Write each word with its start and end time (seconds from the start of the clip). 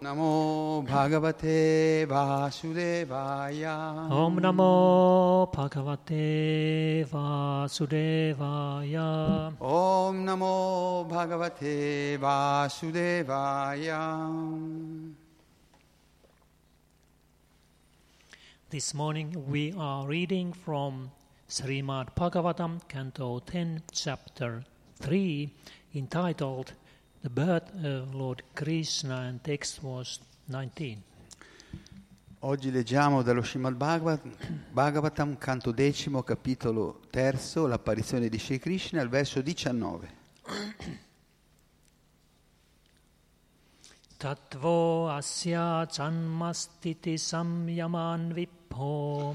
Namo 0.00 0.86
Bhagavate 0.86 2.06
Vasudevaya. 2.06 4.08
Om 4.08 4.38
Namo 4.38 5.52
Bhagavate 5.52 7.04
Vasudevaya. 7.04 9.02
Om 9.60 10.24
Namo 10.24 11.04
Bhagavate 11.10 12.16
Vasudevaya. 12.16 13.96
This 18.70 18.94
morning 18.94 19.44
we 19.48 19.74
are 19.76 20.06
reading 20.06 20.52
from 20.52 21.10
Srimad 21.48 22.14
Bhagavatam, 22.14 22.86
Canto 22.86 23.40
10, 23.40 23.82
Chapter 23.90 24.62
3, 25.00 25.50
entitled 25.96 26.74
The 27.20 27.30
Birth 27.30 27.72
of 27.84 28.14
Lord 28.14 28.44
Krishna, 28.54 29.26
and 29.26 29.40
text 29.42 29.82
was 29.82 30.20
19. 30.44 31.02
Oggi 32.40 32.70
leggiamo 32.70 33.22
dallo 33.22 33.42
Srimad 33.42 33.74
Bhagavat- 33.74 34.22
Bhagavatam, 34.70 35.36
canto 35.36 35.72
decimo, 35.72 36.22
capitolo 36.22 37.00
terzo, 37.10 37.66
l'apparizione 37.66 38.28
di 38.28 38.38
Sri 38.38 38.60
Krishna, 38.60 39.00
al 39.00 39.08
verso 39.08 39.40
19. 39.40 40.08
Tattvo 44.16 45.08
asya 45.10 45.86
janmastiti 45.86 47.18
samyaman 47.18 48.32
vipho 48.32 49.34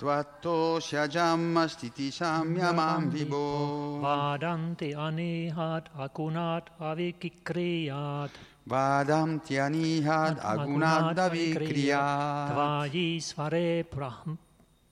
Tvatto 0.00 0.80
Syajamma 0.80 1.68
Stiti 1.68 2.08
Samyamam 2.08 3.12
Vibo 3.12 4.00
vadanti 4.00 4.96
anihat 4.96 5.92
akunat 5.92 6.72
avikikriyat 6.80 8.32
Vadam 8.64 9.44
Tianihad 9.44 10.40
Agunada 10.40 11.28
Vikriyat 11.28 12.48
tvayi 12.48 13.20
svare 13.20 13.84
brahm, 13.84 14.40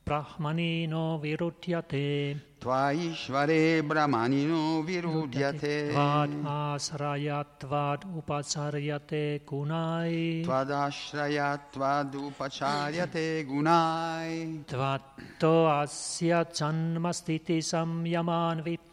brahmanino 0.04 1.16
virutyate 1.24 2.36
Tvaishvare 2.60 3.82
Brahmanino 3.86 4.82
Virudhyate 4.84 5.90
Tvad 5.92 6.30
asrayat 6.44 7.46
tvad 7.60 8.02
upacharyate 8.18 9.40
kunai 9.46 10.42
Tvadashrayat 10.44 11.60
Tvadupacharyate 11.72 13.46
Gunai 13.46 14.64
Tvatto 14.66 15.68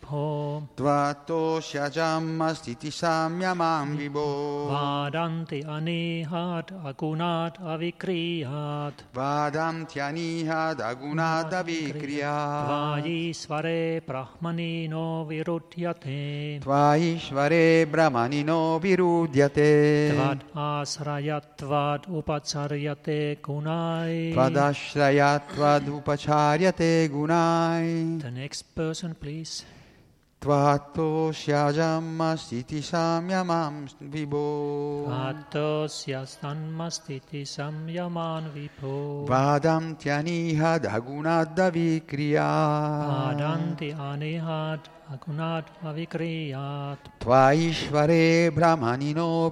Tvatto 0.05 1.57
Syajamma 1.57 2.53
Stiti 2.53 2.91
Samyamam 2.93 3.97
Vibo 3.97 4.69
Vadanti 4.69 5.65
anihat 5.65 6.69
agunat 6.85 7.57
avikriyat. 7.57 8.93
Vadam 9.15 9.89
Tianihad 9.89 10.77
Agunada 10.77 11.65
Vikriyat 11.65 12.69
Tvayi 12.69 13.33
svare 13.33 14.05
brahmanino 14.05 15.25
virudyate. 15.25 16.61
Tvaishvare 16.61 17.89
Brahmanino 17.89 18.77
Virudhyate 18.77 20.13
Tvad 20.13 20.39
asrayat 20.53 21.57
tvad 21.57 22.05
upacharyate 22.05 23.41
kunai 23.41 24.33
Tvadashrayat 24.37 25.49
Tvadupacharyate 25.49 27.09
Gunai. 27.09 28.21
The 28.21 28.29
next 28.29 28.75
person 28.75 29.15
please 29.15 29.65
Tvatto 30.45 31.33
Syajamma 31.33 32.37
Stiti 32.37 32.77
Samyamam 32.77 33.89
Vibo 33.99 35.09
Vato 35.09 35.89
syastanmastiti 35.89 37.41
samyaman 37.41 38.53
vipho 38.53 39.25
Vadam 39.25 39.97
Tianihad 39.97 40.85
Agunada 40.85 41.73
Vikriyat 41.73 43.09
Vadanti 43.09 43.89
anihat 43.89 44.85
agunat 44.85 45.04
avikriyat 45.04 45.04
Tvaishvare 45.04 45.04
Brahmanino 45.04 45.04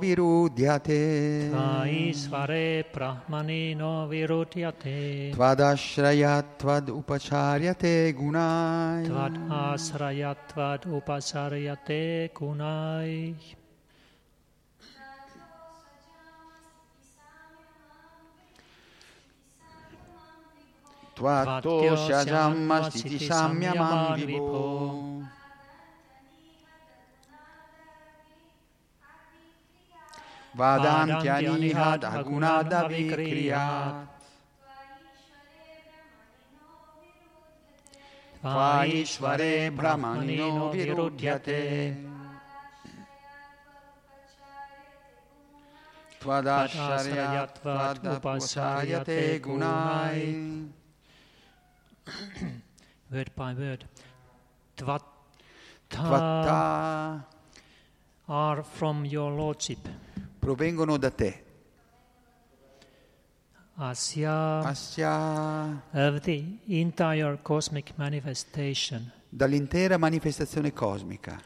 Virudhyate 0.02 1.50
Tvai 1.54 2.14
svare 2.14 2.84
brahmanino 2.90 4.08
virudyate. 4.10 5.32
Tvadashrayat 5.34 6.58
Tvadupacharyate 6.58 8.14
Gunai 8.18 9.06
Tvad 9.06 9.38
asrayat 9.50 10.38
tvad 10.50 10.86
upacharyate 10.90 12.30
kunai 12.34 13.36
Tvatto 21.14 21.78
वादान्त्यनिहात् 30.60 32.06
अगुणादपि 32.06 33.02
क्रियात्। 33.10 34.12
त्वाईश्वरे 38.44 39.56
भ्रमणो 39.78 40.52
विरुध्यते। 40.74 41.62
त्वदाश्रयत्वादुपसायते 46.22 49.20
गुणाय। 49.46 50.22
Word 53.12 53.30
by 53.36 53.54
word. 53.54 53.82
Tvatta 55.90 57.24
are 58.28 58.62
from 58.78 59.06
your 59.06 59.32
lordship. 59.40 59.84
Provengono 60.44 60.98
da 60.98 61.10
te. 61.10 61.42
Asya 63.76 64.60
Asya 64.66 65.82
of 65.94 66.20
the 66.20 66.44
entire 66.68 67.40
cosmic 67.42 67.94
manifestation. 67.96 69.10
dall'intera 69.30 69.98
manifestazione 69.98 70.74
cosmica. 70.74 71.42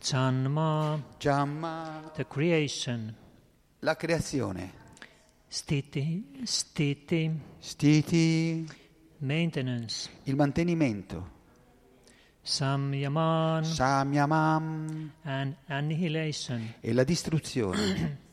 Janma, 0.00 1.02
Jamma 1.18 2.10
the 2.14 2.24
creation. 2.26 3.12
la 3.80 3.96
creazione. 3.96 4.72
Stiti, 5.48 6.40
stiti, 6.44 7.30
Stiti. 7.58 8.66
Maintenance. 9.18 10.08
il 10.24 10.36
mantenimento 10.36 11.36
Samyaman 12.48 13.62
Samyamam 13.62 15.10
and 15.24 15.54
annihilation. 15.66 16.74
e 16.80 16.94
la 16.94 17.04
distruzione. 17.04 18.26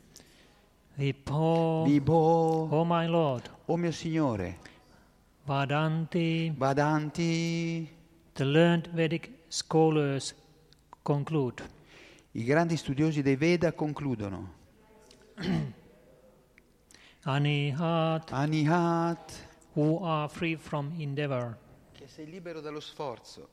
Vipho, 0.96 1.84
Vibo 1.84 2.70
oh 2.72 2.86
my 2.86 3.08
Lord. 3.08 3.52
o 3.66 3.76
mio 3.76 3.92
Signore. 3.92 4.58
Vadanti, 5.44 6.50
Badanti 6.56 7.90
the 8.32 8.46
learned 8.46 8.90
Vedic 8.94 9.30
scholars 9.50 10.34
conclude. 11.02 11.62
i 12.32 12.44
grandi 12.46 12.78
studiosi 12.78 13.22
dei 13.22 13.36
Veda 13.36 13.74
concludono. 13.74 14.54
Anihat, 17.24 18.32
Anihat. 18.32 19.34
Who 19.74 20.00
are 20.06 20.30
free 20.30 20.56
from 20.56 20.94
endeavor. 20.98 21.58
che 21.92 22.08
sei 22.08 22.30
libero 22.30 22.62
dallo 22.62 22.80
sforzo 22.80 23.50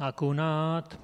Agunat, 0.00 0.96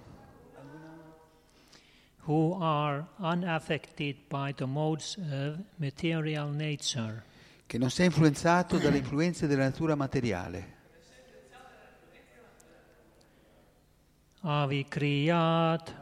who 2.27 2.57
are 2.59 3.07
unaffected 3.19 4.17
by 4.31 4.53
the 4.55 4.65
modes 4.65 5.19
of 5.19 5.59
material 5.77 6.51
nature. 6.51 7.23
che 7.67 7.77
non 7.77 7.91
sei 7.91 8.07
influenzato 8.07 8.79
dalle 8.79 8.97
influenze 8.97 9.47
della 9.47 9.65
natura 9.65 9.95
materiale. 9.97 10.75
Avikriyat, 14.41 15.95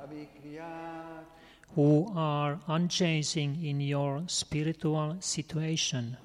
who 1.74 2.12
are 2.14 2.58
unchanging 2.66 3.56
in 3.64 3.80
your 3.80 4.22
spiritual 4.26 5.16
situation. 5.20 6.16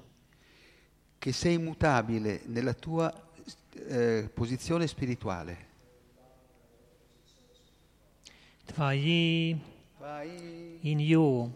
che 1.18 1.32
sei 1.32 1.54
immutabile 1.54 2.42
nella 2.46 2.74
tua 2.74 3.12
eh, 3.88 4.30
posizione 4.32 4.86
spirituale 4.86 5.69
Tvayi 8.70 9.58
in 10.82 11.00
you, 11.00 11.50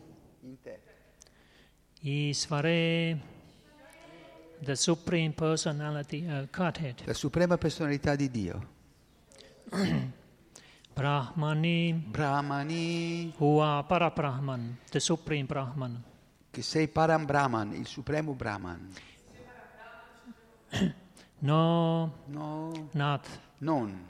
Isvare 2.03 3.19
the 4.61 4.75
Supreme 4.75 5.33
Personality 5.33 6.27
of 6.29 6.51
Godhead. 6.51 7.03
la 7.05 7.15
suprema 7.15 7.57
personalità 7.57 8.17
di 8.17 8.31
Dio. 8.31 8.73
Brahmani, 10.95 11.93
Brahmani, 11.93 13.33
who 13.39 13.61
are 13.61 13.85
Parabrahman, 13.85 14.79
the 14.91 15.01
Supreme 15.01 15.45
Brahman. 15.47 16.03
che 16.51 16.63
sei 16.63 16.89
Param 16.89 17.25
Brahman, 17.27 17.73
il 17.75 17.87
supremo 17.87 18.33
Brahman. 18.35 18.93
No, 21.39 22.13
No, 22.27 22.89
not 22.93 23.27
non. 23.59 24.09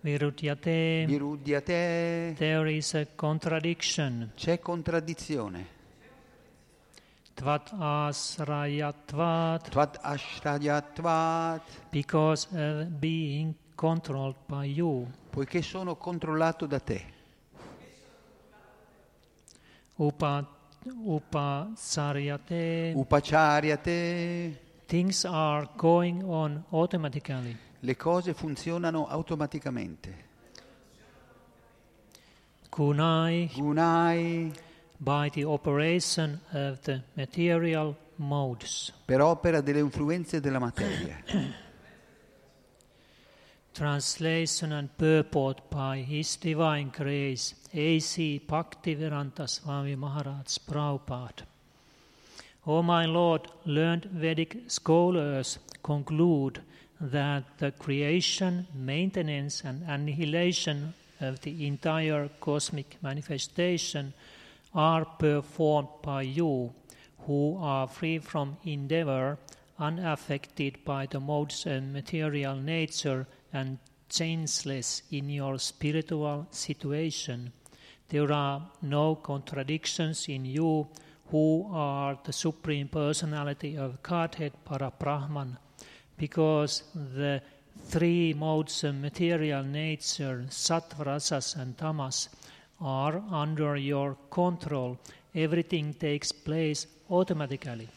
Virudyate. 0.00 1.04
Virudyate, 1.06 2.34
There 2.36 2.70
is 2.70 2.94
a 2.94 3.06
contradiction. 3.14 4.30
c'è 4.36 4.58
contraddizione. 4.60 5.66
Tvat 7.34 7.72
asrayatvat, 7.78 9.68
Tvat 9.68 9.98
ashrayatvat, 10.02 11.62
because 11.90 12.48
of 12.52 12.86
being 12.98 13.54
controlled 13.76 14.36
by 14.46 14.64
you. 14.64 15.06
poiché 15.30 15.62
sono 15.62 15.96
controllato 15.96 16.66
da 16.66 16.80
te. 16.80 17.04
Upa, 19.96 20.46
upasaryate. 21.04 22.92
Upacharyate, 22.94 24.66
Things 24.86 25.24
are 25.24 25.68
going 25.76 26.22
on 26.24 26.64
automatically. 26.70 27.56
Le 27.80 27.96
cose 27.96 28.34
funzionano 28.34 29.06
automaticamente. 29.06 30.26
Kunai, 32.68 33.50
Gunai, 33.54 34.52
by 34.98 35.28
the 35.30 35.44
operation 35.44 36.40
of 36.52 36.80
the 36.82 37.02
material 37.14 37.96
modes. 38.16 38.92
per 39.04 39.20
opera 39.20 39.60
delle 39.60 39.80
influenze 39.80 40.40
della 40.40 40.58
materia. 40.58 41.22
Translation 43.72 44.72
and 44.72 44.88
purport 44.96 45.68
by 45.68 46.02
His 46.02 46.36
Divine 46.36 46.90
Grace, 46.90 47.54
A.C. 47.72 48.40
Bhaktivedanta 48.44 49.46
Swami 49.46 49.94
Maharaj 49.94 50.58
Prabhupada. 50.66 51.46
O 52.64 52.82
my 52.82 53.06
Lord, 53.06 53.48
learned 53.64 54.08
Vedic 54.10 54.64
scholars 54.66 55.60
conclude 55.80 56.60
that 57.00 57.44
the 57.58 57.70
creation, 57.72 58.66
maintenance, 58.74 59.62
and 59.64 59.82
annihilation 59.86 60.94
of 61.20 61.40
the 61.40 61.66
entire 61.66 62.28
cosmic 62.40 62.96
manifestation 63.02 64.12
are 64.74 65.04
performed 65.04 65.88
by 66.02 66.22
you, 66.22 66.72
who 67.20 67.56
are 67.60 67.86
free 67.86 68.18
from 68.18 68.56
endeavor, 68.64 69.38
unaffected 69.78 70.84
by 70.84 71.06
the 71.06 71.20
modes 71.20 71.66
of 71.66 71.82
material 71.84 72.56
nature, 72.56 73.26
and 73.52 73.78
changeless 74.08 75.02
in 75.10 75.28
your 75.28 75.58
spiritual 75.58 76.46
situation. 76.50 77.52
There 78.08 78.32
are 78.32 78.70
no 78.82 79.16
contradictions 79.16 80.28
in 80.28 80.44
you, 80.44 80.88
who 81.30 81.68
are 81.70 82.18
the 82.24 82.32
Supreme 82.32 82.88
Personality 82.88 83.76
of 83.76 84.02
Godhead 84.02 84.52
Parabrahman, 84.64 85.58
because 86.18 86.82
the 86.92 87.40
three 87.86 88.34
modes 88.34 88.82
of 88.82 88.94
material 88.94 89.64
nature, 89.64 90.44
sattva, 90.48 91.04
rajas, 91.04 91.54
and 91.54 91.76
tamas, 91.76 92.28
are 92.80 93.22
under 93.30 93.76
your 93.76 94.16
control. 94.28 94.98
Everything 95.32 95.96
takes 95.96 96.32
place 96.32 96.86
automatically. 97.08 97.88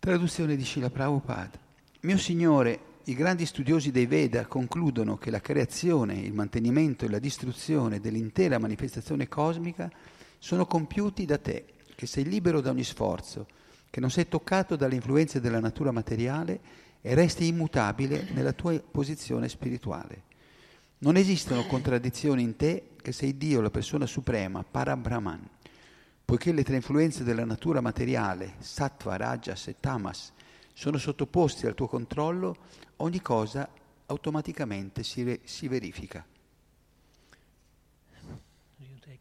Traduzione 0.00 0.56
di 0.56 0.64
Srila 0.64 0.90
Prabhupada. 0.90 1.58
Mio 2.00 2.18
Signore, 2.18 2.80
i 3.04 3.14
grandi 3.14 3.46
studiosi 3.46 3.90
dei 3.90 4.06
Veda 4.06 4.46
concludono 4.46 5.16
che 5.16 5.30
la 5.30 5.40
creazione, 5.40 6.14
il 6.14 6.32
mantenimento 6.32 7.04
e 7.04 7.08
la 7.08 7.18
distruzione 7.18 8.00
dell'intera 8.00 8.58
manifestazione 8.58 9.28
cosmica 9.28 9.90
sono 10.38 10.66
compiuti 10.66 11.24
da 11.24 11.38
te, 11.38 11.64
che 11.94 12.06
sei 12.06 12.24
libero 12.24 12.60
da 12.60 12.70
ogni 12.70 12.84
sforzo, 12.84 13.46
che 13.90 14.00
non 14.00 14.10
sei 14.10 14.28
toccato 14.28 14.76
dalle 14.76 14.96
influenze 14.96 15.40
della 15.40 15.60
natura 15.60 15.90
materiale 15.90 16.60
e 17.06 17.14
resti 17.14 17.46
immutabile 17.46 18.26
nella 18.32 18.52
tua 18.52 18.76
posizione 18.80 19.48
spirituale. 19.48 20.24
Non 20.98 21.16
esistono 21.16 21.64
contraddizioni 21.64 22.42
in 22.42 22.56
te, 22.56 22.96
che 23.00 23.12
sei 23.12 23.36
Dio, 23.36 23.60
la 23.60 23.70
persona 23.70 24.06
suprema, 24.06 24.64
Parabrahman. 24.64 25.48
Poiché 26.24 26.50
le 26.50 26.64
tre 26.64 26.74
influenze 26.74 27.22
della 27.22 27.44
natura 27.44 27.80
materiale, 27.80 28.54
sattva, 28.58 29.14
rajas 29.14 29.68
e 29.68 29.76
tamas, 29.78 30.32
sono 30.72 30.98
sottoposti 30.98 31.68
al 31.68 31.76
tuo 31.76 31.86
controllo, 31.86 32.56
ogni 32.96 33.20
cosa 33.22 33.70
automaticamente 34.06 35.04
si, 35.04 35.22
re- 35.22 35.40
si 35.44 35.68
verifica. 35.68 36.26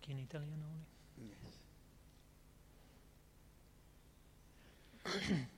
In 0.08 0.20
Italian 0.20 0.64
only? 5.04 5.54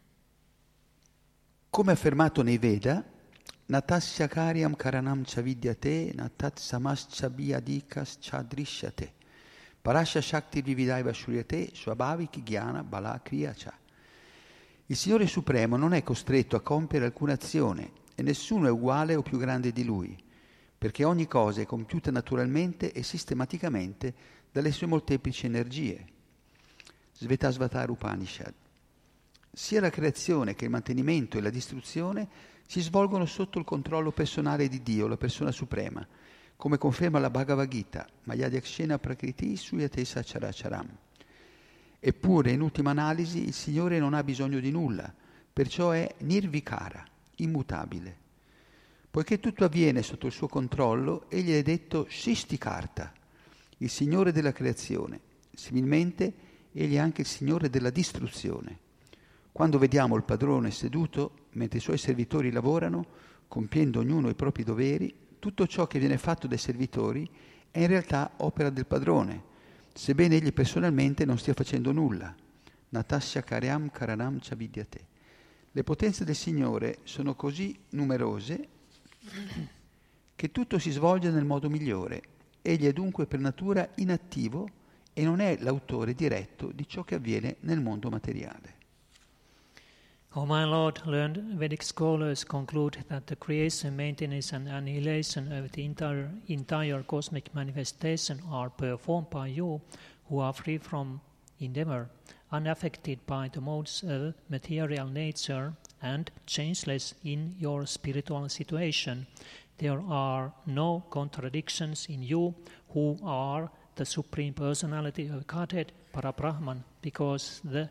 Come 1.77 1.91
affermato 1.91 2.41
nei 2.41 2.57
Veda, 2.57 3.05
Natasya 3.67 4.27
karyam 4.27 4.75
karanam 4.75 5.22
chavidyate, 5.24 6.12
natat 6.15 6.57
samascha 6.57 7.29
biadikas 7.29 8.17
chadrishyate, 8.19 9.13
parasha 9.79 10.19
shakti 10.19 10.63
vividaiva 10.63 11.13
shuryate, 11.13 11.69
swabhaviki 11.75 12.41
jnana 12.41 12.81
bala 12.81 13.22
kriya 13.22 13.53
cha. 13.53 13.77
Il 14.88 14.96
Signore 14.96 15.27
Supremo 15.27 15.77
non 15.77 15.93
è 15.93 16.01
costretto 16.01 16.55
a 16.55 16.62
compiere 16.62 17.05
alcuna 17.05 17.34
azione 17.34 17.91
e 18.15 18.24
nessuno 18.24 18.65
è 18.65 18.72
uguale 18.72 19.13
o 19.13 19.22
più 19.22 19.38
grande 19.38 19.72
di 19.72 19.86
Lui, 19.86 20.17
perché 20.75 21.03
ogni 21.03 21.27
cosa 21.27 21.62
è 21.62 21.67
compiuta 21.67 22.10
naturalmente 22.10 22.91
e 22.91 23.03
sistematicamente 23.03 24.15
dalle 24.51 24.72
sue 24.72 24.88
molteplici 24.88 25.46
energie. 25.46 26.03
Svetasvatar 27.13 27.91
Upanishad. 27.91 28.65
Sia 29.57 29.81
la 29.81 29.89
creazione 29.89 30.53
che 30.53 30.65
il 30.65 30.69
mantenimento 30.69 31.39
e 31.39 31.41
la 31.41 31.49
distruzione 31.49 32.27
si 32.67 32.79
svolgono 32.79 33.25
sotto 33.25 33.57
il 33.57 33.65
controllo 33.65 34.11
personale 34.11 34.67
di 34.67 34.83
Dio, 34.83 35.07
la 35.07 35.17
persona 35.17 35.51
suprema, 35.51 36.07
come 36.55 36.77
conferma 36.77 37.17
la 37.17 37.31
Bhagavad 37.31 37.67
Gita, 37.67 38.07
Mayadhyakshena 38.25 38.99
Prakriti 38.99 39.55
Suyate 39.55 40.05
Sacharacharam. 40.05 40.87
Eppure, 41.99 42.51
in 42.51 42.61
ultima 42.61 42.91
analisi, 42.91 43.47
il 43.47 43.53
Signore 43.53 43.97
non 43.97 44.13
ha 44.13 44.23
bisogno 44.23 44.59
di 44.59 44.69
nulla, 44.69 45.11
perciò 45.51 45.89
è 45.89 46.07
nirvikara, 46.19 47.03
immutabile. 47.37 48.15
Poiché 49.09 49.39
tutto 49.39 49.65
avviene 49.65 50.03
sotto 50.03 50.27
il 50.27 50.33
suo 50.33 50.47
controllo, 50.47 51.27
egli 51.31 51.51
è 51.53 51.63
detto 51.63 52.05
Shistikarta, 52.07 53.11
il 53.77 53.89
Signore 53.89 54.31
della 54.31 54.51
creazione. 54.51 55.19
Similmente, 55.51 56.31
egli 56.73 56.93
è 56.93 56.99
anche 56.99 57.21
il 57.21 57.27
Signore 57.27 57.71
della 57.71 57.89
distruzione. 57.89 58.85
Quando 59.57 59.79
vediamo 59.79 60.15
il 60.15 60.21
padrone 60.21 60.69
seduto, 60.69 61.47
mentre 61.53 61.79
i 61.79 61.81
suoi 61.81 61.97
servitori 61.97 62.51
lavorano, 62.51 63.07
compiendo 63.47 64.01
ognuno 64.01 64.29
i 64.29 64.35
propri 64.35 64.63
doveri, 64.63 65.11
tutto 65.39 65.65
ciò 65.65 65.87
che 65.87 65.97
viene 65.97 66.19
fatto 66.19 66.45
dai 66.45 66.59
servitori 66.59 67.27
è 67.71 67.79
in 67.79 67.87
realtà 67.87 68.33
opera 68.37 68.69
del 68.69 68.85
padrone, 68.85 69.41
sebbene 69.95 70.35
egli 70.35 70.53
personalmente 70.53 71.25
non 71.25 71.39
stia 71.39 71.55
facendo 71.55 71.91
nulla. 71.91 72.35
Natasya 72.89 73.41
Karyam 73.41 73.89
Karanam 73.89 74.37
Chavidyate. 74.39 75.07
Le 75.71 75.83
potenze 75.83 76.23
del 76.23 76.35
Signore 76.35 76.99
sono 77.01 77.33
così 77.33 77.75
numerose 77.89 78.67
che 80.35 80.51
tutto 80.51 80.77
si 80.77 80.91
svolge 80.91 81.31
nel 81.31 81.45
modo 81.45 81.67
migliore. 81.67 82.21
Egli 82.61 82.85
è 82.85 82.93
dunque 82.93 83.25
per 83.25 83.39
natura 83.39 83.89
inattivo 83.95 84.69
e 85.13 85.23
non 85.23 85.39
è 85.39 85.57
l'autore 85.61 86.13
diretto 86.13 86.71
di 86.71 86.87
ciò 86.87 87.03
che 87.03 87.15
avviene 87.15 87.55
nel 87.61 87.81
mondo 87.81 88.11
materiale. 88.11 88.76
O 90.36 90.46
my 90.46 90.65
Lord, 90.65 91.01
learned 91.05 91.38
Vedic 91.57 91.81
scholars 91.81 92.43
conclude 92.43 92.98
that 93.10 93.27
the 93.27 93.36
creation, 93.36 93.96
maintenance, 93.96 94.51
and 94.51 94.67
annihilation 94.67 95.51
of 95.51 95.72
the 95.72 95.86
entire, 95.86 96.29
entire 96.48 97.01
cosmic 97.03 97.55
manifestation 97.55 98.41
are 98.51 98.69
performed 98.69 99.29
by 99.29 99.48
you, 99.48 99.81
who 100.27 100.39
are 100.39 100.53
free 100.53 100.77
from 100.77 101.22
endeavor, 101.60 102.10
unaffected 102.51 103.25
by 103.25 103.48
the 103.48 103.62
modes 103.62 104.03
of 104.03 104.34
material 104.50 105.07
nature, 105.07 105.74
and 106.01 106.29
changeless 106.46 107.15
in 107.24 107.55
your 107.57 107.86
spiritual 107.86 108.48
situation. 108.50 109.25
There 109.77 110.01
are 110.07 110.53
no 110.65 111.05
contradictions 111.10 112.05
in 112.10 112.22
you, 112.22 112.53
who 112.89 113.17
are 113.24 113.72
the 113.96 114.05
Supreme 114.05 114.53
Personality 114.53 115.27
of 115.27 115.48
Godhead, 115.48 115.93
Parabrahman, 116.13 116.84
because 117.01 117.62
the 117.63 117.89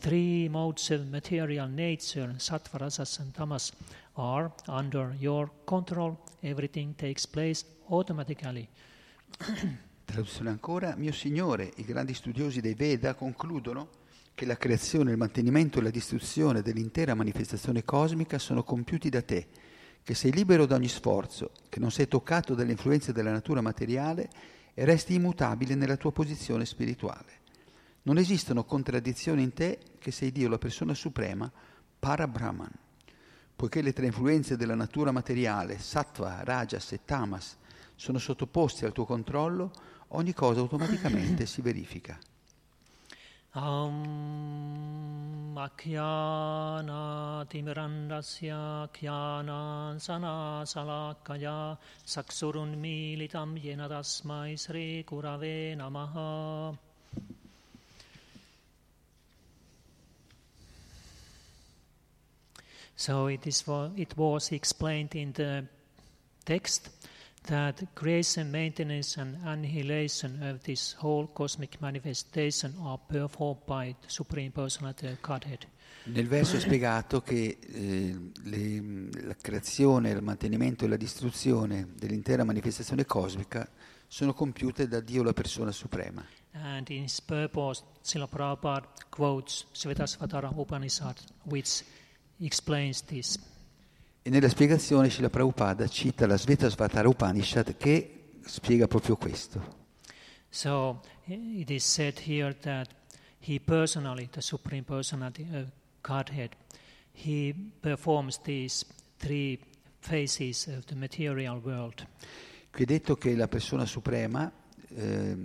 three 0.00 0.48
modes 0.48 0.90
of 0.90 1.02
material 1.10 1.68
nature, 1.68 2.34
sattva, 2.38 2.78
rajas, 2.78 3.18
and 3.18 3.32
tamas, 3.32 3.72
are 4.14 4.50
under 4.66 5.14
your 5.18 5.50
control. 5.64 6.16
Everything 6.40 6.94
takes 6.96 7.26
place 7.26 7.64
automatically. 7.88 8.66
Traduzione 10.04 10.48
ancora, 10.48 10.96
mio 10.96 11.12
Signore, 11.12 11.70
i 11.76 11.84
grandi 11.84 12.14
studiosi 12.14 12.60
dei 12.60 12.74
Veda 12.74 13.14
concludono 13.14 13.88
che 14.34 14.46
la 14.46 14.56
creazione, 14.56 15.10
il 15.12 15.18
mantenimento 15.18 15.78
e 15.78 15.82
la 15.82 15.90
distruzione 15.90 16.62
dell'intera 16.62 17.14
manifestazione 17.14 17.84
cosmica 17.84 18.38
sono 18.38 18.64
compiuti 18.64 19.10
da 19.10 19.22
te, 19.22 19.46
che 20.02 20.14
sei 20.14 20.32
libero 20.32 20.64
da 20.64 20.76
ogni 20.76 20.88
sforzo, 20.88 21.52
che 21.68 21.78
non 21.78 21.90
sei 21.90 22.08
toccato 22.08 22.54
dalle 22.54 22.72
influenze 22.72 23.12
della 23.12 23.30
natura 23.30 23.60
materiale 23.60 24.30
e 24.72 24.84
resti 24.86 25.14
immutabile 25.14 25.74
nella 25.74 25.96
tua 25.96 26.10
posizione 26.10 26.64
spirituale. 26.64 27.39
Non 28.02 28.16
esistono 28.16 28.64
contraddizioni 28.64 29.42
in 29.42 29.52
te 29.52 29.78
che 29.98 30.10
sei 30.10 30.32
Dio, 30.32 30.48
la 30.48 30.58
persona 30.58 30.94
suprema, 30.94 31.50
Parabrahman. 31.98 32.72
Poiché 33.54 33.82
le 33.82 33.92
tre 33.92 34.06
influenze 34.06 34.56
della 34.56 34.74
natura 34.74 35.12
materiale, 35.12 35.78
Sattva, 35.78 36.42
Rajas 36.42 36.92
e 36.92 37.00
Tamas, 37.04 37.58
sono 37.94 38.18
sottoposti 38.18 38.86
al 38.86 38.92
tuo 38.92 39.04
controllo, 39.04 39.70
ogni 40.08 40.32
cosa 40.32 40.60
automaticamente 40.60 41.44
si 41.44 41.60
verifica. 41.60 42.18
Om 43.52 45.58
Akhyana 45.58 47.44
Timirandasya 47.48 48.88
Khyana 48.92 49.96
Sana 49.98 50.64
Salakaya 50.64 51.76
Saksurun 52.04 52.78
Militam 52.78 53.56
Yena 53.56 53.88
Tasmai 53.88 54.56
Sri 54.56 55.02
Kurave 55.04 55.74
Namaha 55.74 56.72
So 63.00 63.28
it, 63.28 63.46
is, 63.46 63.64
it 63.96 64.14
was 64.14 64.50
explained 64.52 65.14
in 65.14 65.32
the 65.32 65.64
text 66.44 66.90
that 67.46 67.82
creation, 67.94 68.50
maintenance, 68.50 69.16
and 69.16 69.38
annihilation 69.42 70.42
of 70.42 70.60
this 70.64 70.94
whole 70.98 71.26
cosmic 71.28 71.80
manifestation 71.80 72.74
are 72.82 72.98
performed 72.98 73.64
by 73.64 73.96
the 74.02 74.10
Supreme 74.10 74.50
Personality 74.50 75.06
of 75.06 75.20
Godhead. 75.22 75.66
Nel 76.04 76.28
verso 76.28 76.56
è 76.56 76.60
spiegato 76.60 77.22
che 77.22 77.56
eh, 77.72 78.18
le, 78.42 79.08
la 79.22 79.34
creazione, 79.34 80.10
il 80.10 80.22
mantenimento 80.22 80.84
e 80.84 80.88
la 80.88 80.98
distruzione 80.98 81.88
dell'intera 81.96 82.44
manifestazione 82.44 83.06
cosmica 83.06 83.66
sono 84.08 84.34
compiute 84.34 84.86
da 84.86 85.00
Dio 85.00 85.22
la 85.22 85.32
persona 85.32 85.72
suprema. 85.72 86.22
And 86.52 86.86
in 86.90 87.04
his 87.04 87.18
purpose, 87.22 87.82
Srila 88.02 88.26
Prabhupada 88.26 88.86
quotes 89.08 89.64
Svetasvatara 89.72 90.52
Upanishad, 90.54 91.16
which 91.44 91.82
explains 92.46 93.02
this. 93.04 93.38
E 94.22 94.30
nella 94.30 94.48
spiegazione 94.48 95.08
Srila 95.08 95.30
Prabhupada 95.30 95.88
cita 95.88 96.26
la 96.26 96.36
Svetasvatara 96.36 97.08
Upanishad 97.08 97.76
che 97.76 98.38
spiega 98.44 98.86
proprio 98.86 99.16
questo. 99.16 99.78
So 100.50 101.00
it 101.24 101.70
is 101.70 101.84
said 101.84 102.18
here 102.26 102.54
that 102.60 102.88
he 103.38 103.58
personally, 103.58 104.28
the 104.30 104.42
Supreme 104.42 104.82
Personality 104.82 105.46
of 105.52 105.70
Godhead, 106.02 106.50
he 107.12 107.54
performs 107.80 108.40
these 108.42 108.84
three 109.16 109.58
phases 110.00 110.66
of 110.66 110.84
the 110.86 110.94
material 110.94 111.60
world. 111.62 112.06
Qui 112.70 112.82
è 112.82 112.86
detto 112.86 113.16
che 113.16 113.34
la 113.34 113.48
persona 113.48 113.84
suprema 113.84 114.50
eh, 114.88 115.36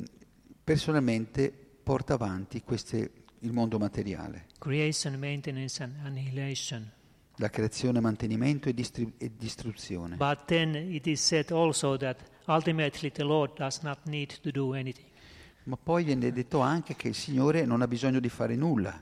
personalmente 0.63 1.51
porta 1.51 2.13
avanti 2.13 2.61
queste, 2.61 3.11
il 3.45 3.53
mondo 3.53 3.77
materiale. 3.77 4.47
Creation, 4.57 5.13
maintenance 5.15 5.81
and 5.81 5.93
annihilation. 6.03 6.91
La 7.37 7.49
creazione, 7.49 7.99
mantenimento 7.99 8.69
e, 8.69 8.73
distri- 8.73 9.13
e 9.17 9.31
distruzione. 9.37 10.15
But 10.15 10.45
then 10.45 10.75
it 10.75 11.05
is 11.05 11.21
said 11.23 11.51
also 11.51 11.97
that 11.97 12.21
ultimately 12.47 13.11
the 13.11 13.23
Lord 13.23 13.53
does 13.57 13.79
not 13.81 13.99
need 14.05 14.39
to 14.41 14.51
do 14.51 14.73
anything. 14.73 15.07
Ma 15.65 15.77
poi 15.77 16.03
viene 16.03 16.31
detto 16.31 16.59
anche 16.59 16.95
che 16.95 17.07
il 17.07 17.15
Signore 17.15 17.65
non 17.65 17.81
ha 17.81 17.87
bisogno 17.87 18.19
di 18.19 18.29
fare 18.29 18.55
nulla. 18.55 19.01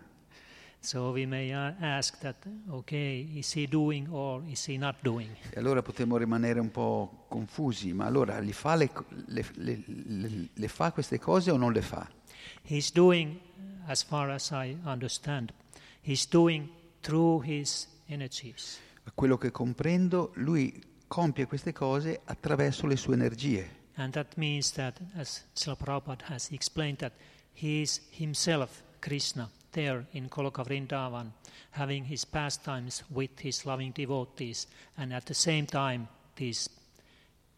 So 0.79 1.11
we 1.11 1.25
may 1.25 1.53
ask 1.53 2.17
that, 2.19 2.45
okay, 2.69 3.37
is 3.37 3.53
he 3.53 3.67
doing 3.67 4.05
or 4.11 4.43
is 4.45 4.65
he 4.65 4.75
not 4.75 4.97
doing? 5.01 5.29
E 5.49 5.57
allora 5.57 5.81
potremmo 5.81 6.17
rimanere 6.17 6.59
un 6.59 6.71
po' 6.71 7.23
confusi, 7.29 7.93
ma 7.93 8.05
allora 8.05 8.41
fa 8.51 8.75
le, 8.75 8.91
le, 9.27 9.45
le, 9.55 10.49
le, 10.53 10.67
fa 10.67 10.91
queste 10.91 11.19
cose 11.19 11.51
o 11.51 11.55
non 11.55 11.71
le 11.71 11.81
fa? 11.81 12.05
He's 12.65 12.91
doing, 12.91 13.39
as 13.87 14.03
far 14.03 14.29
as 14.29 14.51
I 14.51 14.77
understand, 14.85 15.51
he's 16.01 16.25
doing 16.25 16.69
through 17.01 17.43
his 17.43 17.87
energies. 18.07 18.79
A 19.05 19.11
quello 19.13 19.37
che 19.37 19.51
comprendo, 19.51 20.31
lui 20.35 20.81
compie 21.07 21.45
queste 21.45 21.73
cose 21.73 22.21
attraverso 22.23 22.87
le 22.87 22.95
sue 22.95 23.13
energie. 23.13 23.81
And 23.95 24.13
that 24.13 24.37
means 24.37 24.71
that, 24.73 24.99
as 25.15 25.43
Srila 25.53 25.77
Prabhupada 25.77 26.23
has 26.29 26.49
explained, 26.51 26.99
that 26.99 27.13
he 27.53 27.81
is 27.81 28.01
himself 28.11 28.81
Krishna 28.99 29.49
there 29.73 30.05
in 30.13 30.29
Koloka 30.29 30.63
Vrindavan, 30.63 31.31
having 31.71 32.05
his 32.05 32.25
pastimes 32.25 33.03
with 33.09 33.39
his 33.39 33.65
loving 33.65 33.91
devotees, 33.91 34.67
and 34.97 35.13
at 35.13 35.25
the 35.25 35.33
same 35.33 35.65
time, 35.65 36.07
these 36.35 36.69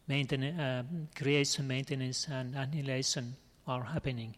mainten- 0.08 0.58
uh, 0.58 0.82
creation, 1.14 1.66
maintenance, 1.66 2.26
and 2.28 2.54
annihilation 2.54 3.36
are 3.66 3.84
happening. 3.84 4.34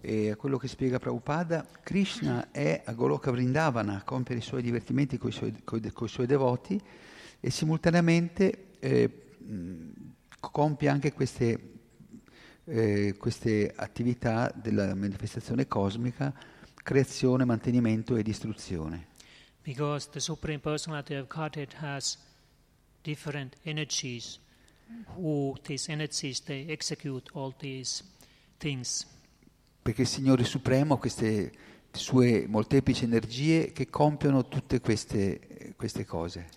E 0.00 0.30
a 0.30 0.36
quello 0.36 0.58
che 0.58 0.68
spiega 0.68 0.98
Prabhupada, 0.98 1.66
Krishna 1.82 2.50
è 2.50 2.82
a 2.84 2.92
Goloka 2.92 3.30
Vrindavana 3.30 3.96
a 3.96 4.02
compiere 4.02 4.40
i 4.40 4.44
suoi 4.44 4.62
divertimenti 4.62 5.18
con 5.18 5.30
i 5.30 5.32
suoi, 5.32 5.52
suoi 6.06 6.26
devoti 6.26 6.80
e 7.40 7.50
simultaneamente 7.50 8.68
eh, 8.78 9.10
compie 10.38 10.88
anche 10.88 11.12
queste, 11.12 11.80
eh, 12.64 13.16
queste 13.18 13.72
attività 13.74 14.52
della 14.54 14.94
manifestazione 14.94 15.66
cosmica 15.66 16.32
creazione, 16.88 17.44
mantenimento 17.44 18.16
e 18.16 18.22
distruzione. 18.22 19.08
Because 19.62 20.08
the 20.10 20.20
Supreme 20.20 20.58
Personality 20.58 21.16
of 21.16 21.26
Godhead 21.26 21.74
has 21.82 22.16
different 23.02 23.56
energies, 23.64 24.40
who 25.14 25.54
these 25.64 25.92
energies 25.92 26.40
they 26.40 26.64
execute 26.70 27.30
all 27.34 27.54
these 27.58 28.02
things. 28.58 29.04
Perché 29.82 30.02
il 30.02 30.08
Signore 30.08 30.44
Supremo 30.44 30.94
ha 30.94 30.98
queste 30.98 31.52
sue 31.90 32.46
molteplici 32.46 33.04
energie 33.04 33.72
che 33.72 33.88
compiono 33.88 34.46
tutte 34.46 34.80
queste, 34.80 35.74
queste 35.76 36.04
cose. 36.04 36.48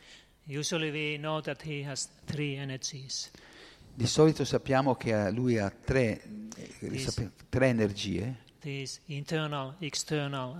Di 3.94 4.08
solito 4.08 4.46
sappiamo 4.46 4.96
che 4.96 5.32
lui 5.32 5.58
ha 5.58 5.70
tre, 5.70 6.22
eh, 6.56 7.32
tre 7.50 7.68
energie 7.68 8.50
this 8.62 9.02
internal, 9.08 9.76
external. 9.80 10.56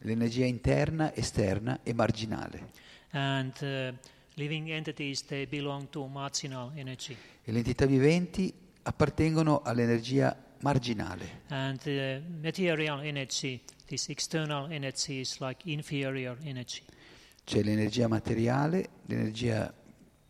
L'energia 0.00 0.44
interna, 0.44 1.14
esterna 1.14 1.80
e 1.82 1.92
marginale. 1.94 2.70
And 3.10 3.54
uh, 3.60 3.94
living 4.34 4.70
entities 4.70 5.24
they 5.24 5.46
belong 5.46 5.88
to 5.90 6.06
marginal 6.06 6.72
energy. 6.74 7.16
E 7.44 7.52
le 7.52 7.58
entità 7.58 7.86
viventi 7.86 8.52
appartengono 8.82 9.62
all'energia 9.62 10.36
marginale. 10.66 11.42
And 11.48 11.78
the 11.82 12.16
uh, 12.16 12.20
material 12.42 13.00
energy, 13.00 13.62
this 13.86 14.08
external 14.08 14.66
energy 14.70 15.20
is 15.20 15.38
like 15.38 15.70
inferior 15.70 16.36
energy. 16.42 16.82
C'è 17.44 17.62
l'energia 17.62 18.08
materiale, 18.08 18.88
l'energia 19.06 19.72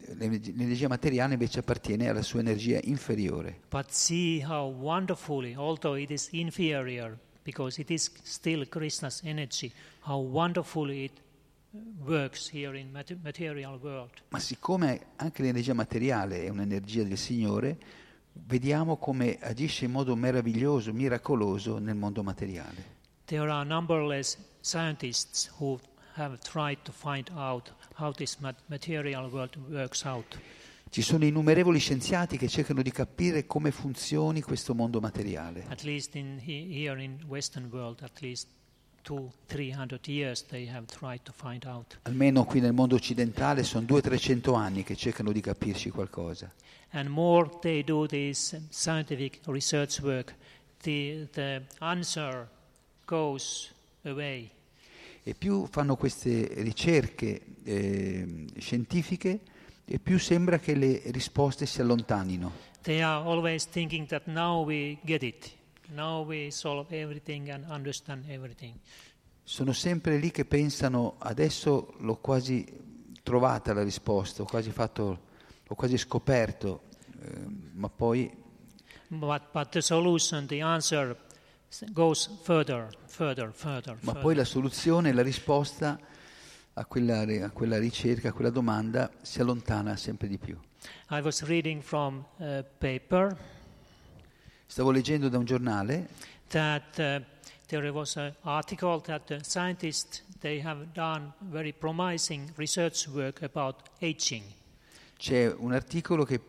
l'energia 0.09 0.87
materiale 0.87 1.33
invece 1.33 1.61
appartiene 1.61 2.09
alla 2.09 2.22
sua 2.22 2.40
energia 2.40 2.79
inferiore. 2.85 3.61
But 3.70 3.90
see 3.90 4.44
how 4.44 4.70
wonderfully, 4.70 5.55
although 5.57 5.99
it 5.99 6.11
is 6.11 6.29
inferior, 6.33 7.18
because 7.42 7.81
it 7.81 7.90
is 7.90 8.12
still 8.22 8.68
Krishna's 8.68 9.22
energy, 9.25 9.72
how 10.01 10.20
wonderfully 10.20 11.05
it 11.05 11.20
works 12.05 12.51
here 12.51 12.79
in 12.79 12.90
material 13.22 13.79
world. 13.83 14.12
Ma 14.29 14.38
siccome 14.38 15.07
anche 15.16 15.42
l'energia 15.42 15.75
materiale 15.75 16.44
è 16.44 16.49
un'energia 16.51 17.03
del 17.03 17.18
Signore, 17.18 17.79
vediamo 18.44 18.96
come 18.96 19.38
agisce 19.40 19.85
in 19.85 19.92
modo 19.92 20.14
meraviglioso, 20.14 20.92
miracoloso 20.92 21.79
nel 21.79 21.96
mondo 21.96 22.22
materiale. 22.22 22.94
There 23.27 23.51
are 23.51 23.64
numberless 23.64 24.37
scientists 24.61 25.51
who 25.59 25.79
have 26.14 26.38
tried 26.38 26.79
to 26.83 26.92
find 26.92 27.29
out 27.35 27.72
how 27.94 28.12
this 28.12 28.38
material 28.66 29.29
world 29.31 29.57
works 29.68 30.05
out. 30.05 30.38
Ci 30.88 31.03
sono 31.03 31.25
innumerevoli 31.25 31.79
scienziati 31.79 32.38
che 32.38 32.49
cercano 32.49 32.81
di 32.81 32.92
capire 32.92 33.46
come 33.46 33.70
funzioni 33.70 34.40
questo 34.40 34.75
mondo 34.75 35.01
materiale. 35.01 35.66
At 35.68 35.83
least 35.83 36.14
in, 36.14 36.40
here 36.40 37.03
in 37.03 37.25
Western 37.27 37.68
world, 37.70 38.03
at 38.03 38.20
least 38.20 38.49
two, 39.07 39.31
300 39.47 40.09
years 40.09 40.45
they 40.47 40.69
have 40.69 40.87
tried 40.87 41.21
to 41.23 41.33
find 41.33 41.64
out. 41.64 41.99
Almeno 42.03 42.45
qui 42.45 42.59
nel 42.59 42.73
mondo 42.73 42.97
occidentale 42.97 43.62
sono 43.62 43.87
200-300 43.87 44.55
anni 44.57 44.83
che 44.83 44.97
cercano 44.97 45.31
di 45.31 45.40
capirci 45.40 45.90
qualcosa. 45.90 46.53
And 46.90 47.09
more 47.09 47.49
they 47.61 47.85
do 47.85 48.07
this 48.07 48.59
scientific 48.71 49.38
research 49.45 50.01
work, 50.01 50.35
the, 50.83 51.29
the 51.33 51.62
answer 51.79 52.49
goes 53.05 53.73
away 54.03 54.51
e 55.29 55.35
più 55.35 55.66
fanno 55.66 55.97
queste 55.97 56.49
ricerche 56.59 57.42
eh, 57.64 58.47
scientifiche 58.59 59.40
e 59.85 59.99
più 59.99 60.21
sembra 60.21 60.61
che 60.61 60.75
le 60.75 61.03
risposte 61.07 61.66
si 61.66 61.81
allontanino. 61.81 62.53
They 62.83 63.03
are 63.03 63.29
always 63.29 63.69
thinking 63.69 64.07
that 64.07 64.27
now 64.27 64.64
we 64.64 64.99
get 65.03 65.25
it. 65.25 65.56
Now 65.88 66.27
we 66.27 66.51
solve 66.51 66.94
everything 66.94 67.51
and 67.51 67.64
understand 67.68 68.29
everything. 68.29 68.79
sono 69.49 69.72
sempre 69.72 70.16
lì 70.16 70.33
che 70.33 70.44
pensano 70.44 71.14
adesso 71.18 71.94
l'ho 71.99 72.16
quasi 72.16 72.66
trovata 73.22 73.72
la 73.72 73.85
risposta, 73.85 74.42
ho 74.42 74.44
quasi, 74.44 74.72
fatto, 74.72 75.20
ho 75.64 75.75
quasi 75.77 75.96
scoperto, 75.96 76.83
eh, 77.22 77.46
ma 77.75 77.88
poi 77.88 78.44
But, 79.09 79.42
but 79.53 79.68
the 79.68 79.81
solution, 79.81 80.46
the 80.46 80.61
answer 80.61 81.16
goes 81.92 82.29
further, 82.42 82.88
further, 83.07 83.53
further. 83.53 83.96
Ma 84.01 84.14
poi 84.14 84.35
la 84.35 84.44
soluzione, 84.44 85.12
la 85.12 85.22
risposta 85.22 85.96
a 86.72 86.85
quella, 86.87 87.20
a 87.20 87.51
quella 87.51 87.79
ricerca, 87.79 88.31
a 88.31 88.33
quella 88.33 88.51
domanda 88.51 89.09
si 89.22 89.40
allontana 89.40 89.94
sempre 89.94 90.27
di 90.27 90.38
più. 90.38 90.59
I 91.11 91.20
was 91.20 91.44
reading 91.44 91.81
from 91.81 92.25
a 92.40 92.64
paper 92.79 93.37
Stavo 94.66 94.90
leggendo 94.90 95.29
da 95.29 95.38
un 95.38 95.44
giornale 95.44 96.09
that 96.48 96.98
uh, 96.98 97.22
there 97.66 97.90
was 97.90 98.16
an 98.16 98.35
article 98.42 99.00
that 99.00 99.26
the 99.26 99.40
scientists 99.42 100.22
they 100.40 100.61
have 100.61 100.87
done 100.92 101.33
very 101.38 101.72
promising 101.72 102.52
research 102.57 103.07
work 103.09 103.42
about 103.42 103.83
aging. 104.00 104.44
c'è 105.16 105.52
un 105.52 105.72
articolo 105.72 106.24
che 106.24 106.40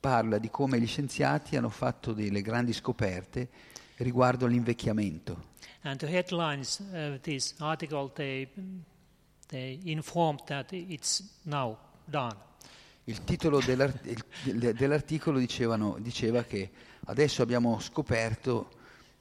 parla 0.00 0.38
di 0.38 0.50
come 0.50 0.80
gli 0.80 0.86
scienziati 0.86 1.56
hanno 1.56 1.68
fatto 1.68 2.12
delle 2.12 2.42
grandi 2.42 2.72
scoperte 2.72 3.48
riguardo 3.96 4.46
all'invecchiamento. 4.46 5.52
And 5.82 5.98
the 5.98 6.08
headlines 6.08 6.80
of 6.92 7.20
this 7.20 7.54
article 7.58 8.10
they 8.14 8.48
they 9.48 9.78
informed 9.84 10.44
that 10.46 10.72
it's 10.72 11.22
now 11.42 11.76
done. 12.06 12.36
Il 13.04 13.22
titolo 13.24 13.60
dell'ar- 13.60 14.00
il- 14.04 14.72
dell'articolo 14.74 15.38
dicevano- 15.38 15.96
diceva 16.00 16.42
che 16.42 16.70
adesso 17.06 17.42
abbiamo 17.42 17.78
scoperto 17.78 18.70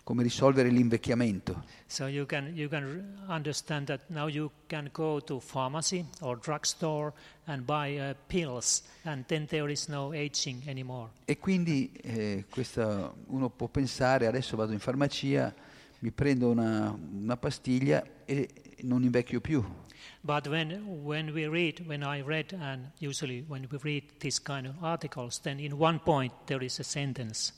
come 0.03 0.23
risolvere 0.23 0.69
l'invecchiamento. 0.69 1.63
So 1.87 2.07
you 2.07 2.25
can 2.25 2.51
you 2.55 2.67
can 2.69 3.23
understand 3.27 3.87
that 3.87 4.01
now 4.07 4.27
you 4.27 4.51
can 4.67 4.89
go 4.91 5.21
to 5.23 5.39
pharmacy 5.39 6.05
or 6.21 6.37
drugstore 6.39 7.13
and 7.45 7.63
buy 7.63 7.97
uh, 7.99 8.15
pills, 8.27 8.83
and 9.03 9.25
then 9.25 9.45
there 9.47 9.69
is 9.71 9.87
no 9.87 10.11
aging 10.13 10.65
anymore. 10.67 11.09
E 11.25 11.37
quindi 11.37 11.91
eh, 12.01 12.45
questa- 12.49 13.13
uno 13.27 13.49
può 13.49 13.67
pensare 13.67 14.27
adesso 14.27 14.55
vado 14.57 14.71
in 14.73 14.79
farmacia, 14.79 15.53
mi 15.99 16.11
prendo 16.11 16.49
una, 16.49 16.97
una 17.13 17.37
pastiglia 17.37 18.03
e 18.25 18.49
non 18.81 19.03
invecchio 19.03 19.39
più. 19.39 19.63
But 20.21 20.47
when 20.47 21.03
when 21.03 21.31
we 21.31 21.47
read, 21.47 21.85
when 21.85 22.03
I 22.03 22.21
read, 22.21 22.53
and 22.53 22.91
usually 22.99 23.43
when 23.47 23.67
we 23.69 23.77
read 23.81 24.03
this 24.19 24.41
kind 24.41 24.67
of 24.67 24.75
articles, 24.81 25.39
then 25.41 25.59
in 25.59 25.73
one 25.73 25.99
point 25.99 26.31
there 26.45 26.63
is 26.63 26.79
a 26.79 26.83
sentence, 26.83 27.53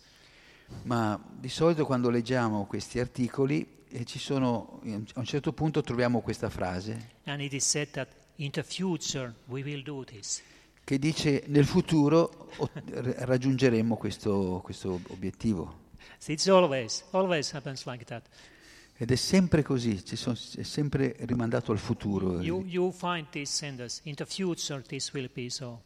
Ma 0.83 1.19
di 1.29 1.49
solito 1.49 1.85
quando 1.85 2.09
leggiamo 2.09 2.65
questi 2.65 2.99
articoli 2.99 3.83
eh, 3.89 4.03
ci 4.03 4.19
sono, 4.19 4.81
a 4.83 5.19
un 5.19 5.25
certo 5.25 5.53
punto 5.53 5.81
troviamo 5.81 6.21
questa 6.21 6.49
frase 6.49 7.11
and 7.25 7.39
it 7.41 7.53
is 7.53 7.65
said 7.65 7.89
that 7.91 8.07
in 8.37 8.51
the 8.51 8.63
future 8.63 9.33
we 9.45 9.61
will 9.61 9.83
do 9.83 10.03
this. 10.03 10.41
che 10.83 10.99
dice 10.99 11.43
nel 11.47 11.65
futuro 11.65 12.49
raggiungeremo 12.93 13.95
questo, 13.95 14.61
questo 14.63 14.99
obiettivo. 15.07 15.83
It's 16.27 16.47
always 16.47 17.03
always 17.11 17.51
happens 17.51 17.85
like 17.85 18.05
that. 18.05 18.27
Ed 18.97 19.11
è 19.11 19.15
sempre 19.15 19.61
così, 19.61 20.03
ci 20.05 20.15
sono- 20.15 20.37
è 20.55 20.63
sempre 20.63 21.15
rimandato 21.19 21.71
al 21.73 21.77
futuro. 21.79 22.39
You 22.41 22.63
you 22.65 22.91
find 22.91 23.27
this 23.29 23.51
sentence 23.53 23.99
in 24.05 24.15
the 24.15 24.25
future 24.25 24.81
this 24.83 25.11
will 25.11 25.29
be 25.33 25.49
so. 25.49 25.81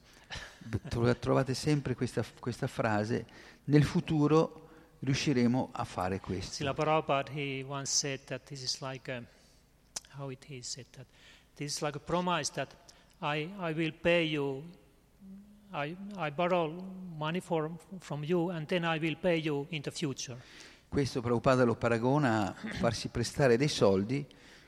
Tro- 0.89 1.17
Trovate 1.17 1.55
sempre 1.55 1.95
questa, 1.95 2.23
questa 2.39 2.67
frase, 2.67 3.25
nel 3.65 3.83
futuro 3.83 4.67
riusciremo 4.99 5.69
a 5.71 5.83
fare 5.85 6.19
questo. 6.19 6.53
Srila 6.53 6.73
Prabhupada, 6.75 7.31
he 7.31 7.63
once 7.67 7.91
said 7.91 8.19
that 8.25 8.43
this 8.43 8.61
is 8.61 8.79
like 8.81 9.09
a, 9.11 9.23
how 10.19 10.29
it 10.29 10.45
is 10.49 10.67
said 10.69 10.85
that, 10.91 11.07
this 11.55 11.73
is 11.75 11.81
like 11.81 11.97
a 11.97 11.99
promise 11.99 12.51
that 12.53 12.75
I, 13.21 13.49
I 13.57 13.73
will 13.73 13.93
pay 13.99 14.23
you, 14.25 14.61
I, 15.71 15.95
I 16.15 16.29
borrow 16.29 16.69
money 17.17 17.39
for, 17.39 17.71
from 17.99 18.23
you 18.23 18.49
and 18.51 18.67
then 18.67 18.83
I 18.85 18.99
will 18.99 19.15
pay 19.15 19.37
you 19.37 19.65
in 19.71 19.81
the 19.81 19.91
future. 19.91 20.37
Questo 20.89 21.21
Prabhupada 21.21 21.63
lo 21.65 21.75
paragona 21.75 22.47
a 22.47 22.53
farsi 22.53 23.09
prestare 23.09 23.57
dei 23.57 23.67
soldi 23.67 24.25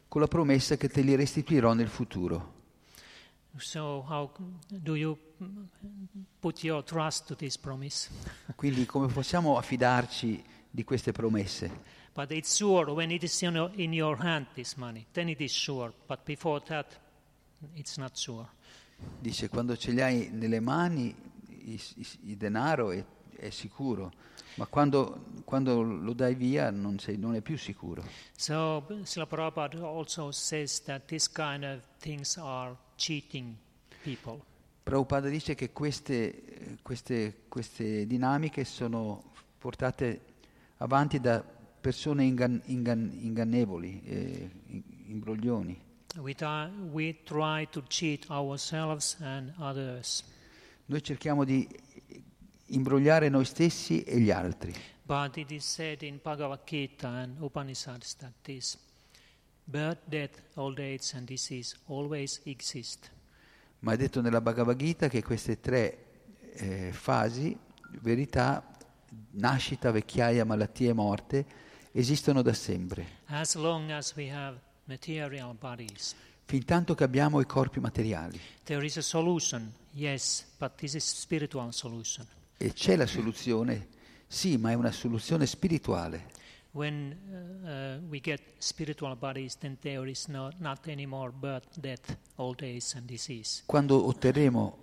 con 0.08 0.22
la 0.22 0.28
promessa 0.28 0.78
che 0.78 0.88
te 0.88 1.02
li 1.02 1.16
restituirò 1.16 1.74
nel 1.74 1.88
futuro. 1.88 2.60
So 3.58 4.06
how 4.08 4.32
do 4.68 4.96
you 4.96 5.18
put 6.40 6.64
your 6.64 6.84
trust 6.84 7.26
to 7.26 7.36
this 7.36 7.58
promise? 7.58 8.12
Quindi 8.56 8.86
come 8.86 9.08
possiamo 9.08 9.58
affidarci 9.58 10.44
di 10.70 10.84
queste 10.84 11.12
promesse? 11.12 12.00
But 12.14 12.30
it's 12.32 12.56
sure 12.56 12.92
when 12.92 13.10
it 13.10 13.24
is 13.24 13.42
in 13.42 13.94
your, 13.94 14.24
hand, 14.24 14.46
this 14.54 14.76
money, 14.76 15.08
then 15.14 15.28
it 15.28 15.42
is 15.42 15.52
sure. 15.52 15.92
But 16.06 16.20
before 16.24 16.62
that, 16.66 17.00
it's 17.74 17.98
not 17.98 18.16
sure. 18.16 18.48
Dice 19.20 19.50
quando 19.50 19.76
ce 19.76 19.92
li 19.92 20.02
hai 20.02 20.30
nelle 20.32 20.60
mani 20.60 21.16
il 21.48 22.38
denaro 22.38 22.92
è, 22.92 23.04
è 23.38 23.50
sicuro, 23.50 24.12
ma 24.56 24.66
quando, 24.66 25.26
quando 25.46 25.82
lo 25.82 26.14
dai 26.14 26.36
via 26.36 26.70
non, 26.72 27.00
sei- 27.00 27.18
non 27.18 27.36
è 27.36 27.42
più 27.42 27.58
sicuro. 27.58 28.04
So 28.36 28.86
Srila 29.04 29.26
Prabhupada 29.28 29.84
also 29.84 30.32
says 30.32 30.82
that 30.84 31.06
this 31.06 31.30
kind 31.32 31.64
of 31.64 31.82
things 32.00 32.38
are 32.38 32.76
cheating 32.96 33.56
people. 34.04 34.42
Prabhupada 34.84 35.30
dice 35.30 35.56
che 35.56 35.72
queste, 35.72 36.78
queste- 36.82 37.44
queste 37.48 38.06
dinamiche 38.08 38.64
sono 38.66 39.32
portate 39.58 40.22
avanti 40.78 41.20
da 41.20 41.44
persone 41.44 42.24
ingan- 42.26 42.62
ingan- 42.66 43.12
ingannevoli, 43.22 44.02
eh, 44.04 44.50
imbroglioni. 45.08 45.80
We, 46.18 46.34
try, 46.36 46.70
we 46.92 47.24
try 47.24 47.68
to 47.70 47.84
cheat 47.88 48.26
ourselves 48.30 49.18
and 49.22 49.54
others, 49.58 50.24
Noi 50.88 51.02
cerchiamo 51.02 51.46
di 51.46 51.66
imbrogliare 52.74 53.30
noi 53.30 53.46
stessi 53.46 54.04
e 54.04 54.20
gli 54.20 54.32
altri, 54.32 54.74
but 55.04 55.38
it 55.38 55.52
is 55.52 55.66
said 55.66 56.02
in 56.02 56.20
Bhagavad 56.22 56.62
Gita 56.66 57.08
and 57.08 57.36
Upanishads 57.40 58.16
that 58.18 58.34
this 58.44 58.78
birth, 59.64 60.00
death, 60.06 60.42
old 60.56 60.80
age, 60.80 61.16
and 61.16 61.26
disease 61.28 61.76
always 61.88 62.40
exist. 62.44 63.10
ma 63.80 63.94
è 63.94 63.98
detto 63.98 64.22
nella 64.22 64.42
Bhagavad 64.42 64.78
Gita 64.78 65.08
che 65.10 65.22
queste 65.24 65.60
tre 65.60 66.06
eh, 66.54 66.92
fasi, 66.94 67.58
verità, 68.02 68.64
nascita, 69.32 69.92
vecchiaia, 69.92 70.46
malattia 70.46 70.90
e 70.92 70.94
morte, 70.94 71.46
esistono 71.92 72.42
da 72.42 72.54
sempre, 72.54 73.20
As 73.28 73.56
long 73.56 73.90
as 73.92 74.14
we 74.16 74.32
have 74.32 74.58
material 74.86 75.54
bodies, 75.56 76.16
fin 76.46 76.64
tanto 76.66 76.96
che 76.96 77.04
abbiamo 77.04 77.40
i 77.40 77.46
corpi 77.46 77.80
materiali. 77.80 78.40
there 78.64 78.86
is 78.86 78.98
a 78.98 79.02
solution, 79.02 79.74
yes, 79.94 80.46
but 80.58 80.76
this 80.76 80.94
is 80.94 81.04
spiritual 81.04 81.74
solution. 81.74 82.26
E 82.62 82.74
c'è 82.74 82.96
la 82.96 83.08
soluzione, 83.08 83.88
sì, 84.28 84.56
ma 84.58 84.70
è 84.70 84.76
una 84.76 84.92
soluzione 84.92 85.48
spirituale. 85.48 86.28
When 86.74 87.18
uh, 87.28 87.68
uh, 87.68 88.08
we 88.08 88.20
get 88.22 88.40
spiritual 88.60 89.16
bodies, 89.18 89.58
then 89.58 89.80
there 89.80 90.08
is 90.08 90.28
no, 90.28 90.52
not 90.60 90.88
any 90.88 91.08
more 91.08 91.32
birth, 91.32 91.80
death, 91.80 92.16
old 92.36 92.62
age, 92.62 92.96
and 92.96 93.08
disease. 93.08 93.64
Quando 93.66 94.06
otterremo 94.06 94.78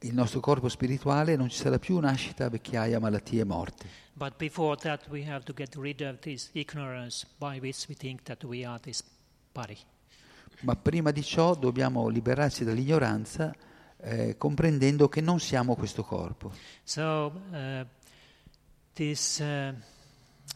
il 0.00 0.12
nostro 0.12 0.40
corpo 0.40 0.68
spirituale 0.68 1.36
non 1.36 1.48
ci 1.48 1.58
sarà 1.58 1.78
più 1.78 2.00
nascita, 2.00 2.48
vecchiaia, 2.48 2.98
malattie 2.98 3.42
e 3.42 3.44
morte. 3.44 3.86
But 4.12 4.34
before 4.36 4.76
that, 4.78 5.06
we 5.08 5.24
have 5.24 5.44
to 5.44 5.54
get 5.54 5.76
rid 5.76 6.00
of 6.00 6.18
this 6.18 6.50
ignorance 6.52 7.24
by 7.38 7.60
which 7.60 7.86
we 7.88 7.94
think 7.94 8.24
that 8.24 8.42
we 8.42 8.64
are 8.64 8.80
this 8.80 9.04
body. 9.52 9.78
Ma 10.62 10.74
prima 10.74 11.12
di 11.12 11.22
ciò 11.22 11.54
dobbiamo 11.54 12.08
liberarci 12.08 12.64
dall'ignoranza 12.64 13.54
eh, 14.02 14.36
comprendendo 14.36 15.08
che 15.08 15.20
non 15.20 15.40
siamo 15.40 15.74
questo 15.74 16.02
corpo. 16.02 16.52
So, 16.82 17.32
uh, 17.52 17.86
this, 18.94 19.38
uh, 19.38 19.74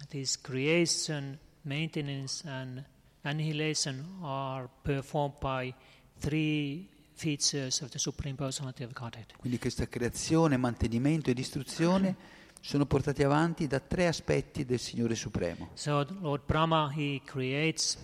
this 0.08 0.40
creation, 0.40 1.38
maintenance, 1.62 2.46
and 2.46 2.84
annihilation 3.22 4.18
are 4.22 4.68
performed 4.82 5.38
by 5.40 5.74
three 6.18 6.88
features 7.14 7.80
of 7.80 7.90
the 7.90 7.98
Supreme 7.98 8.36
Personality 8.36 8.84
of 8.84 8.92
Godhead. 8.92 9.36
Quindi 9.36 9.58
questa 9.58 9.88
creazione, 9.88 10.56
mantenimento 10.56 11.30
e 11.30 11.34
distruzione 11.34 12.16
sono 12.60 12.86
portati 12.86 13.22
avanti 13.22 13.66
da 13.66 13.78
tre 13.78 14.06
aspetti 14.06 14.64
del 14.64 14.78
Signore 14.78 15.14
Supremo. 15.14 15.70
So, 15.74 16.06
Lord 16.20 16.44
Brahma, 16.46 16.92
he 16.96 17.20
creates. 17.24 17.98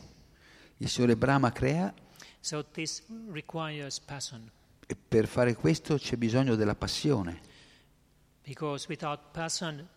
Il 0.79 0.89
Signore 0.89 1.17
Brahma 1.17 1.53
crea 1.53 1.93
So, 2.41 2.65
this 2.65 3.03
requires 3.31 4.01
passion. 4.01 4.51
E 4.91 4.97
per 4.97 5.29
fare 5.29 5.55
questo 5.55 5.99
c'è 5.99 6.17
bisogno 6.17 6.57
della 6.57 6.75
passione, 6.75 7.41
passion, 9.31 9.89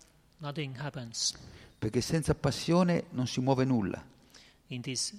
perché 1.79 1.99
senza 1.99 2.35
passione 2.35 3.05
non 3.09 3.25
si 3.25 3.41
muove 3.41 3.65
nulla 3.65 4.05
this, 4.83 5.15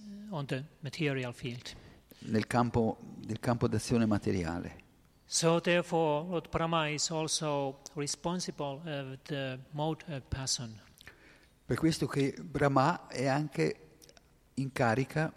field. 1.33 1.75
nel 2.21 2.47
campo, 2.47 2.99
nel 3.27 3.41
campo 3.41 3.67
d'azione 3.67 4.07
materiale. 4.07 4.83
So 5.27 5.61
therefore, 5.61 6.29
Lord 6.29 6.49
Brahma 6.51 6.87
is 6.87 7.11
also 7.11 7.81
responsible 7.95 8.81
of 8.85 9.19
the 9.25 9.59
mode 9.73 10.05
of 10.07 10.23
passion. 10.29 10.81
Per 11.65 11.77
questo 11.77 12.07
che 12.07 12.37
Brahma 12.41 13.09
è 13.09 13.27
anche 13.27 13.97
in 14.55 14.71
carica, 14.71 15.33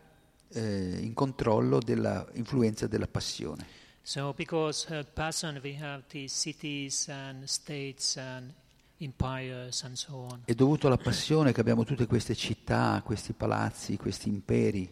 eh, 0.49 0.99
in 1.01 1.15
controllo 1.15 1.79
dell'influenza 1.79 2.85
della 2.85 3.07
passione. 3.07 3.85
So, 4.07 4.31
because 4.31 4.89
uh, 4.89 5.03
passion, 5.15 5.59
we 5.61 5.73
have 5.73 6.03
these 6.07 6.33
cities 6.33 7.09
and 7.09 7.43
states 7.43 8.15
and 8.15 8.53
empires 9.01 9.83
and 9.83 9.97
so 9.97 10.29
on. 10.31 10.43
È 10.45 10.53
dovuto 10.53 10.87
alla 10.87 10.95
passione 10.95 11.51
che 11.51 11.59
abbiamo 11.59 11.83
tutte 11.83 12.05
queste 12.05 12.33
città, 12.33 13.01
questi 13.03 13.33
palazzi, 13.33 13.97
questi 13.97 14.29
imperi. 14.29 14.89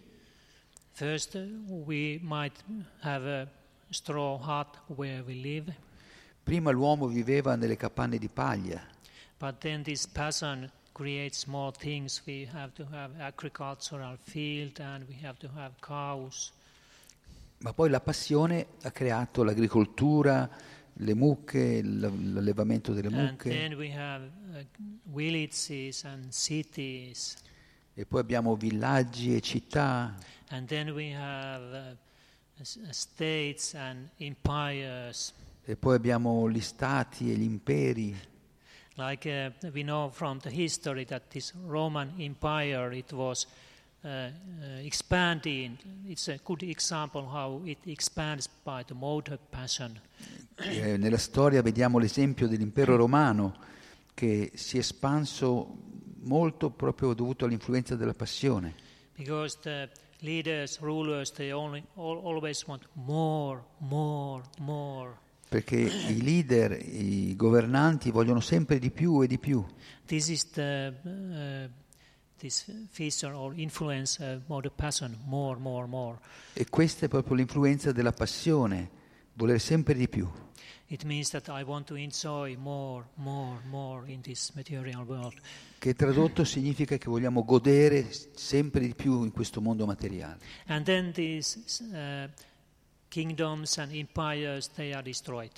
First, 0.92 1.38
we 1.66 2.20
might 2.22 2.62
have 3.04 3.26
a 3.26 3.48
straw 3.88 4.38
hut 4.38 4.82
where 4.88 5.22
we 5.22 5.36
live, 5.36 5.74
Prima 6.44 6.72
l'uomo 6.72 7.08
viveva 7.08 7.56
nelle 7.56 7.78
capanne 7.78 8.18
di 8.18 8.28
paglia, 8.28 8.86
but 9.38 9.60
then 9.60 9.82
this 9.84 10.06
passion 10.06 10.70
creates 10.92 11.46
more 11.46 11.72
things. 11.72 12.22
We 12.26 12.50
have 12.52 12.74
to 12.74 12.86
have 12.92 13.18
agricultural 13.18 14.18
field 14.24 14.82
and 14.82 15.08
we 15.08 15.16
have 15.26 15.38
to 15.40 15.50
have 15.56 15.72
cows. 15.80 16.52
Ma 17.60 17.74
poi 17.74 17.90
la 17.90 18.00
passione 18.02 18.68
ha 18.84 18.92
creato 18.92 19.44
l'agricoltura, 19.44 20.50
le 21.00 21.14
mucche, 21.14 21.82
l'allevamento 21.84 22.94
delle 22.94 23.10
mucche 23.10 23.50
then 23.50 23.74
we 23.74 23.94
have 23.94 24.30
uh, 24.54 24.66
e 27.98 28.06
poi 28.06 28.20
abbiamo 28.22 28.56
villaggi 28.56 29.36
e 29.36 29.42
città 29.42 30.16
And 30.50 30.68
then 30.68 30.90
we 30.90 31.14
have 31.16 31.98
uh, 32.58 32.62
s- 32.62 32.80
states 32.90 33.74
and 33.74 34.10
empires. 34.18 35.34
e 35.64 35.76
poi 35.76 35.96
abbiamo 35.96 36.48
gli 36.50 36.62
stati 36.62 37.32
e 37.32 37.36
gli 37.36 37.42
imperi. 37.44 38.16
Like 38.98 39.52
uh, 39.64 39.70
we 39.74 39.82
know 39.82 40.10
from 40.12 40.40
the 40.40 40.50
history 40.52 41.04
that 41.06 41.24
this 41.30 41.54
Roman 41.66 42.14
Empire, 42.18 42.96
it 42.96 43.12
was 43.12 43.48
uh, 44.06 44.10
uh, 44.10 44.86
expanding. 44.86 45.78
It's 46.06 46.28
a 46.28 46.40
good 46.44 46.62
example 46.62 47.28
how 47.28 47.62
it 47.66 47.80
expands 47.86 48.48
by 48.64 48.84
the 48.86 48.94
motor 48.94 49.40
passion. 49.50 50.00
Eh, 50.58 50.98
nella 50.98 51.18
storia 51.18 51.62
vediamo 51.62 51.98
l'esempio 51.98 52.48
dell'impero 52.48 52.96
romano 52.96 53.58
che 54.14 54.52
si 54.54 54.78
è 54.78 54.80
espanso 54.80 55.76
molto 56.22 56.70
proprio 56.70 57.14
dovuto 57.14 57.46
all'influenza 57.46 57.96
della 57.96 58.14
passione, 58.14 58.76
Because 59.18 59.58
the 59.62 59.90
leaders, 60.20 60.80
rulers, 60.80 61.32
they 61.32 61.52
only 61.52 61.84
al 61.96 62.22
always 62.24 62.66
want 62.66 62.88
more, 62.94 63.62
more, 63.80 64.44
more. 64.60 65.18
perché 65.48 65.78
i 65.78 66.22
leader, 66.22 66.72
i 66.72 67.36
governanti 67.36 68.12
vogliono 68.12 68.40
sempre 68.40 68.80
di 68.80 68.92
più 68.92 69.22
e 69.22 69.28
di 69.28 69.38
più. 69.38 69.64
This 70.06 70.28
is 70.30 70.50
the 70.52 70.94
uh, 71.04 71.70
this 72.40 72.66
feature 72.92 73.34
or 73.34 73.54
influence 73.56 74.20
uh, 74.20 74.40
motor 74.48 74.72
passion, 74.72 75.18
more, 75.26 75.58
more, 75.60 75.88
more. 75.88 76.18
E 76.54 76.66
questa 76.70 77.06
è 77.06 77.10
proprio 77.10 77.36
l'influenza 77.36 77.92
della 77.92 78.12
passione, 78.12 78.90
voler 79.34 79.60
sempre 79.60 79.94
di 79.94 80.08
più. 80.08 80.30
It 80.88 81.04
means 81.04 81.30
that 81.30 81.48
I 81.48 81.64
want 81.64 81.88
to 81.88 81.96
enjoy 81.96 82.56
more, 82.58 83.06
more, 83.16 83.60
more 83.70 84.12
in 84.12 84.22
this 84.22 84.52
material 84.54 85.04
world. 85.04 85.40
che 85.80 85.96
tradotto 85.96 86.44
significa 86.44 86.98
che 86.98 87.10
vogliamo 87.10 87.44
godere 87.44 88.08
sempre 88.36 88.82
di 88.82 88.94
più 88.94 89.24
in 89.24 89.32
questo 89.32 89.62
mondo 89.62 89.86
materiale. 89.86 90.40
And 90.68 90.86
then 90.86 91.12
these 91.12 91.60
uh, 91.92 92.30
kingdoms 93.08 93.78
and 93.78 93.94
empires, 93.94 94.70
they 94.74 94.94
are 94.94 95.02
destroyed. 95.02 95.52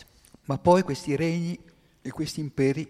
Ma 0.46 0.58
poi 0.58 0.82
questi 0.84 1.16
regni 1.16 1.60
e 2.02 2.10
questi 2.10 2.40
imperi 2.40 2.90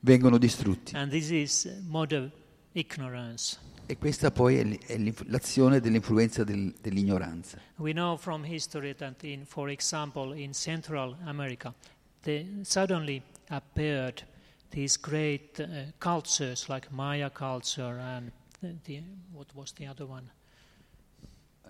vengono 0.00 0.38
distrutti 0.38 0.96
And 0.96 1.10
this 1.10 1.30
is 1.30 1.80
modern 1.86 2.30
ignorance. 2.74 3.58
e 3.86 3.96
questa 3.98 4.30
poi 4.30 4.56
è 4.56 4.64
l- 4.64 4.78
è 4.86 4.96
l'inf- 4.96 5.24
l'azione 5.28 5.78
dell'influenza 5.80 6.42
del- 6.44 6.74
dell'ignoranza. 6.80 7.58
We 7.76 7.92
know 7.92 8.16
from 8.16 8.42
history 8.44 8.94
that, 8.94 9.22
in, 9.24 9.44
for 9.44 9.68
example, 9.68 10.34
in 10.38 10.52
Central 10.54 11.16
America, 11.24 11.74
they 12.22 12.60
suddenly 12.62 13.22
appeared 13.48 14.26
these 14.70 14.98
great 14.98 15.58
uh, 15.60 15.92
cultures 15.98 16.66
like 16.68 16.88
Maya 16.90 17.30
culture 17.30 17.98
and 18.00 18.32
the, 18.60 18.74
the, 18.84 19.02
what 19.32 19.48
was 19.54 19.72
the 19.74 19.86
other 19.86 20.06
one? 20.06 20.30
Uh, 21.64 21.68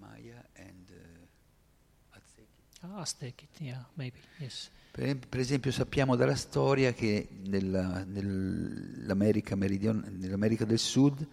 Maya 0.00 0.42
and 0.56 0.90
uh, 0.90 2.16
Aztec. 2.16 2.46
Ah, 2.82 3.00
Aztec, 3.02 3.46
yeah, 3.60 3.84
maybe, 3.96 4.18
yes. 4.40 4.70
Per, 4.92 5.04
em- 5.06 5.18
per 5.26 5.40
esempio 5.40 5.70
sappiamo 5.72 6.16
dalla 6.16 6.34
storia 6.36 6.92
che 6.92 7.26
nella- 7.46 8.04
nell'America, 8.04 9.54
meridion- 9.56 10.04
nell'America 10.18 10.66
del 10.66 10.78
Sud 10.78 11.26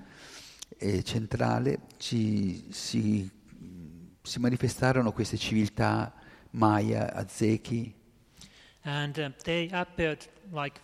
e 0.77 1.03
centrale 1.03 1.79
ci- 1.97 2.67
si, 2.71 3.29
si 4.21 4.39
manifestarono 4.39 5.11
queste 5.11 5.35
civiltà 5.37 6.13
Maya, 6.51 7.13
Aztechi, 7.13 7.93
And 8.83 9.17
uh, 9.17 9.33
appeared 9.71 10.29
like 10.51 10.79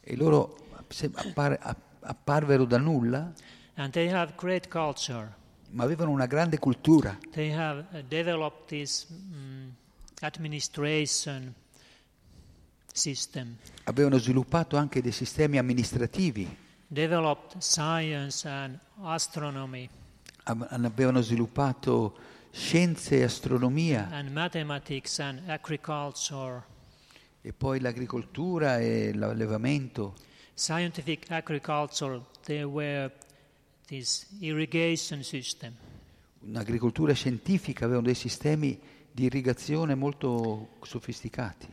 e 0.00 0.16
loro 0.16 0.56
appar- 0.86 1.58
app- 1.60 2.02
apparvero 2.02 2.64
da 2.64 2.78
nulla, 2.78 3.30
ma 5.70 5.84
avevano 5.84 6.10
una 6.10 6.24
grande 6.26 6.58
cultura, 6.58 7.18
They 7.32 7.52
have 7.52 7.84
uh, 7.92 8.00
developed 8.08 8.66
this 8.68 9.06
mm, 9.12 9.68
administration 10.22 11.54
system, 12.92 13.56
avevano 13.84 14.18
sviluppato 14.18 14.76
anche 14.76 15.00
dei 15.00 15.12
sistemi 15.12 15.58
amministrativi, 15.58 16.56
developed 16.86 17.58
science 17.60 18.46
and 18.48 18.78
astronomy 19.02 19.88
av- 20.44 20.66
avevano 20.70 21.20
sviluppato 21.22 22.16
scienze 22.50 23.18
e 23.18 23.22
astronomia 23.22 24.08
and 24.10 24.30
mathematics 24.30 25.18
and 25.20 25.40
agriculture. 25.48 26.62
e 27.40 27.52
poi 27.52 27.80
l'agricoltura 27.80 28.78
e 28.78 29.12
l'allevamento. 29.14 30.14
Scientific 30.54 31.28
agriculture, 31.30 32.20
there 32.44 32.64
were 32.64 33.10
this 33.86 34.26
irrigation 34.40 35.22
system. 35.24 35.74
Un'agricoltura 36.40 37.14
scientifica, 37.14 37.84
avevano 37.86 38.06
dei 38.06 38.14
sistemi 38.14 38.78
di 39.12 39.24
irrigazione 39.24 39.94
molto 39.94 40.70
sofisticati. 40.82 41.68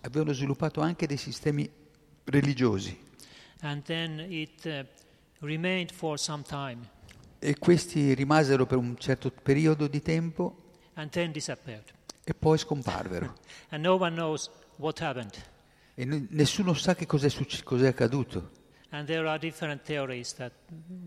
Avevano 0.00 0.32
sviluppato 0.32 0.80
anche 0.80 1.06
dei 1.06 1.16
sistemi 1.16 1.68
religiosi 2.24 3.10
it 3.64 4.64
uh, 4.64 5.46
e 7.38 7.58
questi 7.58 8.14
rimasero 8.14 8.66
per 8.66 8.78
un 8.78 8.96
certo 8.98 9.30
periodo 9.30 9.88
di 9.88 10.00
tempo 10.00 10.70
e 12.24 12.34
poi 12.34 12.58
scomparvero. 12.58 13.34
No. 13.72 15.50
E 15.94 16.04
nessuno 16.30 16.74
sa 16.74 16.94
che 16.94 17.06
cos'è, 17.06 17.30
cos'è 17.62 17.88
accaduto. 17.88 18.61
And 18.94 19.06
there 19.06 19.26
are 19.26 19.38
different 19.38 19.82
theories 19.84 20.34
that 20.34 20.52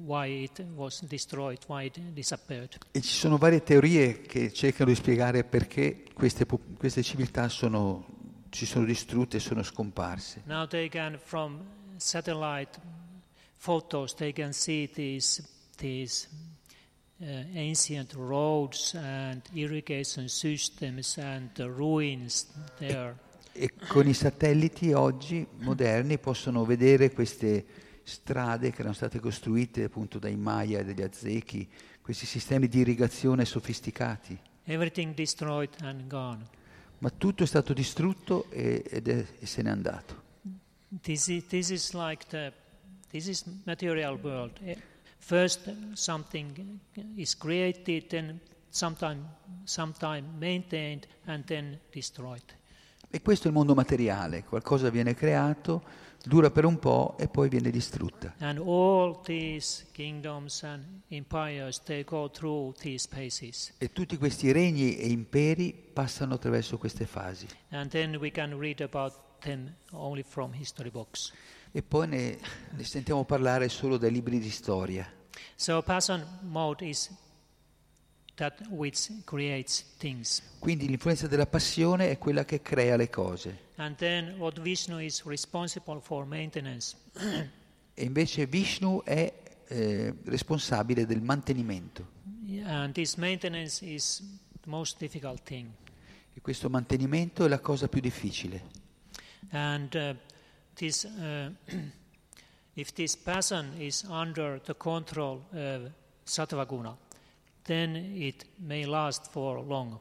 why 0.04 0.26
it 0.26 0.60
was 0.76 1.02
destroyed, 1.02 1.60
why 1.68 1.84
it 1.84 2.00
disappeared. 2.14 2.78
E 2.92 3.02
ci 3.02 3.14
sono 3.14 3.38
varie 3.38 3.62
teorie 3.62 4.22
che 4.22 4.52
cercano 4.52 4.90
di 4.90 4.96
spiegare 4.96 5.44
perché 5.44 6.04
queste, 6.14 6.48
queste 6.78 7.04
civiltà 7.04 7.48
sono, 7.48 8.06
si 8.50 8.66
sono 8.66 8.86
distrutte 8.86 9.38
e 9.38 9.40
sono 9.40 9.62
scomparse. 9.62 10.42
Now 10.46 10.66
they 10.66 10.90
can, 10.90 11.20
from 11.24 11.64
satellite 11.98 12.80
photos, 13.58 14.16
they 14.16 14.34
can 14.34 14.52
see 14.52 14.90
these 14.92 15.44
these 15.78 16.28
uh, 17.22 17.26
ancient 17.54 18.14
roads 18.14 18.96
and 18.96 19.42
irrigation 19.54 20.28
systems 20.28 21.18
and 21.18 21.50
the 21.56 21.70
ruins 21.70 22.48
there. 22.80 23.16
E 23.58 23.72
con 23.88 24.06
i 24.06 24.14
satelliti 24.14 24.92
oggi 24.92 25.48
moderni 25.60 26.18
possono 26.18 26.66
vedere 26.66 27.14
queste 27.14 27.66
strade 28.04 28.72
che 28.72 28.80
erano 28.82 28.94
state 28.94 29.20
costruite 29.22 29.86
appunto 29.86 30.20
dai 30.20 30.36
Maya 30.36 30.80
e 30.80 30.84
dagli 30.84 31.02
Aztechi, 31.02 31.66
questi 32.02 32.26
sistemi 32.26 32.68
di 32.68 32.80
irrigazione 32.80 33.46
sofisticati. 33.46 34.38
Ma 36.98 37.10
tutto 37.10 37.44
è 37.44 37.46
stato 37.46 37.72
distrutto 37.72 38.50
e, 38.50 38.84
ed 38.90 39.08
è- 39.08 39.26
e 39.40 39.46
se 39.46 39.62
n'è 39.62 39.70
andato. 39.70 40.24
This 41.02 41.28
is, 41.28 41.46
this 41.48 41.70
is 41.70 41.94
like 41.94 42.26
the 42.28 42.52
this 43.10 43.28
is 43.28 43.46
material 43.64 44.20
world. 44.22 44.52
Eh, 44.64 44.78
First 45.18 45.94
something 45.94 46.80
is 47.16 47.38
created, 47.38 48.08
then 48.08 48.40
sometime 48.70 49.24
sometime 49.64 50.28
maintained, 50.38 51.08
and 51.26 51.46
then 51.46 51.80
destroyed. 51.92 52.44
E 53.16 53.22
questo 53.22 53.46
è 53.46 53.48
il 53.48 53.56
mondo 53.56 53.74
materiale, 53.74 54.44
qualcosa 54.44 54.90
viene 54.90 55.14
creato, 55.14 55.82
dura 56.26 56.52
per 56.52 56.66
un 56.66 56.78
po' 56.80 57.16
e 57.18 57.30
poi 57.30 57.48
viene 57.48 57.70
distrutta. 57.72 58.36
E 63.78 63.92
tutti 63.94 64.18
questi 64.18 64.52
regni 64.52 64.98
e 64.98 65.08
imperi 65.08 65.74
passano 65.94 66.34
attraverso 66.34 66.78
queste 66.78 67.06
fasi. 67.06 67.48
E 71.72 71.84
poi 71.84 72.08
ne, 72.10 72.38
ne 72.72 72.84
sentiamo 72.84 73.24
parlare 73.24 73.70
solo 73.70 73.96
dai 73.96 74.12
libri 74.12 74.40
di 74.40 74.50
storia. 74.50 75.10
So 75.56 75.82
passion 75.82 76.22
mode 76.42 76.86
is 76.86 77.10
that 77.10 77.14
which 77.14 77.14
creates 77.14 77.14
things. 77.14 78.25
Quindi 80.60 80.88
l'influenza 80.88 81.28
della 81.28 81.46
passione 81.46 82.10
è 82.10 82.18
quella 82.18 82.44
che 82.44 82.62
crea 82.62 82.98
le 82.98 83.10
cose. 83.10 83.64
And 83.78 83.96
then 83.96 84.36
what 84.38 84.60
Vishnu 84.60 85.00
is 85.00 85.24
responsible 85.24 86.00
for 86.02 86.26
maintenance. 86.26 86.96
E 87.94 88.04
invece 88.04 88.46
Vishnu 88.46 89.02
è 89.04 89.34
eh, 89.68 90.14
responsabile 90.26 91.06
del 91.06 91.22
mantenimento. 91.22 92.14
And 92.64 92.94
this 92.94 93.16
maintenance 93.16 93.84
is 93.86 94.22
the 94.62 94.70
most 94.70 94.98
difficult 94.98 95.42
thing. 95.44 95.70
E 96.34 96.42
questo 96.42 96.70
mantenimento 96.70 97.46
è 97.46 97.48
la 97.48 97.60
cosa 97.60 97.88
più 97.88 98.02
difficile. 98.02 98.64
And 99.52 99.94
uh, 99.94 100.16
this, 100.74 101.04
uh, 101.04 101.52
if 102.74 102.92
this 102.92 103.16
passion 103.16 103.74
is 103.78 104.04
under 104.04 104.60
the 104.62 104.76
control 104.76 105.46
of 105.52 105.92
sattva 106.24 106.66
guna, 106.66 106.98
then 107.66 107.96
it 107.96 108.46
may 108.58 108.86
last 108.86 109.30
for 109.30 109.64
long. 109.64 109.98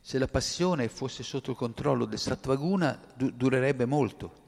Se 0.00 0.18
la 0.18 0.28
passione 0.28 0.88
fosse 0.88 1.22
sotto 1.22 1.50
il 1.50 1.56
controllo 1.56 2.04
del 2.04 2.18
Sattvaguna, 2.18 2.98
du- 3.14 3.30
durerebbe 3.30 3.86
molto. 3.86 4.44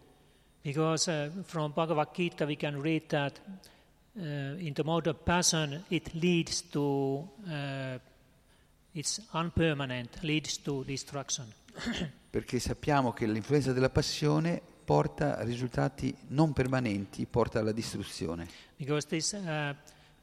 Because 0.63 1.11
uh, 1.11 1.43
from 1.43 1.73
Bhagavad 1.73 2.11
Gita 2.13 2.45
we 2.45 2.57
can 2.57 2.81
read 2.81 3.07
that 3.09 3.41
uh, 3.47 4.21
in 4.59 4.73
the 4.75 4.85
mode 4.85 5.09
of 5.09 5.17
passion 5.25 5.85
it 5.89 6.13
leads 6.15 6.69
to, 6.71 7.29
uh, 7.49 7.99
it's 8.93 9.21
unpermanent, 9.33 10.23
leads 10.23 10.61
to 10.63 10.85
destruction. 10.85 11.53
Perché 12.31 12.61
sappiamo 12.61 13.13
che 13.13 13.27
l'influenza 13.27 13.73
della 13.73 13.91
passione 13.91 14.61
porta 14.85 15.39
a 15.39 15.43
risultati 15.43 16.15
non 16.29 16.53
permanenti, 16.53 17.27
porta 17.27 17.59
alla 17.59 17.73
distruzione. 17.73 18.47
Because 18.77 19.09
this 19.09 19.33
uh, 19.33 19.75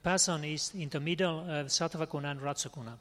passion 0.06 0.44
is 0.44 0.70
in 0.74 0.88
the 0.90 1.00
middle 1.00 1.44
of 1.48 1.72
sattva 1.72 2.06
guna 2.06 2.30
and 2.30 2.40
rajaguna. 2.40 2.96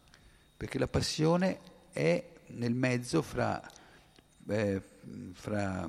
Perché 0.56 0.78
la 0.78 0.88
passione 0.88 1.60
è 1.92 2.24
nel 2.46 2.72
mezzo 2.72 3.20
fra, 3.20 3.60
eh, 4.48 4.80
fra 5.34 5.86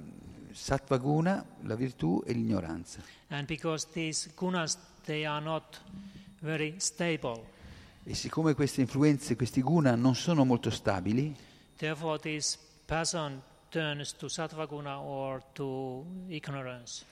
Sattvaguna, 0.52 1.46
la 1.62 1.76
virtù, 1.76 2.22
e 2.26 2.34
l'ignoranza. 2.34 3.02
And 3.30 3.46
because 3.46 3.88
these 3.94 4.30
gunas, 4.36 4.78
they 5.06 5.24
are 5.24 5.42
not 5.42 5.82
very 6.42 6.76
stable, 6.80 7.54
E 8.04 8.14
siccome 8.14 8.54
queste 8.54 8.82
influenze, 8.82 9.38
questi 9.38 9.62
guna 9.62 9.96
non 9.96 10.16
sono 10.16 10.44
molto 10.44 10.70
stabili, 10.70 11.34
therefore 11.78 12.20
this 12.20 12.58
passion 12.86 13.42
turns 13.70 14.16
to 14.16 14.28
sattva 14.28 14.66
guna 14.66 15.00
or 15.00 15.42
to 15.54 16.06
ignorance. 16.28 17.04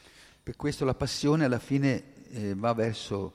per 0.43 0.55
questo 0.57 0.83
la 0.85 0.93
passione 0.93 1.45
alla 1.45 1.57
fine 1.57 2.03
eh, 2.31 2.53
va 2.53 2.73
verso 2.73 3.33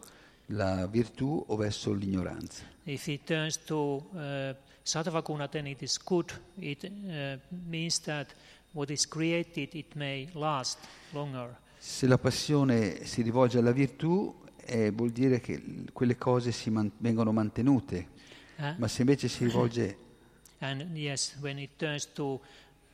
la 0.48 0.86
virtù 0.86 1.44
o 1.46 1.56
verso 1.56 1.92
l'ignoranza. 1.92 2.62
If 2.84 3.06
it 3.06 3.24
turns 3.24 3.58
to 3.64 4.08
uh, 4.12 4.54
sattva 4.82 5.20
guna, 5.20 5.48
then 5.48 5.66
it 5.66 5.82
is 5.82 5.98
good. 6.02 6.32
It 6.58 6.84
uh, 6.84 7.38
means 7.66 8.00
that 8.00 8.34
what 8.72 8.90
is 8.90 9.06
created, 9.06 9.74
it 9.74 9.94
may 9.94 10.28
last 10.32 10.78
longer. 11.10 11.56
Se 11.78 12.06
la 12.06 12.18
passione 12.18 13.04
si 13.04 13.22
rivolge 13.22 13.58
alla 13.58 13.72
virtù, 13.72 14.34
eh, 14.64 14.90
vuol 14.90 15.10
dire 15.10 15.40
che 15.40 15.62
quelle 15.92 16.16
cose 16.16 16.50
si 16.52 16.70
man- 16.70 16.90
vengono 16.98 17.32
mantenute, 17.32 18.16
Uh, 18.58 18.74
ma 18.78 18.88
se 18.88 19.02
invece 19.02 19.28
si 19.28 19.44
rivolge 19.44 19.96
and 20.58 20.96
yes, 20.96 21.36
when 21.40 21.58
it 21.58 21.70
turns 21.76 22.12
to 22.12 22.40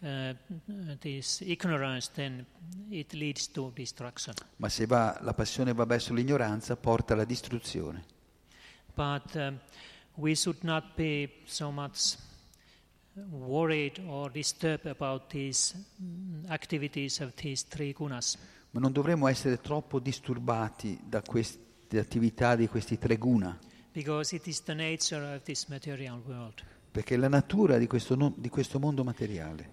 uh, 0.04 0.36
ma 4.56 4.68
se 4.68 4.86
va- 4.86 5.18
la 5.22 5.34
passione 5.34 5.72
va 5.72 5.84
verso 5.84 6.12
l'ignoranza, 6.12 6.76
porta 6.76 7.14
alla 7.14 7.24
distruzione. 7.24 8.04
But 8.94 9.34
um, 9.34 9.58
we 10.14 10.34
should 10.34 10.62
not 10.62 10.94
be 10.94 11.40
so 11.44 11.70
much 11.70 12.16
worried 13.30 14.00
or 14.06 14.30
disturbed 14.30 14.86
about 14.86 15.28
these 15.30 15.74
mm, 16.00 16.48
activities 16.48 17.20
of 17.20 17.32
these 17.34 17.64
three 17.66 17.92
gunas. 17.92 18.36
Ma 18.70 18.80
non 18.80 18.92
dovremmo 18.92 19.28
essere 19.28 19.60
troppo 19.60 19.98
disturbati 19.98 21.00
da 21.04 21.22
queste 21.22 21.98
attività 21.98 22.56
di 22.56 22.68
questi 22.68 22.98
tre 22.98 23.16
guna, 23.16 23.56
Because 23.92 24.34
it 24.34 24.48
is 24.48 24.60
the 24.64 24.74
nature 24.74 25.34
of 25.34 25.42
this 25.44 25.66
material 25.66 26.20
world. 26.26 26.64
Perché 26.94 27.16
è 27.16 27.18
la 27.18 27.26
natura 27.26 27.76
di 27.76 27.88
questo, 27.88 28.14
no- 28.14 28.33
di 28.37 28.48
questo 28.48 28.78
mondo 28.78 29.02
materiale. 29.02 29.70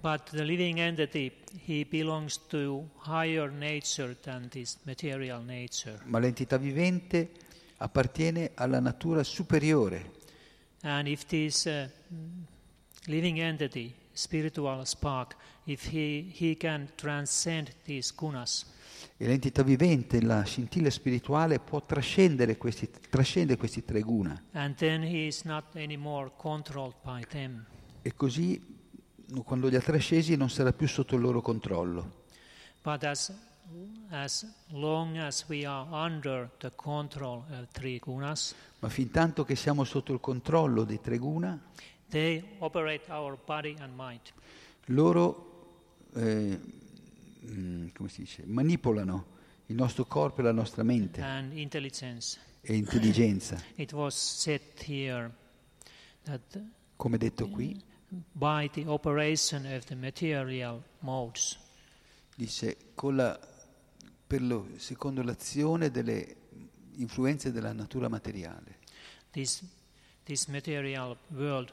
Ma 6.05 6.17
l'entità 6.17 6.57
vivente 6.57 7.29
appartiene 7.77 8.53
alla 8.55 8.79
natura 8.79 9.21
superiore 9.21 10.17
And 10.81 11.07
if 11.07 11.27
this 11.27 11.65
uh, 11.65 11.87
living 13.05 13.37
entity, 13.37 13.93
spiritual 14.13 14.83
spark, 14.87 15.35
if 15.71 15.91
he, 15.93 16.31
he 16.37 16.55
can 16.55 16.89
transcend 16.95 17.71
these 17.85 18.13
gunas, 18.15 18.65
e 19.17 19.25
l'entità 19.27 19.63
vivente, 19.63 20.21
la 20.21 20.43
scintilla 20.43 20.89
spirituale, 20.89 21.59
può 21.59 21.83
trascendere 21.83 22.57
questi, 22.57 22.89
trascende 23.09 23.57
questi 23.57 23.83
tre 23.83 24.01
guna. 24.01 24.41
and 24.53 24.75
then 24.75 25.03
he 25.03 25.25
is 25.27 25.43
not 25.43 25.75
anymore 25.75 26.31
controlled 26.37 26.95
by 27.03 27.23
them. 27.29 27.65
E 28.01 28.13
così, 28.15 28.59
quando 29.43 29.67
li 29.67 29.75
ha 29.75 29.81
trascesi, 29.81 30.35
non 30.35 30.49
sarà 30.49 30.71
più 30.73 30.87
sotto 30.87 31.15
il 31.15 31.21
loro 31.21 31.41
controllo. 31.41 32.19
But 32.83 33.03
as, 33.03 33.31
as 34.09 34.45
long 34.69 35.17
as 35.17 35.45
we 35.47 35.65
are 35.65 35.87
under 35.91 36.49
the 36.57 36.71
control 36.75 37.43
of 37.51 37.67
three 37.71 37.99
gunas, 37.99 38.53
Ma 38.79 38.89
fin 38.89 39.11
tanto 39.11 39.43
che 39.43 39.55
siamo 39.55 39.83
sotto 39.83 40.11
il 40.13 40.19
controllo 40.19 40.83
dei 40.83 40.99
tre 40.99 41.17
guna, 41.19 41.59
they 42.09 42.43
operate 42.59 43.03
our 43.11 43.37
body 43.45 43.75
and 43.79 43.93
mind. 43.95 44.21
loro 44.85 45.50
eh, 46.15 46.59
mm, 47.49 47.87
come 47.93 48.09
si 48.09 48.21
dice, 48.21 48.43
manipolano 48.45 49.25
il 49.67 49.75
nostro 49.75 50.05
corpo 50.05 50.41
e 50.41 50.43
la 50.43 50.51
nostra 50.51 50.83
mente 50.83 51.21
e 52.61 52.75
intelligenza. 52.75 53.61
Come 56.97 57.17
detto 57.17 57.47
qui, 57.49 57.81
by 58.33 58.69
the 58.69 58.83
operation 58.85 59.65
of 59.65 59.85
the 59.85 59.95
material 59.95 60.83
modes, 60.99 61.57
dice, 62.35 62.77
con 62.93 63.15
la- 63.15 63.39
per 64.27 64.41
lo- 64.41 64.67
secondo 64.77 65.23
l'azione 65.23 65.89
delle 65.89 66.35
influenze 66.97 67.51
della 67.51 67.73
natura 67.73 68.07
materiale. 68.09 68.77
this, 69.31 69.63
this 70.25 70.45
material 70.47 71.17
world 71.29 71.71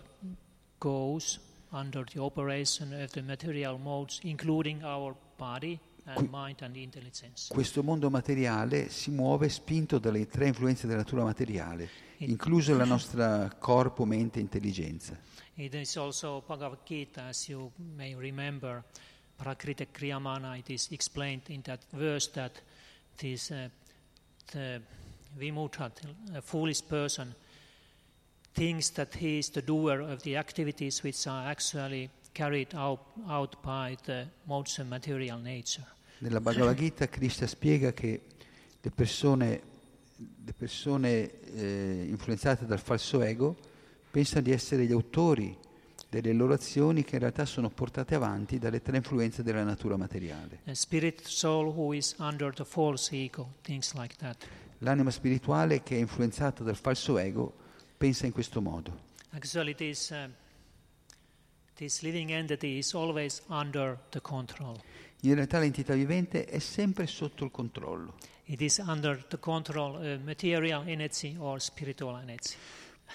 goes 0.78 1.38
under 1.70 2.04
the 2.04 2.20
operation 2.20 2.92
of 2.92 3.10
the 3.10 3.22
material 3.22 3.78
modes, 3.78 4.20
including 4.22 4.82
our 4.82 5.14
body 5.36 5.78
and 6.04 6.28
mind 6.30 6.62
and 6.62 6.76
intelligence. 6.76 7.48
Questo 7.48 7.82
mondo 7.82 8.08
materiale 8.10 8.88
si 8.88 9.10
muove 9.10 9.48
spinto 9.48 9.98
dalle 9.98 10.26
tre 10.26 10.46
influenze 10.46 10.86
della 10.86 11.00
natura 11.00 11.24
materiale, 11.24 11.88
incluso 12.18 12.76
la 12.76 12.84
nostra 12.84 13.54
corpo, 13.58 14.04
mente 14.04 14.38
e 14.38 14.42
intelligenza. 14.42 15.18
It 15.54 15.74
is 15.74 15.96
also 15.96 16.42
Bhagavad 16.46 16.78
Gita, 16.84 17.26
as 17.26 17.48
you 17.48 17.70
may 17.96 18.14
remember, 18.14 18.84
Prakriti 19.36 19.88
Kriyamana, 19.90 20.56
it 20.56 20.70
is 20.70 20.88
explained 20.90 21.48
in 21.48 21.62
that 21.62 21.84
verse 21.90 22.30
that 22.32 22.62
this, 23.16 23.50
uh, 23.50 23.68
the 24.52 24.80
Vimutha, 25.36 25.92
a 26.34 26.40
foolish 26.40 26.82
person, 26.86 27.34
thinks 28.58 28.90
that 28.90 29.14
he 29.14 29.38
is 29.38 29.50
the 29.50 29.62
doer 29.62 30.00
of 30.00 30.22
the 30.22 30.36
activities 30.36 31.00
which 31.04 31.26
are 31.28 31.48
actually 31.48 32.10
carried 32.32 32.74
out, 32.74 32.98
out 33.28 33.56
by 33.62 33.96
the 34.04 34.26
modes 34.46 34.78
of 34.78 34.88
material 34.88 35.38
nature. 35.38 35.86
Nella 36.18 36.40
Bhagavad 36.40 36.76
Gita 36.76 37.08
Krishna 37.08 37.46
spiega 37.46 37.92
che 37.92 38.20
le 38.80 38.90
persone, 38.90 39.62
le 40.16 40.52
persone 40.52 41.30
eh, 41.54 42.06
influenzate 42.08 42.66
dal 42.66 42.80
falso 42.80 43.22
ego 43.22 43.56
pensano 44.10 44.40
di 44.40 44.50
essere 44.50 44.86
gli 44.86 44.92
autori 44.92 45.56
delle 46.08 46.32
loro 46.32 46.54
azioni 46.54 47.04
che 47.04 47.14
in 47.14 47.20
realtà 47.20 47.44
sono 47.44 47.70
portate 47.70 48.16
avanti 48.16 48.58
dalle 48.58 48.82
tre 48.82 48.96
influenze 48.96 49.44
della 49.44 49.62
natura 49.62 49.96
materiale. 49.96 50.62
Like. 53.94 54.36
L'anima 54.78 55.10
spirituale 55.10 55.82
che 55.84 55.94
è 55.94 55.98
influenzata 55.98 56.64
dal 56.64 56.76
falso 56.76 57.18
ego 57.18 57.66
pensa 57.98 58.26
in 58.26 58.32
questo 58.32 58.60
modo. 58.62 59.06
Actually, 59.30 59.74
this, 59.74 60.10
uh, 60.10 60.28
this 61.74 62.00
living 62.00 62.30
entity 62.32 62.78
is 62.78 62.94
always 62.94 63.42
under 63.48 63.98
the 64.10 64.20
control. 64.20 64.80
In 65.22 65.34
realtà 65.34 65.58
l'entità 65.58 65.94
vivente 65.94 66.46
è 66.46 66.60
sempre 66.60 67.06
sotto 67.06 67.44
il 67.44 67.50
controllo, 67.50 68.14
It 68.44 68.62
is 68.62 68.78
under 68.78 69.26
the 69.26 69.38
control 69.38 69.96
of 69.96 70.22
material 70.22 70.88
energy 70.88 71.36
or 71.38 71.60
spiritual 71.60 72.18
energy. 72.18 72.54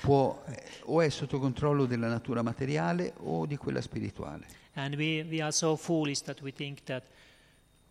può, 0.01 0.43
eh, 0.47 0.63
o 0.83 1.01
è 1.01 1.09
sotto 1.09 1.39
controllo 1.39 1.85
della 1.85 2.07
natura 2.07 2.41
materiale 2.41 3.13
o 3.17 3.45
di 3.45 3.57
quella 3.57 3.81
spirituale. 3.81 4.45
And 4.73 4.95
we, 4.95 5.25
we 5.27 5.41
are 5.41 5.51
so 5.51 5.75
foolish 5.75 6.21
that 6.23 6.41
we 6.41 6.51
think 6.51 6.83
that 6.83 7.03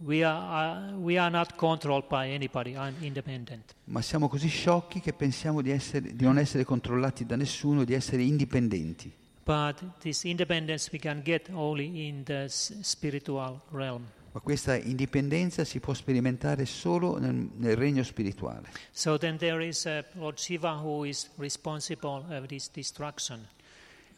we 0.05 0.25
are, 0.25 0.93
uh, 0.93 0.97
we 0.99 1.19
are 1.19 1.31
not 1.31 1.55
controlled 1.57 2.07
by 2.09 2.33
anybody, 2.33 2.75
I'm 2.77 2.95
independent. 3.01 3.75
Ma 3.85 4.01
siamo 4.03 4.29
così 4.29 4.49
sciocchi 4.49 5.01
che 5.01 5.13
pensiamo 5.13 5.61
di, 5.63 5.71
essere- 5.71 6.15
di 6.15 6.25
non 6.25 6.39
essere 6.39 6.65
controllati 6.65 7.25
da 7.27 7.37
nessuno, 7.37 7.85
di 7.85 7.95
essere 7.95 8.23
indipendenti. 8.23 9.13
But 9.45 9.99
this 9.99 10.25
independence 10.25 10.89
we 10.93 10.99
can 10.99 11.21
get 11.23 11.49
only 11.53 12.07
in 12.07 12.23
the 12.25 12.47
spiritual 12.49 13.61
realm. 13.71 14.07
Ma 14.35 14.41
questa 14.41 14.77
indipendenza 14.77 15.65
si 15.65 15.79
può 15.81 15.93
sperimentare 15.93 16.65
solo 16.65 17.19
nel, 17.19 17.51
nel 17.57 17.77
regno 17.77 18.03
spirituale. 18.03 18.69
So 18.91 19.19
then 19.19 19.37
there 19.37 19.63
is 19.67 19.85
uh, 19.85 20.03
Lord 20.19 20.39
Shiva 20.39 20.79
who 20.81 21.05
is 21.05 21.29
responsible 21.37 22.25
of 22.31 22.47
this 22.47 22.71
destruction. 22.71 23.47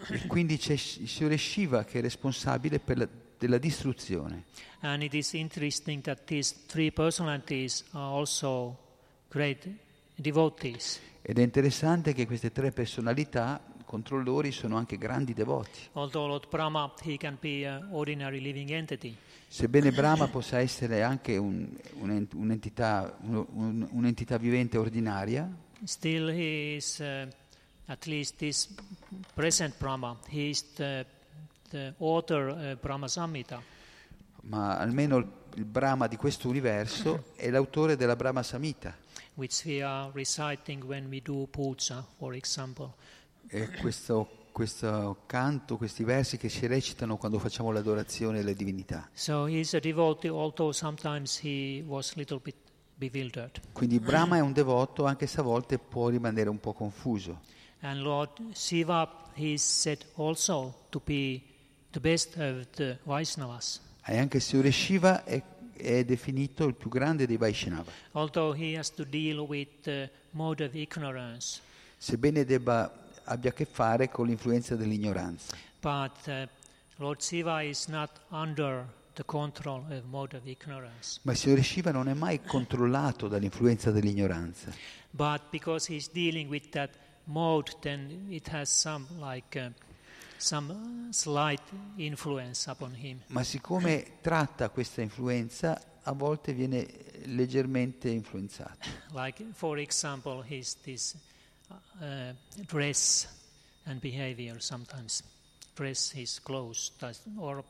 E 0.08 0.26
quindi 0.26 0.56
c'è 0.58 0.74
il 0.74 1.08
Signore 1.08 1.36
Shiva 1.36 1.84
che 1.84 1.98
è 1.98 2.02
responsabile 2.02 2.78
per 2.78 2.98
la- 2.98 3.08
della 3.44 3.58
distruzione. 3.58 4.44
And 4.80 5.02
it 5.02 5.12
is 5.14 5.34
interesting 5.34 6.02
that 6.02 6.24
these 6.24 6.54
three 6.66 6.90
personalities 6.90 7.84
are 7.92 8.16
also 8.18 8.76
great 9.28 9.66
devotees. 10.14 10.98
Ed 11.22 11.38
è 11.38 11.42
interessante 11.42 12.12
che 12.14 12.26
queste 12.26 12.52
tre 12.52 12.70
personalità, 12.70 13.60
controllori, 13.84 14.50
sono 14.52 14.76
anche 14.76 14.96
grandi 14.98 15.32
devoti. 15.34 15.88
Brahma, 16.48 16.92
Sebbene 19.48 19.90
Brahma 19.92 20.28
possa 20.28 20.58
essere 20.58 21.02
anche 21.02 21.36
un- 21.36 21.68
un- 22.00 22.26
un'entità, 22.34 23.16
un- 23.22 23.46
un- 23.52 23.88
un'entità 23.92 24.36
vivente 24.36 24.76
ordinaria, 24.78 25.48
still 25.84 26.28
he 26.30 26.74
is, 26.76 26.98
uh, 26.98 27.26
at 27.86 28.04
least 28.06 28.36
this 28.36 28.68
present 29.34 29.74
Brahma, 29.78 30.18
he 30.28 30.48
is 30.48 30.64
the, 30.74 31.06
the 31.70 31.94
author 31.98 32.48
of 32.48 32.80
Brahma 32.80 33.08
Samhita. 33.08 33.60
ma 34.42 34.76
almeno 34.76 35.16
il, 35.16 35.26
il 35.54 35.64
Brahma 35.64 36.06
di 36.06 36.16
questo 36.16 36.48
universo 36.48 37.26
è 37.36 37.50
l'autore 37.50 37.96
della 37.96 38.16
Brahma 38.16 38.42
Samhita. 38.42 38.96
which 39.34 39.64
we 39.64 39.82
are 39.82 40.10
reciting 40.12 40.84
when 40.84 41.08
we 41.08 41.20
do 41.20 41.46
puja, 41.50 42.04
for 42.18 42.34
example. 42.34 42.94
E 43.48 43.70
questo, 43.80 44.46
questo 44.52 45.22
canto, 45.26 45.76
questi 45.76 46.04
versi 46.04 46.36
che 46.36 46.48
si 46.48 46.66
recitano 46.66 47.16
quando 47.16 47.38
facciamo 47.38 47.72
l'adorazione 47.72 48.40
alle 48.40 48.54
divinità. 48.54 49.08
So 49.12 49.46
devotee, 49.46 50.30
although 50.30 50.72
sometimes 50.72 51.40
he 51.42 51.82
was 51.86 52.10
a 52.12 52.14
little 52.16 52.40
bit 52.42 52.56
bewildered. 52.94 53.60
Quindi 53.72 53.98
Brahma 53.98 54.36
è 54.36 54.40
un 54.40 54.52
devoto 54.52 55.04
anche 55.04 55.26
se 55.26 55.40
a 55.40 55.42
volte 55.42 55.78
può 55.78 56.08
rimanere 56.08 56.48
un 56.48 56.60
po' 56.60 56.72
confuso. 56.72 57.40
And 57.80 58.00
Lord 58.00 58.52
Shiva, 58.54 59.30
he 59.34 59.58
said 59.58 60.06
also 60.16 60.86
to 60.88 61.02
be 61.04 61.42
the 61.94 62.00
best 62.00 62.36
of 62.36 62.66
the 62.74 62.98
Vaishnavas. 63.04 63.80
E 64.04 64.18
anche 64.18 64.40
Signore 64.40 64.70
Shiva 64.72 65.24
è, 65.24 65.40
è 65.76 66.04
definito 66.04 66.66
il 66.66 66.74
più 66.74 66.90
grande 66.90 67.26
dei 67.26 67.36
Vaishnava, 67.36 67.90
Although 68.12 68.54
he 68.54 68.76
has 68.76 68.92
to 68.94 69.04
deal 69.04 69.38
with 69.38 69.68
the 69.82 70.10
mode 70.32 70.62
of 70.62 70.74
ignorance, 70.74 71.60
sebbene 71.96 72.44
debba, 72.44 72.92
abbia 73.24 73.50
a 73.50 73.52
che 73.52 73.64
fare 73.64 74.08
con 74.10 74.26
l'influenza 74.26 74.76
dell'ignoranza. 74.76 75.56
but 75.80 76.12
uh, 76.26 76.46
Lord 76.96 77.20
Shiva 77.20 77.62
is 77.62 77.86
not 77.86 78.10
under 78.28 78.86
the 79.14 79.24
control 79.24 79.84
of 79.90 80.02
mode 80.10 80.36
of 80.36 80.44
ignorance. 80.46 81.20
Ma 81.22 81.32
il 81.32 81.38
Signore 81.38 81.62
Shiva 81.62 81.90
non 81.92 82.08
è 82.08 82.14
mai 82.14 82.42
controllato 82.42 83.28
dall'influenza 83.28 83.90
dell'ignoranza, 83.90 84.72
But 85.12 85.42
because 85.50 85.90
he's 85.92 86.10
dealing 86.10 86.50
with 86.50 86.70
that 86.70 86.90
mode, 87.24 87.70
then 87.80 88.26
it 88.28 88.48
has 88.48 88.68
some 88.68 89.06
like 89.20 89.56
uh, 89.58 89.70
some 90.44 90.70
uh, 90.70 91.12
slight 91.12 91.62
influence 91.96 92.68
upon 92.68 92.94
him. 92.94 93.18
ma 93.28 93.42
siccome 93.42 94.18
tratta 94.20 94.68
questa 94.68 95.00
influenza, 95.00 95.80
a 96.02 96.12
volte 96.12 96.52
viene 96.52 96.86
leggermente 97.24 98.10
influenzato. 98.10 98.86
Like 99.12 99.42
for 99.54 99.78
example, 99.78 100.44
his 100.46 100.76
this 100.82 101.16
uh, 101.68 102.34
dress 102.66 103.26
and 103.84 104.00
behavior 104.00 104.60
sometimes, 104.60 105.22
dress 105.74 106.12
his 106.12 106.38
clothes, 106.42 106.92
or 107.36 107.64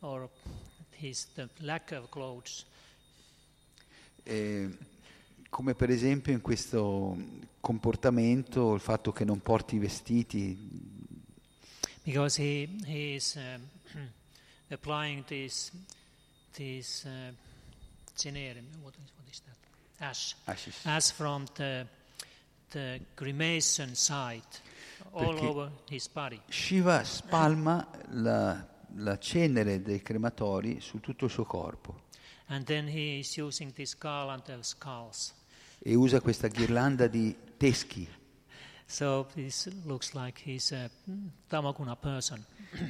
or 0.00 0.28
his 0.98 1.26
the 1.34 1.48
lack 1.60 1.92
of 1.92 2.10
clothes. 2.10 2.66
Eh, 4.22 4.68
come 5.48 5.74
per 5.74 5.88
esempio 5.88 6.34
in 6.34 6.42
questo 6.42 7.16
comportamento, 7.60 8.74
il 8.74 8.80
fatto 8.80 9.12
che 9.12 9.24
non 9.24 9.40
porti 9.40 9.78
vestiti, 9.78 10.94
because 12.06 12.36
he 12.36 12.68
he 12.86 13.16
is 13.16 13.36
um, 13.36 13.62
applying 14.70 15.24
this 15.26 15.72
this 16.56 17.04
uh, 17.04 17.32
generic 18.16 18.62
what 18.82 18.94
is 18.94 19.12
what 19.16 19.28
is 19.28 19.42
that? 19.44 19.56
Ash. 20.00 20.36
Ashish. 20.46 20.86
as 20.86 21.10
from 21.10 21.46
the 21.56 21.86
the 22.70 23.00
cremation 23.14 23.94
site 23.94 24.60
all 25.12 25.34
Perché- 25.34 25.48
over 25.48 25.70
his 25.88 26.08
body. 26.08 26.40
Shiva 26.48 27.02
spalma 27.04 27.86
la, 28.10 28.64
la 28.96 29.18
cenere 29.18 29.82
dei 29.82 30.00
crematori 30.02 30.80
su 30.80 31.00
tutto 31.00 31.24
il 31.26 31.30
suo 31.30 31.44
corpo. 31.44 32.04
And 32.48 32.64
then 32.64 32.86
he 32.86 33.18
is 33.18 33.36
using 33.36 33.72
this 33.72 33.96
garland 33.96 34.48
of 34.48 34.64
skulls. 34.64 35.34
E 35.78 35.94
usa 35.94 36.20
questa 36.20 36.48
ghirlanda 36.48 37.08
di 37.08 37.36
teschi. 37.56 38.06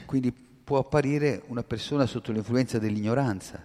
Quindi 0.07 0.33
può 0.33 0.79
apparire 0.79 1.43
una 1.47 1.63
persona 1.63 2.07
sotto 2.07 2.33
l'influenza 2.33 2.79
dell'ignoranza. 2.79 3.63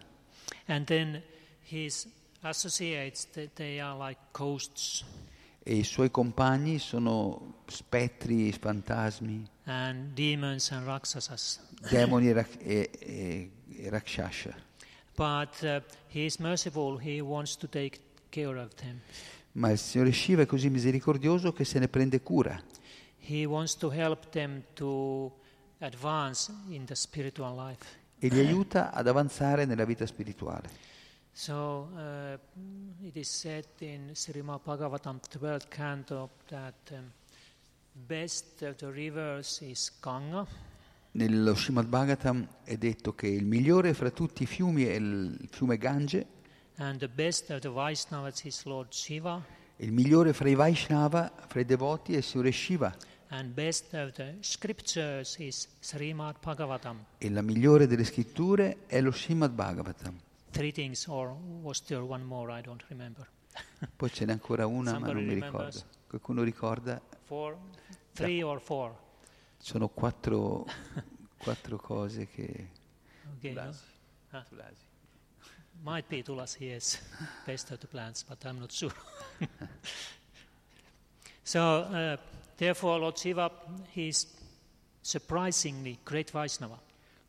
and 0.67 0.85
then 0.85 1.21
his 1.63 2.07
associates 2.41 3.27
they, 3.31 3.49
they 3.53 3.79
are 3.79 3.97
like 3.97 4.19
ghosts 4.31 5.03
E 5.63 5.75
i 5.75 5.83
suoi 5.83 6.09
compagni 6.09 6.79
sono 6.79 7.61
spettri, 7.67 8.51
fantasmi, 8.51 9.47
and 9.65 10.13
demons 10.13 10.71
and 10.71 10.85
rakshasas 10.85 11.59
demoni 11.87 12.29
e, 12.29 12.45
e, 12.59 12.89
e- 13.67 13.89
rakshasha. 13.89 14.55
But 15.15 15.61
uh, 15.61 15.81
he 16.07 16.25
is 16.25 16.37
merciful, 16.37 16.97
he 16.97 17.21
wants 17.21 17.55
to 17.57 17.67
take 17.67 17.99
care 18.29 18.57
of 18.59 18.73
them. 18.75 19.01
Ma 19.53 19.69
il 19.69 19.77
Signore 19.77 20.11
Shiva 20.11 20.43
è 20.43 20.45
così 20.45 20.69
misericordioso 20.69 21.51
che 21.51 21.65
se 21.65 21.79
ne 21.79 21.87
prende 21.87 22.21
cura. 22.21 22.61
E 28.19 28.27
li 28.27 28.39
aiuta 28.39 28.91
ad 28.91 29.07
avanzare 29.07 29.65
nella 29.65 29.85
vita 29.85 30.05
spirituale. 30.05 30.89
So 31.33 31.89
uh, 31.95 32.37
it 33.01 33.15
is 33.15 33.29
said 33.29 33.65
in 33.79 34.11
Srimad 34.13 34.61
Bhagavatam, 34.63 35.19
12th 35.29 35.67
canto, 35.69 36.29
that 36.47 36.91
um, 36.91 37.11
best 37.93 38.61
of 38.63 38.75
the 38.75 38.91
rivers 38.91 39.61
is 39.61 39.91
Ganga, 40.01 40.45
Nello 41.13 41.55
Srimad 41.55 41.87
Bhagavatam 41.87 42.47
è 42.63 42.77
detto 42.77 43.13
che 43.13 43.27
il 43.27 43.45
migliore 43.45 43.93
fra 43.93 44.11
tutti 44.11 44.43
i 44.43 44.45
fiumi 44.45 44.85
è 44.85 44.93
il 44.93 45.45
fiume 45.49 45.77
Gange, 45.77 46.25
and 46.81 46.99
the 46.99 47.07
best 47.07 47.51
of 47.51 47.61
the 47.61 47.69
Vaishnavas 47.69 48.43
is 48.43 48.63
Lord 48.63 48.91
Shiva, 48.91 49.39
e 49.77 49.85
il 49.85 49.91
migliore 49.91 50.33
fra 50.33 50.49
i 50.49 50.55
Vaishnava, 50.55 51.31
fra 51.47 51.59
i 51.59 51.65
devoti 51.65 52.13
è 52.13 52.17
il 52.17 52.23
Signore 52.23 52.51
Shiva, 52.51 52.95
and 53.27 53.53
best 53.53 53.93
of 53.93 54.13
the 54.13 54.37
scriptures 54.39 55.37
is 55.37 55.67
Srimad 55.79 56.37
Bhagavatam. 56.41 57.05
e 57.19 57.29
la 57.29 57.43
migliore 57.43 57.85
delle 57.85 58.03
scritture 58.03 58.87
è 58.87 58.99
lo 58.99 59.11
Srimad 59.11 59.51
Bhagavatam. 59.51 60.19
Three 60.49 60.71
things, 60.71 61.05
or 61.05 61.35
was 61.61 61.83
there 61.83 62.01
one 62.01 62.23
more? 62.23 62.51
I 62.57 62.61
don't 62.61 62.83
remember. 62.87 63.27
Poi 63.95 64.09
ce 64.09 64.25
n'è 64.25 64.31
ancora 64.31 64.65
una, 64.65 64.97
ma 64.97 65.11
non 65.11 65.23
mi 65.23 65.35
ricordo. 65.35 65.83
Qualcuno 66.07 66.41
ricorda? 66.41 66.99
Four, 67.25 67.57
three 68.13 68.41
or 68.41 68.59
four. 68.59 68.93
Sono 69.57 69.87
quattro, 69.87 70.65
quattro 71.37 71.77
cose 71.77 72.27
che... 72.27 72.69
Okay, 73.37 73.53
no? 73.53 73.75
Huh? 74.31 74.43
Might 75.83 76.07
be 76.07 76.21
Tulasi, 76.21 76.65
yes, 76.65 76.99
best 77.43 77.71
of 77.71 77.79
the 77.79 77.87
plants, 77.87 78.23
but 78.23 78.43
I'm 78.45 78.59
not 78.59 78.71
sure. 78.71 78.93
so, 81.43 81.59
uh, 81.59 82.17
therefore, 82.55 82.99
Lord 82.99 83.17
Shiva, 83.17 83.51
he's 83.91 84.27
surprisingly 85.01 85.97
great 86.03 86.29
Vaishnava. 86.31 86.79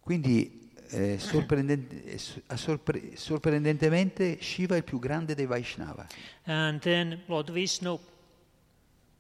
Quindi 0.01 0.71
eh, 0.91 1.19
sorprendente- 1.19 2.05
eh, 2.05 2.57
sorpre- 2.57 3.17
sorprendentemente 3.17 4.39
Shiva 4.43 4.75
è 4.75 4.79
il 4.79 4.85
più 4.85 4.99
grande 4.99 5.35
dei 5.35 5.47
Vaishnava. 5.47 6.07
And 6.45 6.79
then 6.81 7.23
Lord 7.27 7.51
Vishnu, 7.51 7.99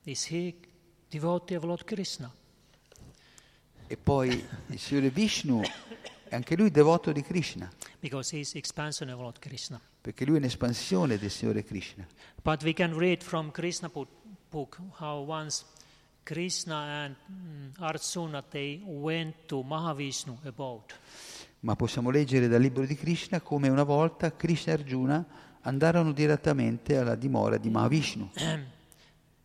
is 0.04 0.26
he 0.26 0.54
devotee 1.08 1.56
of 1.56 1.64
Lord 1.64 1.84
Krishna? 1.84 2.30
E 3.86 3.96
poi 3.96 4.46
il 4.66 4.78
Signore 4.78 5.08
Vishnu 5.08 5.62
è 6.32 6.34
anche 6.34 6.56
lui 6.56 6.70
devoto 6.70 7.12
di 7.12 7.20
Krishna, 7.20 7.70
Krishna. 9.38 9.80
perché 10.00 10.24
lui 10.24 10.36
è 10.36 10.38
un'espansione 10.38 11.18
del 11.18 11.30
Signore 11.30 11.62
Krishna. 11.62 12.06
But 12.42 12.62
we 12.62 12.72
can 12.72 12.96
read 12.96 13.22
from 13.22 13.50
Krishna 13.50 13.90
book, 14.48 14.78
how 14.98 15.28
once 15.28 15.62
Krishna 16.22 17.04
and 17.04 17.16
mm, 17.30 17.72
Arjuna 17.80 18.42
they 18.48 18.80
went 18.82 19.44
to 19.44 19.62
Mahavishnu 19.62 20.38
abode. 20.44 20.94
Ma 21.60 21.76
possiamo 21.76 22.08
leggere 22.08 22.48
dal 22.48 22.62
libro 22.62 22.86
di 22.86 22.94
Krishna 22.94 23.42
come 23.42 23.68
una 23.68 23.84
volta 23.84 24.34
Krishna 24.34 24.72
e 24.72 24.76
Arjuna 24.76 25.26
andarono 25.60 26.12
direttamente 26.12 26.96
alla 26.96 27.14
dimora 27.14 27.58
di 27.58 27.68
Mahavishnu. 27.68 28.30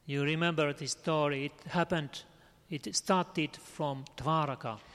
You 0.05 0.23
remember 0.23 0.73
this 0.73 0.91
story? 0.91 1.43
It 1.43 1.51
happened. 1.67 2.11
It 2.67 2.87
started 2.91 3.57
from 3.57 4.03
Dvaraka. 4.15 4.86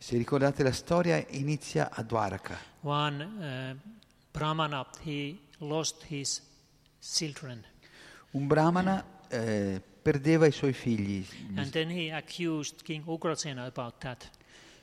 Se 0.00 0.16
ricordate 0.16 0.62
la 0.62 0.72
storia, 0.72 1.24
inizia 1.30 1.90
a 1.90 2.02
Dwaraka. 2.02 2.58
One 2.82 3.24
uh, 3.82 3.90
Brahmana 4.30 4.86
he 5.02 5.38
lost 5.58 6.04
his 6.08 6.40
children, 7.00 7.64
Un 8.30 8.46
brahmana 8.46 9.04
eh, 9.28 9.80
perdeva 10.02 10.46
i 10.46 10.52
suoi 10.52 10.72
figli 10.72 11.26
and 11.56 11.70
then 11.70 11.90
he 11.90 12.12
accused 12.12 12.82
King 12.82 13.02
Ugrasena 13.06 13.64
about 13.64 13.94
that. 13.98 14.30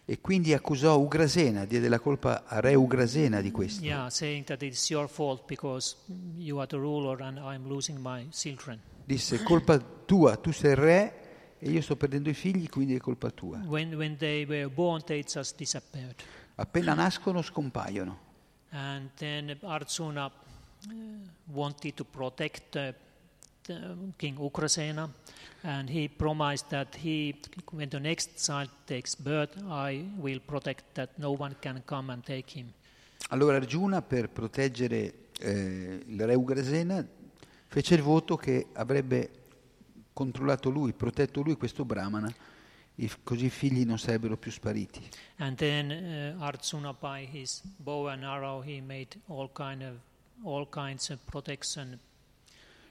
e 0.05 0.20
quindi 0.20 0.53
accusò 0.53 0.97
Ugrasena, 0.99 1.66
diede 1.66 1.88
la 1.89 1.99
colpa 1.99 2.43
a 2.45 2.59
re 2.59 2.76
Ugrasena 2.76 3.41
di 3.41 3.51
questo. 3.51 3.84
Yeah, 3.84 4.09
saying 4.09 4.45
that 4.45 4.61
it's 4.61 4.89
your 4.89 5.07
fault 5.07 5.45
because 5.47 5.95
you 6.38 6.57
are 6.59 6.68
the 6.68 6.78
ruler 6.78 7.22
and 7.22 7.38
I'm 7.38 7.68
losing 7.68 7.99
my 7.99 8.28
children. 8.32 8.80
Disse, 9.05 9.41
colpa 9.43 9.80
tua, 10.05 10.36
tu 10.38 10.51
sei 10.51 10.72
il 10.72 10.78
re 10.78 11.13
e 11.66 11.72
io 11.72 11.82
sto 11.82 11.95
perdendo 11.95 12.30
i 12.30 12.36
figli, 12.36 12.70
quindi 12.70 12.93
è 12.93 12.99
colpa 12.99 13.32
tua. 13.32 13.57
When 13.66 13.95
when 13.95 14.18
they 14.18 14.45
were 14.45 14.70
born, 14.70 15.03
they 15.03 15.24
just 15.24 15.57
disappeared. 15.57 16.13
Appena 16.57 16.93
nascono 16.93 17.41
scompaiono. 17.41 18.20
And 18.70 19.09
then 19.16 19.57
Arjuna 19.63 20.26
uh, 20.26 20.93
wanted 21.45 21.95
to 21.95 22.05
protect 22.05 22.76
uh, 22.76 22.93
King 24.16 24.38
Ugrasena, 24.38 25.09
and 25.61 25.89
he 25.89 26.07
promised 26.07 26.68
that 26.70 26.95
he, 26.97 27.34
when 27.72 27.89
the 27.89 27.99
next 27.99 28.45
child 28.45 28.70
takes 28.86 29.16
birth, 29.16 29.57
I 29.68 30.05
will 30.18 30.41
protect 30.45 30.93
that 30.93 31.18
no 31.18 31.32
one 31.32 31.55
can 31.59 31.82
come 31.86 32.11
and 32.11 32.24
take 32.24 32.55
him. 32.55 32.72
Allora 33.30 33.55
Arjuna, 33.55 34.03
per 34.03 34.30
proteggere 34.30 35.30
eh, 35.39 36.03
il 36.05 36.24
re 36.24 36.36
Ugrasena, 36.36 37.03
fece 37.66 37.95
il 37.95 38.03
voto 38.03 38.36
che 38.36 38.68
avrebbe 38.74 39.44
controllato 40.16 40.70
lui, 40.70 40.93
protetto 40.93 41.41
lui 41.41 41.57
questo 41.57 41.84
brahmana, 41.84 42.34
così 43.22 43.45
i 43.45 43.49
figli 43.49 43.84
non 43.86 43.99
sarebbero 43.99 44.38
più 44.38 44.49
spariti. 44.49 45.01
And 45.38 45.57
then 45.57 46.38
uh, 46.39 46.41
Arjuna, 46.41 46.93
by 46.93 47.28
his 47.30 47.61
bow 47.76 48.07
and 48.07 48.24
arrow, 48.24 48.63
he 48.63 48.80
made 48.80 49.20
all 49.28 49.51
kind 49.51 49.82
of 49.82 49.95
all 50.43 50.68
kinds 50.70 51.09
of 51.09 51.20
protection 51.26 51.99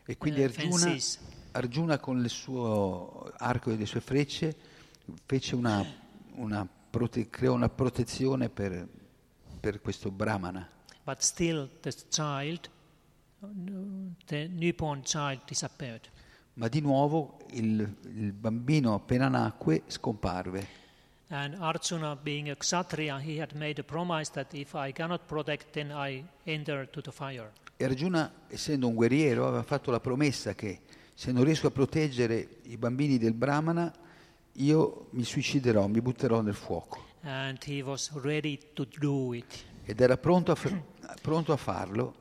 E 0.07 0.19
quindi 0.19 0.43
eh, 0.43 0.45
Arjuna. 0.45 0.97
Arjuna 1.53 1.99
con 1.99 2.23
il 2.23 2.29
suo 2.29 3.33
arco 3.39 3.71
e 3.71 3.77
le 3.77 3.87
sue 3.87 4.01
frecce 4.01 4.55
fece 5.25 5.55
una, 5.55 5.83
una 6.35 6.69
prote- 6.91 7.31
creò 7.31 7.55
una 7.55 7.69
protezione 7.69 8.51
per, 8.51 8.87
per 9.61 9.81
questo 9.81 10.11
brahmana. 10.11 10.69
But 11.05 11.21
still, 11.21 11.71
the 11.81 11.93
child, 12.11 12.69
the 14.27 14.49
newborn 14.49 15.03
child, 15.03 15.41
disappeared. 15.47 16.11
Ma 16.55 16.69
di 16.69 16.81
nuovo 16.81 17.39
il, 17.51 17.97
il 18.03 18.33
bambino 18.33 18.95
appena 18.95 19.29
nacque 19.29 19.83
scomparve. 19.87 20.83
And 21.29 21.57
Arjuna, 21.59 22.15
being 22.17 22.49
a 22.49 22.55
Kshatriya, 22.55 23.19
he 23.19 23.41
had 23.41 23.53
made 23.55 23.81
a 23.81 23.85
promise 23.85 24.31
that 24.33 24.53
if 24.55 24.75
I 24.75 24.93
cannot 24.93 25.23
protect, 25.27 25.73
then 25.73 25.91
I 25.91 26.25
enter 26.45 26.89
to 26.91 27.01
the 27.01 27.11
fire. 27.11 27.51
E 27.77 27.85
Arjuna, 27.85 28.31
essendo 28.47 28.87
un 28.87 28.95
guerriero, 28.95 29.49
aveva 29.49 29.65
fatto 29.65 29.91
la 29.91 29.99
promessa 29.99 30.55
che 30.55 30.83
se 31.13 31.33
non 31.33 31.43
riesco 31.43 31.67
a 31.67 31.71
proteggere 31.71 32.61
i 32.65 32.77
bambini 32.77 33.19
del 33.19 33.35
brahmana, 33.35 33.93
io 34.53 35.07
mi 35.11 35.25
suiciderò, 35.25 35.89
mi 35.89 36.01
butterò 36.01 36.41
nel 36.41 36.55
fuoco. 36.55 37.05
Ed 39.87 40.01
era 40.01 40.17
pronto 40.17 40.53
a, 40.53 40.55
f- 40.55 40.81
pronto 41.21 41.53
a 41.53 41.57
farlo, 41.57 42.15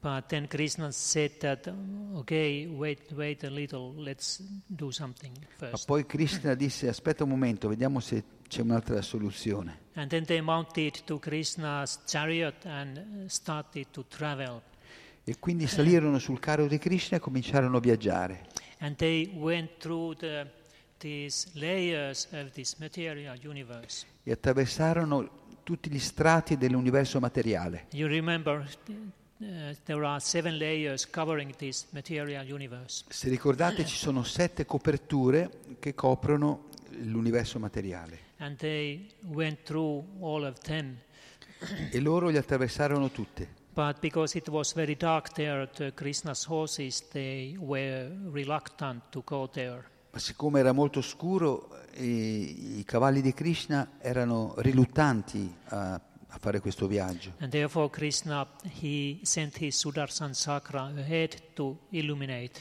But 0.00 0.26
then 0.28 0.46
Krishna 0.46 0.92
said 0.92 1.38
that, 1.40 1.72
okay, 2.14 2.66
wait, 2.66 3.10
wait 3.12 3.42
a 3.42 3.50
little, 3.50 3.92
let's 3.96 4.40
do 4.64 4.92
something 4.92 5.32
ma 5.36 5.68
first. 5.70 5.86
poi 5.86 6.06
Krishna 6.06 6.54
disse 6.54 6.86
aspetta 6.86 7.24
un 7.24 7.30
momento, 7.30 7.68
vediamo 7.68 7.98
se 7.98 8.22
c'è 8.46 8.62
un'altra 8.62 9.02
soluzione. 9.02 9.86
And 9.94 10.08
then 10.08 10.24
they 10.24 10.40
mounted 10.40 11.02
to 11.04 11.18
Krishna's 11.18 11.98
chariot 12.06 12.64
and 12.64 12.96
uh, 12.96 13.28
started 13.28 13.86
to 13.90 14.04
travel. 14.06 14.62
E 15.24 15.36
quindi 15.40 15.66
salirono 15.66 16.20
sul 16.20 16.38
carro 16.38 16.68
di 16.68 16.78
Krishna 16.78 17.16
e 17.16 17.20
cominciarono 17.20 17.78
a 17.78 17.80
viaggiare. 17.80 18.46
And 18.78 18.94
they 18.94 19.32
went 19.34 19.78
through 19.78 20.16
the, 20.18 20.48
these 20.98 21.48
layers 21.54 22.28
of 22.30 22.52
this 22.52 22.76
material 22.76 23.36
universe. 23.42 24.06
E 24.22 24.30
attraversarono 24.30 25.46
tutti 25.64 25.90
gli 25.90 25.98
strati 25.98 26.56
dell'universo 26.56 27.18
materiale. 27.18 27.88
You 27.90 28.06
remember 28.06 28.64
uh, 29.40 29.74
there 29.84 30.04
are 30.04 30.20
seven 30.20 30.56
layers 30.56 31.08
covering 31.08 31.54
this 31.56 31.86
material 31.90 32.44
universe. 32.46 33.04
Se 33.08 33.28
ricordate 33.28 33.84
ci 33.84 33.96
sono 33.96 34.22
sette 34.22 34.64
coperture 34.66 35.50
che 35.78 35.94
coprono 35.94 36.68
l'universo 37.02 37.58
materiale 37.58 38.26
And 38.38 38.56
they 38.56 39.10
went 39.22 39.62
through 39.64 40.04
all 40.20 40.44
of 40.44 40.58
them. 40.60 40.96
e 41.90 42.00
loro 42.00 42.28
li 42.28 42.36
attraversarono 42.36 43.10
tutte. 43.10 43.56
But 43.72 43.98
because 44.00 44.36
it 44.36 44.48
was 44.48 44.72
very 44.74 44.96
dark 44.96 45.32
there, 45.32 45.68
the 45.74 45.92
Krishna's 45.94 46.44
horses, 46.44 47.08
they 47.10 47.56
were 47.58 48.10
reluctant 48.30 49.04
to 49.10 49.22
go 49.24 49.48
there. 49.48 49.84
Ma 50.10 50.18
siccome 50.18 50.60
era 50.60 50.72
molto 50.72 51.00
scuro, 51.00 51.68
eh, 51.92 52.04
i 52.04 52.82
cavalli 52.84 53.20
di 53.20 53.32
Krishna 53.34 53.90
erano 54.00 54.54
riluttanti 54.58 55.54
a, 55.66 56.00
a 56.28 56.38
fare 56.38 56.60
questo 56.60 56.86
viaggio. 56.86 57.32
And 57.40 57.50
therefore 57.50 57.88
Krishna, 57.90 58.46
he 58.80 59.18
sent 59.22 59.60
his 59.60 59.76
Sudarshan 59.76 60.32
Chakra 60.34 60.82
ahead 60.96 61.54
to 61.54 61.76
illuminate. 61.90 62.60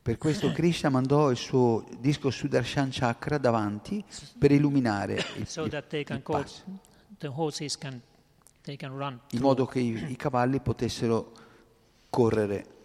Per 0.00 0.16
questo 0.16 0.52
Krishna 0.52 0.88
mandò 0.88 1.30
il 1.30 1.36
suo 1.36 1.84
disco 1.98 2.30
Sudarshan 2.30 2.88
Chakra 2.90 3.36
davanti 3.38 4.02
per 4.38 4.52
illuminare 4.52 5.22
il, 5.36 5.46
so 5.46 5.64
il- 5.64 5.84
il 5.90 6.22
passo, 6.22 6.62
can, 7.78 8.00
in 9.32 9.40
modo 9.40 9.66
che 9.66 9.80
i, 9.80 10.10
i 10.10 10.16
cavalli 10.16 10.60
potessero 10.60 11.32
correre. 12.08 12.76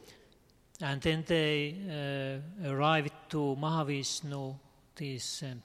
And 0.79 0.99
then 1.01 1.23
they 1.23 1.75
uh, 1.88 2.67
arrived 2.67 3.13
to 3.27 3.55
Mahavishnu, 3.55 4.57
this, 4.95 5.41
um, 5.43 5.61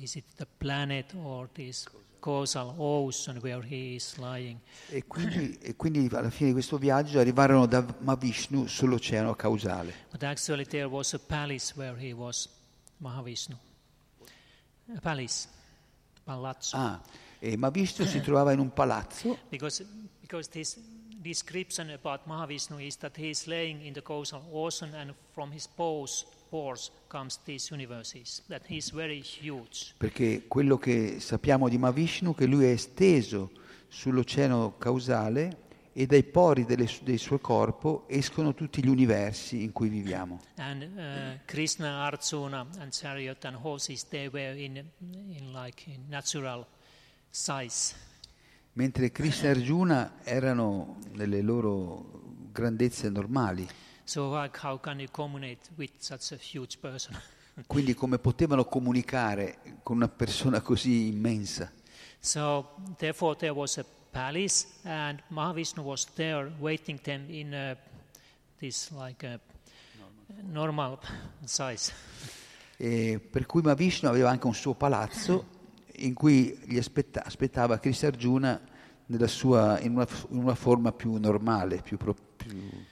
is 0.00 0.14
it 0.14 0.24
the 0.36 0.46
planet 0.58 1.14
or 1.14 1.48
this 1.52 1.86
causal 2.22 2.74
ocean 2.78 3.38
where 3.42 3.60
he 3.66 3.96
is 3.96 4.16
lying? 4.16 4.58
E 4.88 5.04
quindi, 5.06 5.58
e 5.60 5.74
quindi 5.74 6.08
alla 6.14 6.30
fine 6.30 6.48
di 6.48 6.52
questo 6.52 6.78
viaggio 6.78 7.18
arrivarono 7.18 7.66
da 7.66 7.84
Mavishnu 7.98 8.66
sull'oceano 8.66 9.34
causale. 9.34 9.92
But 10.10 10.22
actually 10.22 10.64
there 10.64 10.86
was 10.86 11.12
a 11.14 11.18
palace 11.18 11.72
where 11.76 11.96
he 11.98 12.12
was, 12.12 12.48
Mahavishnu. 12.98 13.58
A 14.94 15.00
palace, 15.00 15.48
palazzo. 16.22 16.76
Ah, 16.76 17.00
e 17.40 17.56
Mavishnu 17.56 18.06
si 18.06 18.20
trovava 18.20 18.52
in 18.52 18.60
un 18.60 18.72
palazzo 18.72 19.36
Because, 19.50 19.84
because 20.20 20.48
this 20.48 20.78
description 21.20 21.90
about 21.90 22.20
Mahavishnu 22.26 22.78
is 22.78 22.96
that 22.98 23.16
he 23.16 23.30
is 23.30 23.46
laying 23.46 23.84
in 23.84 23.92
the 23.92 24.02
causal 24.02 24.44
ocean 24.52 24.94
and 24.94 25.12
from 25.32 25.50
his 25.50 25.66
pores, 25.66 26.24
pores 26.52 26.92
comes 27.06 27.40
these 27.44 27.72
universes, 27.72 28.42
that 28.48 28.62
he 28.68 28.76
is 28.76 28.92
very 28.92 29.22
huge. 29.40 29.94
perché 29.96 30.44
quello 30.46 30.76
che 30.76 31.18
sappiamo 31.18 31.66
di 31.70 31.78
Mavishnu 31.78 32.32
è 32.32 32.34
che 32.34 32.44
lui 32.44 32.66
è 32.66 32.72
esteso 32.72 33.52
sull'oceano 33.88 34.76
causale 34.76 35.70
e 35.94 36.04
dai 36.04 36.22
pori 36.24 36.66
delle 36.66 36.86
del 37.04 37.18
suo 37.18 37.38
corpo 37.38 38.04
escono 38.06 38.52
tutti 38.52 38.84
gli 38.84 38.88
universi 38.88 39.62
in 39.62 39.72
cui 39.72 39.88
viviamo. 39.88 40.42
And 40.56 40.82
uh, 40.82 41.38
Krishna, 41.46 42.04
Arjuna, 42.04 42.66
and 42.78 42.92
chariot 42.92 43.42
and 43.46 43.56
horses, 43.62 44.06
they 44.08 44.28
were 44.30 44.54
in, 44.54 44.76
in 45.08 45.52
like 45.52 45.90
in 45.90 46.04
natural 46.08 46.66
size. 47.30 47.94
Mentre 48.74 49.10
Krishna 49.10 49.48
e 49.48 49.50
Arjuna 49.52 50.12
erano 50.22 50.98
nelle 51.12 51.40
loro 51.40 52.24
grandezze 52.52 53.08
normali. 53.08 53.66
So 54.04 54.34
how 54.34 54.78
can 54.78 55.00
you 55.00 55.08
communicate 55.10 55.70
with 55.76 55.90
such 55.98 56.32
a 56.32 56.36
huge 56.36 56.78
person? 56.80 57.16
Quindi 57.66 57.94
come 57.94 58.18
potevano 58.18 58.64
comunicare 58.64 59.58
con 59.82 59.96
una 59.96 60.08
persona 60.08 60.60
così 60.60 61.08
immensa? 61.08 61.70
so 62.18 62.76
therefore 62.98 63.36
there 63.36 63.52
was 63.52 63.78
a 63.78 63.84
palace, 64.10 64.66
and 64.84 65.20
Mahavishnu 65.28 65.82
was 65.82 66.06
there 66.14 66.52
waiting 66.60 67.00
them 67.02 67.24
in 67.28 67.52
a, 67.52 67.76
this 68.58 68.90
like 68.92 69.26
a 69.26 69.40
normal 70.42 70.98
size. 71.44 71.92
E 72.76 73.18
per 73.18 73.46
cui 73.46 73.62
Mavishnu 73.62 74.08
aveva 74.08 74.30
anche 74.30 74.46
un 74.46 74.54
suo 74.54 74.74
palazzo 74.74 75.60
in 75.96 76.14
cui 76.14 76.58
gli 76.64 76.78
aspetta- 76.78 77.24
aspettava 77.24 77.78
Krishna 77.78 78.08
Arjuna 78.08 78.60
nella 79.06 79.26
sua- 79.26 79.78
in, 79.80 79.92
una, 79.94 80.06
in 80.30 80.38
una 80.38 80.54
forma 80.54 80.92
più 80.92 81.16
normale, 81.16 81.80
più, 81.82 81.96
pro- 81.96 82.14
più- 82.36 82.84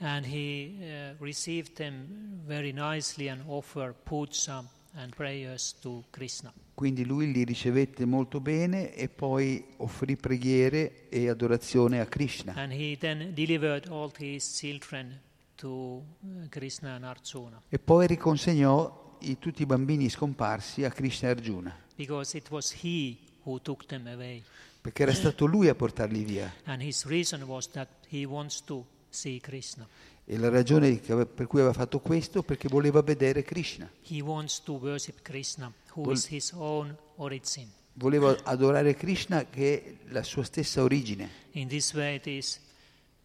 And 0.00 0.24
he 0.24 0.76
uh, 0.80 1.14
received 1.18 1.74
them 1.76 2.40
very 2.46 2.72
nicely 2.72 3.28
and 3.28 3.42
offered 3.46 3.94
puja 4.04 4.64
and 4.94 5.12
prayers 5.14 5.74
to 5.80 6.04
Krishna. 6.10 6.52
Quindi 6.74 7.04
lui 7.04 7.32
li 7.32 7.44
ricevette 7.44 8.04
molto 8.04 8.40
bene 8.40 8.94
e 8.94 9.08
poi 9.08 9.64
offrì 9.78 10.16
preghiere 10.16 11.08
e 11.08 11.28
adorazione 11.28 11.98
a 11.98 12.06
Krishna. 12.06 12.54
And 12.54 12.72
he 12.72 12.96
then 12.96 13.32
delivered 13.34 13.88
all 13.88 14.12
his 14.16 14.44
children 14.56 15.20
to 15.56 15.68
uh, 16.20 16.48
Krishna 16.48 16.94
and 16.94 17.02
Arjuna 17.04 17.60
E 17.68 17.80
poi 17.80 18.06
riconsegnò 18.06 19.16
i- 19.22 19.38
tutti 19.40 19.62
i 19.62 19.66
bambini 19.66 20.08
scomparsi 20.08 20.84
a 20.84 20.90
Krishna 20.90 21.28
e 21.28 21.32
Arjuna, 21.32 21.76
because 21.96 22.36
it 22.36 22.48
was 22.50 22.72
he 22.84 23.16
who 23.42 23.60
took 23.60 23.84
them 23.86 24.06
away. 24.06 24.40
perché 24.80 25.02
era 25.02 25.12
stato 25.12 25.44
lui 25.46 25.66
a 25.66 25.74
portarli 25.74 26.22
via. 26.22 26.52
And 26.66 26.80
his 26.80 27.04
reason 27.06 27.42
was 27.42 27.68
that 27.70 27.88
he 28.08 28.24
wants 28.24 28.62
to 28.64 28.86
see 29.10 29.40
Krishna. 29.40 29.86
E 30.24 30.36
la 30.36 30.48
ragione 30.50 30.94
per 30.96 31.46
cui 31.46 31.60
aveva 31.60 31.72
fatto 31.72 32.00
questo 32.00 32.42
perché 32.42 32.68
voleva 32.68 33.00
vedere 33.02 33.42
Krishna, 33.42 33.88
He 34.08 34.20
wants 34.20 34.62
to 34.62 34.74
worship 34.74 35.22
Krishna, 35.22 35.72
who 35.94 36.02
Vol- 36.04 36.12
is 36.14 36.26
his 36.30 36.52
own 36.54 36.94
origin. 37.16 37.68
voleva 37.94 38.36
adorare 38.44 38.94
Krishna 38.94 39.46
che 39.46 39.82
è 39.82 40.12
la 40.12 40.22
sua 40.22 40.44
stessa 40.44 40.82
origine. 40.82 41.28
In 41.52 41.66
this 41.68 41.92
way, 41.94 42.20
this 42.20 42.60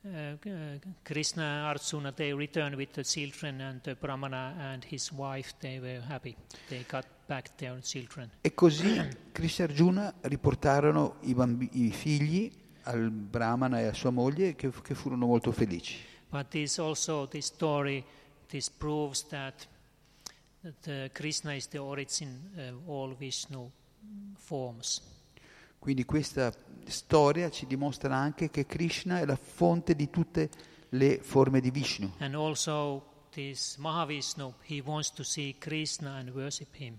uh, 0.02 0.10
uh, 0.46 0.80
Krishna 1.04 1.68
Arjuna 1.68 2.12
they 2.14 2.32
returned 2.34 2.76
with 2.76 2.92
the 2.92 3.04
children, 3.04 3.60
and 3.62 3.82
the 3.82 3.96
Brahmana 3.96 4.56
and 4.58 4.84
his 4.90 5.12
wife 5.12 5.54
they 5.60 5.80
were 5.80 6.02
happy. 6.08 6.36
They 6.70 6.86
got 6.90 7.06
back 7.28 7.56
their 7.58 7.78
children. 7.82 8.30
E 8.42 8.54
così 8.54 9.00
Krishna 9.34 9.66
Arjuna 9.66 10.14
riportarono 10.22 11.18
i, 11.22 11.34
bambi- 11.34 11.70
i 11.74 11.92
figli 11.92 12.50
al 12.84 13.10
Brahmana 13.10 13.80
e 13.80 13.86
a 13.86 13.94
sua 13.94 14.12
moglie 14.12 14.56
che, 14.56 14.72
che 14.82 14.96
furono 14.96 15.26
molto 15.26 15.52
felici. 15.52 15.96
But 16.30 16.48
this 16.48 16.80
also 16.80 17.28
this 17.28 17.46
story 17.46 18.04
this 18.48 18.70
proves 18.70 19.28
that 19.28 19.68
that 20.64 20.88
uh, 20.88 21.12
Krishna 21.12 21.54
is 21.54 21.68
the 21.68 21.78
origin 21.78 22.50
of 22.56 22.88
all 22.88 23.16
Vishnu 23.16 23.70
forms. 24.36 25.02
Quindi 25.78 26.06
questa 26.06 26.54
storia 26.86 27.50
ci 27.50 27.68
dimostra 27.68 28.16
anche 28.16 28.50
che 28.50 28.66
Krishna 28.66 29.20
è 29.20 29.26
la 29.26 29.36
fonte 29.36 29.96
di 29.96 30.10
tutte 30.10 30.50
le 30.90 31.20
forme 31.22 31.60
di 31.60 31.72
Vishnu. 31.72 32.14
And 32.20 32.36
also 32.36 33.26
this 33.32 33.76
Mahavishnu, 33.78 34.54
he 34.68 34.82
wants 34.84 35.12
to 35.12 35.24
see 35.24 35.56
Krishna 35.58 36.16
and 36.16 36.30
worship 36.30 36.74
him. 36.78 36.98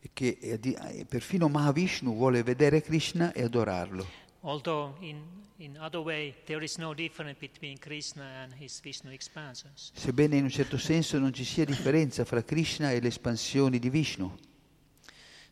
E 0.00 0.10
che 0.12 1.06
perfino 1.08 1.48
Mahavishnu 1.48 2.14
vuole 2.14 2.42
vedere 2.42 2.82
Krishna 2.82 3.32
e 3.32 3.42
adorarlo. 3.42 4.06
Although 4.44 4.94
in, 5.00 5.22
in 5.56 5.78
other 5.78 6.00
way 6.00 6.34
there 6.46 6.62
is 6.62 6.76
no 6.76 6.92
difference 6.92 7.38
between 7.38 7.78
Krishna 7.78 8.24
and 8.42 8.52
his 8.52 8.78
Vishnu 8.80 9.10
expansions. 9.10 9.90
Sebbene 9.94 10.36
in 10.36 10.44
un 10.44 10.50
certo 10.50 10.76
senso 10.76 11.18
non 11.18 11.32
ci 11.32 11.44
sia 11.44 11.64
differenza 11.64 12.24
fra 12.24 12.42
Krishna 12.42 12.90
e 12.90 13.00
le 13.00 13.08
espansioni 13.08 13.78
di 13.78 13.88
Vishnu. 13.88 14.36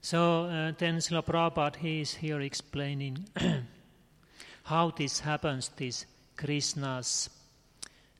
So 0.01 0.45
uh, 0.45 0.75
then 0.77 0.99
Srila 0.99 1.23
Prabhupada, 1.23 1.77
he 1.79 2.01
is 2.01 2.15
here 2.21 2.45
explaining 2.45 3.25
how 4.65 4.91
this 4.91 5.21
happens, 5.21 5.71
this 5.77 6.07
Krishna's, 6.35 7.31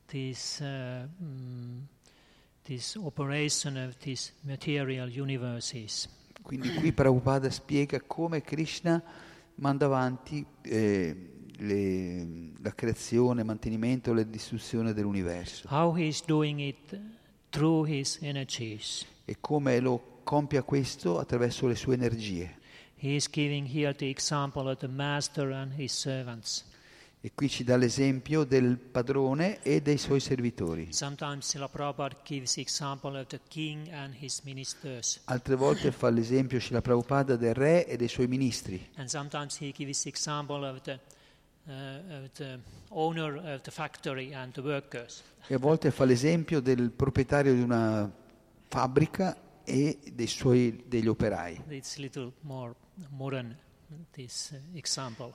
this, 0.07 0.61
uh, 0.61 1.05
mm, 1.21 1.81
this 2.63 2.95
operation 2.95 3.77
of 3.77 3.97
these 3.99 4.31
material 4.43 5.09
universes. 5.09 6.07
Quindi 6.41 6.73
qui 6.73 6.91
Prabhupada 6.93 7.49
spiega 7.49 8.01
come 8.01 8.41
Krishna 8.41 9.03
manda 9.55 9.85
avanti 9.85 10.45
eh, 10.61 11.29
le- 11.57 12.51
la 12.61 12.73
creazione, 12.73 13.41
il 13.41 13.45
mantenimento 13.47 14.11
e 14.11 14.15
la 14.15 14.23
distruzione 14.23 14.93
dell'universo 14.93 15.67
How 15.69 15.95
he 15.97 16.05
is 16.07 16.23
doing 16.25 16.59
it 16.59 16.99
through 17.49 17.87
his 17.87 18.17
energies. 18.21 19.05
e 19.25 19.37
come 19.39 19.79
lo 19.79 20.19
compia 20.23 20.63
questo 20.63 21.19
attraverso 21.19 21.67
le 21.67 21.75
sue 21.75 21.93
energie. 21.95 22.57
He 22.95 23.15
is 23.15 23.29
giving 23.29 23.67
here 23.69 23.93
the 23.93 24.07
example 24.07 24.69
of 24.69 24.77
the 24.79 24.87
master 24.87 25.51
and 25.51 25.73
his 25.77 25.91
servants. 25.91 26.65
E 27.25 27.31
qui 27.33 27.47
ci 27.47 27.63
dà 27.63 27.77
l'esempio 27.77 28.43
del 28.43 28.77
padrone 28.77 29.61
e 29.63 29.81
dei 29.81 29.97
suoi 29.97 30.19
servitori. 30.19 30.89
Altre 35.23 35.55
volte 35.55 35.91
fa 35.93 36.09
l'esempio 36.09 36.59
Srila 36.59 36.81
Prabhupada 36.81 37.37
del 37.37 37.53
re 37.53 37.87
e 37.87 37.95
dei 37.95 38.09
suoi 38.09 38.27
ministri. 38.27 38.89
E 45.47 45.53
a 45.53 45.57
volte 45.57 45.91
fa 45.91 46.03
l'esempio 46.03 46.59
del 46.59 46.91
proprietario 46.91 47.53
di 47.53 47.61
una 47.61 48.11
fabbrica 48.67 49.37
e 49.63 49.97
dei 50.11 50.27
suoi, 50.27 50.83
degli 50.85 51.07
operai. 51.07 51.61
It's 51.69 51.95
a 51.97 52.01
little 52.01 52.33
more 52.41 52.75
modern. 53.11 53.55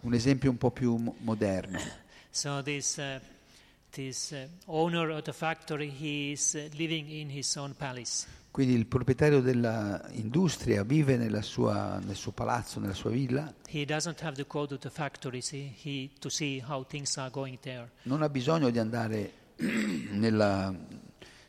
Un 0.02 0.14
esempio 0.14 0.50
un 0.50 0.58
po' 0.58 0.70
più 0.70 0.96
mo- 0.96 1.14
moderno. 1.20 1.78
So 2.30 2.62
this, 2.62 2.98
uh, 2.98 3.18
this 3.90 4.30
uh, 4.32 4.46
owner 4.66 5.10
of 5.10 5.22
the 5.22 5.32
factory, 5.32 5.88
he 5.90 6.32
is 6.32 6.52
uh, 6.54 6.68
living 6.76 7.08
in 7.08 7.30
his 7.30 7.56
own 7.56 7.74
palace. 7.74 8.26
Quindi 8.50 8.74
il 8.74 8.86
proprietario 8.86 9.40
dell'industria 9.40 10.84
vive 10.84 11.16
nella 11.16 11.42
sua- 11.42 11.98
nel 11.98 12.16
suo 12.16 12.32
palazzo, 12.32 12.80
nella 12.80 12.94
sua 12.94 13.10
villa, 13.10 13.52
factory 14.90 15.40
see, 15.40 15.72
he, 15.82 16.10
non 18.02 18.22
ha 18.22 18.28
bisogno 18.28 18.70
di 18.70 18.78
andare 18.78 19.32
nella, 20.10 20.74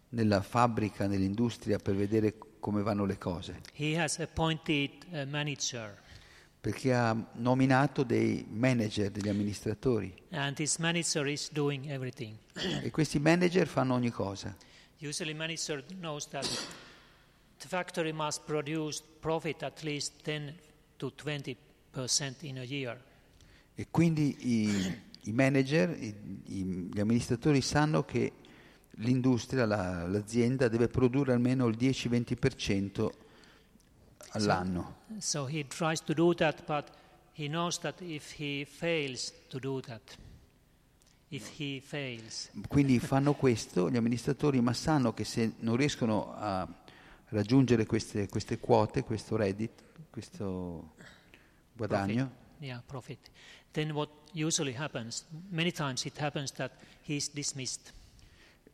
nella 0.09 0.41
fabbrica, 0.41 1.07
nell'industria 1.07 1.77
per 1.77 1.95
vedere 1.95 2.35
come 2.59 2.81
vanno 2.81 3.05
le 3.05 3.17
cose, 3.17 3.61
He 3.73 3.97
has 3.97 4.19
appointed 4.19 4.91
a 5.13 5.25
manager, 5.25 5.97
perché 6.61 6.93
ha 6.93 7.15
nominato 7.35 8.03
dei 8.03 8.45
manager, 8.49 9.09
degli 9.11 9.29
amministratori 9.29 10.13
manager 10.77 11.29
e 12.83 12.91
questi 12.91 13.19
manager 13.19 13.67
fanno 13.67 13.93
ogni 13.93 14.09
cosa. 14.11 14.55
Usually, 15.01 15.33
manager 15.33 15.81
knows 15.99 16.27
that 16.27 16.43
the 17.59 17.67
factory 17.67 18.11
must 18.11 18.41
produce 18.45 19.01
profit 19.21 19.63
at 19.63 19.81
least 19.83 20.13
10 20.23 20.53
to 20.97 21.13
20 21.15 21.55
percent 21.91 22.43
in 22.43 22.57
a 22.59 22.63
year. 22.63 22.99
E 23.75 23.87
quindi 23.89 24.35
i, 24.39 24.69
i 25.23 25.31
manager, 25.31 25.89
i- 25.97 26.13
i- 26.47 26.89
gli 26.93 26.99
amministratori 26.99 27.61
sanno 27.61 28.03
che 28.03 28.33
l'industria, 28.97 29.65
la- 29.65 30.05
l'azienda 30.05 30.67
deve 30.67 30.89
produrre 30.89 31.31
almeno 31.31 31.67
il 31.67 31.77
10-20% 31.77 33.09
all'anno. 34.31 34.95
So 35.19 35.47
he 35.47 35.65
tries 35.67 36.01
to 36.03 36.13
do 36.13 36.33
that, 36.35 36.63
but 36.65 36.91
he 37.33 37.47
knows 37.47 37.79
that 37.79 38.01
if 38.01 38.39
he 38.39 38.65
fails 38.65 39.33
to 39.49 39.59
do 39.59 39.81
that, 39.81 40.01
if 41.29 41.59
he 41.59 41.79
fails, 41.79 42.49
Quindi 42.67 42.99
fanno 42.99 43.33
questo 43.33 43.89
gli 43.89 43.97
amministratori, 43.97 44.59
ma 44.61 44.73
sanno 44.73 45.13
che 45.13 45.23
se 45.23 45.53
non 45.59 45.75
riescono 45.75 46.33
a 46.35 46.67
raggiungere 47.29 47.85
queste, 47.85 48.27
queste 48.27 48.59
quote, 48.59 49.03
questo 49.03 49.35
reddit, 49.35 49.83
questo 50.09 50.93
guadagno, 51.73 52.31
yeah, 52.59 52.81
profit, 52.85 53.29
then 53.71 53.91
what 53.91 54.09
usually 54.33 54.75
happens, 54.75 55.25
many 55.49 55.71
times 55.71 56.05
it 56.05 56.19
happens 56.19 56.51
that 56.53 56.71
he's 57.07 57.29
dismissed. 57.31 57.93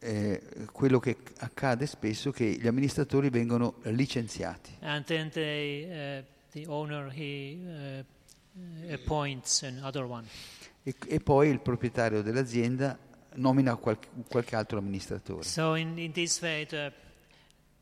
Eh, 0.05 0.67
quello 0.71 0.99
che 0.99 1.17
accade 1.39 1.87
spesso 1.87 2.29
è 2.29 2.31
che 2.31 2.45
gli 2.45 2.67
amministratori 2.67 3.29
vengono 3.29 3.75
licenziati. 3.83 4.77
And 4.81 5.03
then 5.05 5.29
they, 5.31 6.19
uh, 6.19 6.23
the 6.51 6.65
owner, 6.67 7.11
he 7.11 8.03
uh, 8.53 8.93
appoints 8.93 9.63
another 9.63 10.03
one. 10.03 10.27
E, 10.83 10.93
e 11.07 11.19
poi 11.19 11.49
il 11.49 11.59
proprietario 11.59 12.21
dell'azienda 12.21 12.97
nomina 13.33 13.75
qualche, 13.75 14.07
qualche 14.29 14.55
altro 14.55 14.77
amministratore. 14.77 15.43
So 15.43 15.73
in, 15.75 15.97
in 15.97 16.11
this 16.11 16.39
way, 16.41 16.65
the, 16.67 16.93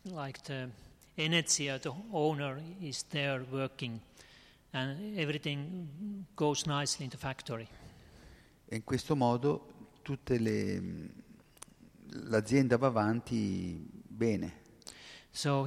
like 0.03 0.39
the 0.43 0.69
of 1.15 1.81
the 1.81 1.93
owner 2.11 2.61
is 2.79 3.03
there 3.09 3.45
working, 3.51 3.99
and 4.71 5.17
everything 5.17 6.25
goes 6.35 6.65
nicely 6.65 7.03
in 7.03 7.09
the 7.09 7.17
factory. 7.17 7.67
E 8.65 8.75
in 8.77 8.83
questo 8.85 9.15
modo 9.15 9.67
tutte 10.01 10.39
le- 10.39 11.21
l'azienda 12.27 12.77
va 12.77 12.87
avanti 12.87 13.85
bene. 13.91 14.61
So. 15.31 15.61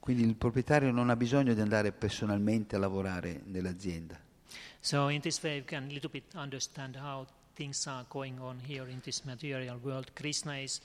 Quindi 0.00 0.22
il 0.22 0.36
proprietario 0.36 0.90
non 0.90 1.08
ha 1.08 1.16
bisogno 1.16 1.54
di 1.54 1.60
andare 1.60 1.92
personalmente 1.92 2.76
a 2.76 2.78
lavorare 2.78 3.40
nell'azienda. 3.46 4.20
So 4.80 5.08
in 5.08 5.20
this 5.22 5.42
way, 5.42 5.60
we 5.60 5.64
can 5.64 5.84
a 5.84 5.92
little 5.92 6.10
bit 6.10 6.34
understand 6.34 6.96
how 6.96 7.26
things 7.54 7.86
are 7.86 8.04
going 8.08 8.38
on 8.38 8.60
here 8.66 8.90
in 8.90 9.00
this 9.00 9.22
material 9.22 9.78
world. 9.82 10.12
Krishna 10.12 10.58
is 10.58 10.82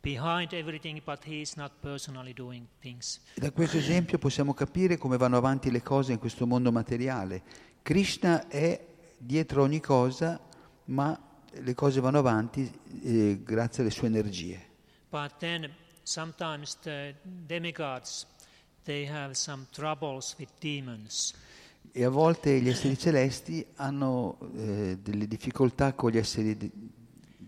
behind 0.00 0.52
everything, 0.52 1.02
but 1.02 1.24
he 1.24 1.40
is 1.40 1.56
not 1.56 1.72
personally 1.80 2.32
doing 2.32 2.64
things. 2.78 3.18
Da 3.34 3.50
questo 3.50 3.78
esempio 3.78 4.18
possiamo 4.18 4.54
capire 4.54 4.96
come 4.96 5.16
vanno 5.16 5.36
avanti 5.36 5.72
le 5.72 5.82
cose 5.82 6.12
in 6.12 6.20
questo 6.20 6.46
mondo 6.46 6.70
materiale. 6.70 7.42
Krishna 7.82 8.46
è 8.46 8.86
dietro 9.18 9.62
ogni 9.62 9.80
cosa, 9.80 10.40
ma 10.86 11.18
le 11.50 11.74
cose 11.74 12.00
vanno 12.00 12.18
avanti 12.18 12.70
eh, 13.02 13.40
grazie 13.42 13.82
alle 13.82 13.92
sue 13.92 14.08
energie. 14.08 14.60
But 15.08 15.36
then 15.38 15.70
sometimes 16.02 16.76
the 16.80 17.14
demigods 17.22 18.26
they 18.84 19.08
have 19.08 19.34
some 19.34 19.66
troubles 19.70 20.34
with 20.38 20.50
demons. 20.60 21.34
E 21.92 22.04
a 22.04 22.10
volte 22.10 22.60
gli 22.60 22.68
esseri 22.68 22.98
celesti 22.98 23.64
hanno 23.76 24.38
eh, 24.56 24.98
delle 25.00 25.26
difficoltà 25.26 25.94
con 25.94 26.10
gli 26.10 26.18
esseri, 26.18 26.56
de- 26.56 26.70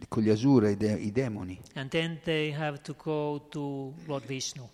con 0.08 0.22
gli 0.22 0.30
asura, 0.30 0.70
i, 0.70 0.76
de- 0.76 0.98
i 0.98 1.12
demoni. 1.12 1.60
And 1.74 1.90
then 1.90 2.18
they 2.22 2.52
have 2.54 2.80
to 2.82 2.94
go 2.96 3.46
to 3.50 3.92
Lord 4.06 4.24
Vishnu 4.26 4.68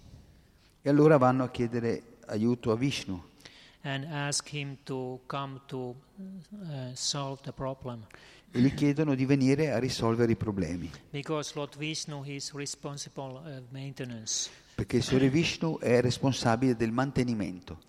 E 0.83 0.89
allora 0.91 1.17
vanno 1.17 1.45
a 1.45 1.51
chiedere 1.51 2.19
aiuto 2.27 2.71
a 2.71 2.77
Vishnu 2.77 3.23
and 3.83 4.05
ask 4.11 4.49
him 4.53 4.77
to 4.85 5.21
come 5.27 5.61
to 5.67 5.95
uh, 6.19 6.91
solve 6.95 7.41
the 7.43 7.53
problem. 7.53 8.07
E 8.55 8.61
gli 8.61 8.73
chiedono 8.73 9.17
di 9.17 9.25
venire 9.27 9.73
a 9.73 9.81
risolvere 9.81 10.31
i 10.31 10.37
problemi. 10.37 10.89
Maintenance. 13.71 14.51
Perché 14.77 14.99
il 14.99 15.03
Signore 15.03 15.29
Vishnu 15.29 15.81
è 15.81 16.01
responsabile 16.01 16.77
del 16.77 16.93
mantenimento. 16.93 17.81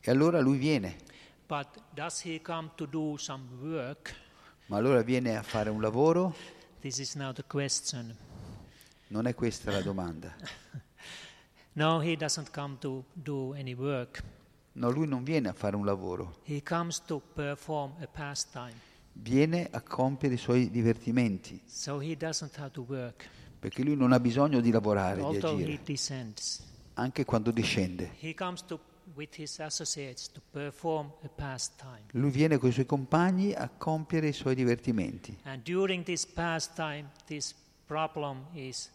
E 0.00 0.10
allora 0.10 0.40
lui 0.40 0.56
viene, 0.56 0.96
ma 4.66 4.76
allora 4.76 5.02
viene 5.02 5.36
a 5.36 5.42
fare 5.42 5.70
un 5.70 5.80
lavoro? 5.80 6.36
Non 9.08 9.26
è 9.26 9.34
questa 9.34 9.72
la 9.72 9.82
domanda. 9.82 10.32
No, 11.76 12.00
he 12.00 12.14
doesn't 12.14 12.52
come 12.52 12.76
to 12.78 13.04
do 13.14 13.52
any 13.54 13.74
work. 13.74 14.22
No, 14.76 14.90
lui 14.90 15.06
non 15.06 15.22
viene 15.22 15.48
a 15.48 15.52
fare 15.52 15.76
un 15.76 15.84
lavoro, 15.84 16.40
viene 19.12 19.68
a 19.70 19.80
compiere 19.82 20.34
i 20.34 20.38
suoi 20.38 20.70
divertimenti, 20.70 21.62
So 21.64 22.02
perché 23.60 23.82
lui 23.84 23.96
non 23.96 24.12
ha 24.12 24.18
bisogno 24.18 24.60
di 24.60 24.70
lavorare, 24.72 25.16
di 25.16 25.22
Although 25.22 25.60
he 25.60 25.78
agire, 25.78 26.40
anche 26.94 27.24
quando 27.24 27.52
discende. 27.52 28.10
Lui 32.10 32.30
viene 32.30 32.58
con 32.58 32.68
i 32.68 32.72
suoi 32.72 32.86
compagni 32.86 33.52
a 33.52 33.68
compiere 33.68 34.28
i 34.28 34.32
suoi 34.32 34.54
divertimenti. 34.56 35.38
And 35.44 35.62
during 35.62 36.04
this 36.04 36.26
pastime, 36.26 37.10
this 37.26 37.54
problem 37.86 38.46
is 38.54 38.90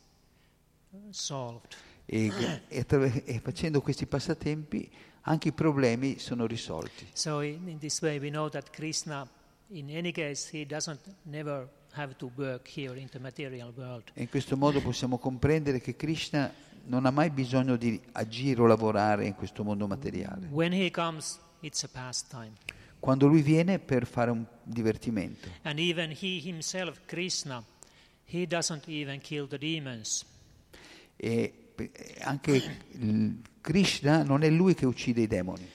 solved. 1.11 1.77
E, 2.12 2.32
e 2.68 2.86
e 3.26 3.39
facendo 3.39 3.82
questi 3.82 4.07
passatempi 4.07 4.89
anche 5.22 5.49
i 5.49 5.51
problemi 5.51 6.18
sono 6.18 6.47
risolti. 6.47 7.07
So 7.14 7.41
in, 7.41 7.68
in 7.68 7.78
this 7.78 8.01
way, 8.01 8.18
we 8.18 8.30
know 8.30 8.49
that 8.49 8.72
Krishna, 8.72 9.28
in 9.68 9.89
any 9.91 10.12
case, 10.12 10.49
he 10.57 10.66
doesn't 10.66 10.99
never 11.24 11.70
have 11.91 12.16
to 12.16 12.32
work 12.36 12.68
here 12.68 12.99
in 12.99 13.10
the 13.10 13.20
material 13.20 13.72
world. 13.76 14.12
E 14.16 14.22
in 14.24 14.30
questo 14.30 14.57
modo 14.57 14.82
possiamo 14.82 15.20
comprendere 15.20 15.80
che 15.80 15.95
Krishna 15.95 16.51
non 16.86 17.05
ha 17.05 17.12
mai 17.12 17.30
bisogno 17.30 17.76
di 17.76 18.01
agire 18.14 18.62
o 18.62 18.66
lavorare 18.66 19.26
in 19.26 19.36
questo 19.36 19.64
mondo 19.64 19.86
materiale. 19.86 20.47
When 20.49 20.74
he 20.74 20.89
comes, 20.89 21.39
it's 21.60 21.84
a 21.84 21.89
pastime. 21.91 22.53
Quando 22.99 23.28
lui 23.28 23.43
viene 23.43 23.78
per 23.78 24.07
fare 24.07 24.32
un 24.32 24.43
divertimento. 24.64 25.47
And 25.62 25.78
even 25.78 26.10
he 26.10 26.41
himself, 26.43 27.01
Krishna, 27.05 27.64
he 28.26 28.47
doesn't 28.47 28.88
even 28.88 29.20
kill 29.20 29.47
the 29.47 29.60
demons. 29.60 30.26
E 31.16 31.68
anche 32.21 32.61
Krishna 33.61 34.23
non 34.23 34.43
è 34.43 34.49
lui 34.49 34.73
che 34.73 34.86
uccide 34.86 35.21
i 35.21 35.27
demoni, 35.27 35.69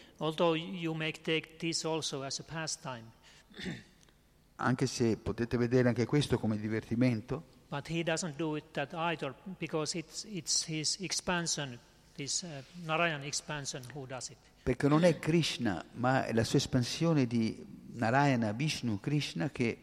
anche 4.57 4.87
se 4.87 5.17
potete 5.17 5.57
vedere 5.57 5.89
anche 5.89 6.07
questo 6.07 6.39
come 6.39 6.59
divertimento, 6.59 7.43
but 7.69 7.89
he 7.89 8.03
doesn't 8.03 8.37
do 8.37 8.57
it 8.57 8.65
that 8.73 8.93
either 8.95 9.35
because 9.59 9.97
it's, 9.99 10.25
it's 10.25 10.65
his 10.67 10.97
expansion, 11.01 11.79
this 12.17 12.43
uh, 12.43 12.63
Narayan 12.85 13.23
expansion, 13.25 13.83
who 13.95 14.07
does 14.07 14.29
it. 14.29 14.37
perché 14.65 14.89
non 14.89 15.05
è 15.05 15.19
Krishna, 15.19 15.85
ma 15.93 16.25
è 16.25 16.33
la 16.33 16.43
sua 16.43 16.59
espansione 16.59 17.27
di 17.27 17.63
Narayana, 17.93 18.53
Vishnu, 18.53 18.99
Krishna 18.99 19.51
che 19.51 19.79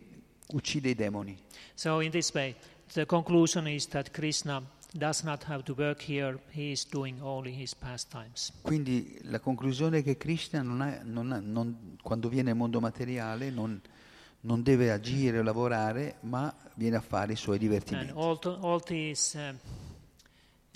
uccide 0.48 0.90
i 0.90 0.96
demoni. 0.96 1.38
So 1.76 2.00
in 2.02 2.10
this 2.10 2.32
way, 2.34 2.56
the 2.94 3.06
conclusion 3.06 3.68
is 3.68 3.88
that 3.90 4.10
Krishna 4.12 4.62
does 4.94 5.24
not 5.24 5.44
have 5.44 5.64
to 5.64 5.74
work 5.78 6.02
here, 6.08 6.38
he 6.52 6.72
is 6.72 6.86
doing 6.88 7.20
only 7.22 7.54
his 7.54 7.74
pastimes. 7.74 8.52
Quindi 8.62 9.18
la 9.24 9.40
conclusione 9.40 10.00
è 10.00 10.04
che 10.04 10.18
Krishna 10.18 10.62
non 10.62 10.82
ha- 10.82 11.00
non 11.04 11.32
ha- 11.32 11.40
non- 11.40 11.98
quando 12.02 12.28
viene 12.30 12.50
nel 12.50 12.58
mondo 12.58 12.80
materiale 12.80 13.50
non, 13.50 13.80
non 14.42 14.64
deve 14.64 14.92
agire 14.92 15.40
o 15.40 15.44
lavorare, 15.44 16.18
ma 16.22 16.54
viene 16.76 16.98
a 16.98 17.02
fare 17.02 17.34
i 17.34 17.36
suoi 17.38 17.56
And 17.58 17.64
divertimenti. 17.64 18.12
all, 18.16 18.40
all 18.62 18.82
these 18.84 19.38
um, 19.38 19.58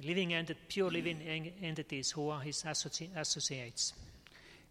living 0.03 0.32
enti- 0.32 0.55
pure 0.68 0.89
living 0.91 1.20
en- 1.22 1.51
entities 1.59 2.13
who 2.16 2.32
are 2.32 2.47
his 2.47 2.63
associ- 2.66 3.09
associates. 3.13 3.93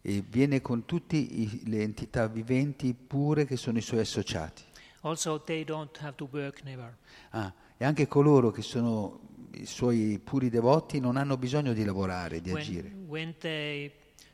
E 0.07 0.23
viene 0.27 0.61
con 0.61 0.85
tutte 0.85 1.17
le 1.65 1.81
entità 1.83 2.27
viventi 2.29 2.93
pure 2.95 3.47
che 3.47 3.57
sono 3.57 3.79
i 3.79 3.83
suoi 3.83 4.01
associati. 4.01 4.63
Also, 5.01 5.41
they 5.43 5.65
don't 5.65 5.97
have 6.03 6.15
to 6.17 6.29
work 6.31 6.63
never. 6.63 6.95
Ah, 7.31 7.53
e 7.77 7.85
anche 7.85 8.07
coloro 8.07 8.51
che 8.51 8.63
sono 8.63 9.21
i 9.55 9.67
suoi 9.67 10.21
puri 10.23 10.51
devoti 10.51 11.01
non 11.01 11.17
hanno 11.17 11.37
bisogno 11.37 11.73
di 11.73 11.85
lavorare, 11.85 12.41
di 12.41 12.51
agire. 12.51 12.93
When, 13.07 13.35
when 13.41 13.91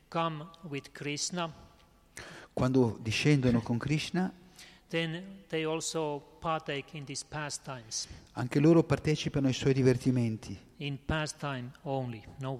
come 0.07 0.47
with 0.63 0.91
Krishna, 0.91 1.53
Quando 2.53 2.97
discendono 3.01 3.61
con 3.61 3.77
Krishna, 3.77 4.31
anche 8.33 8.59
loro 8.59 8.83
partecipano 8.83 9.47
ai 9.47 9.53
suoi 9.53 9.73
divertimenti, 9.73 10.57
only, 11.83 12.21
no 12.39 12.57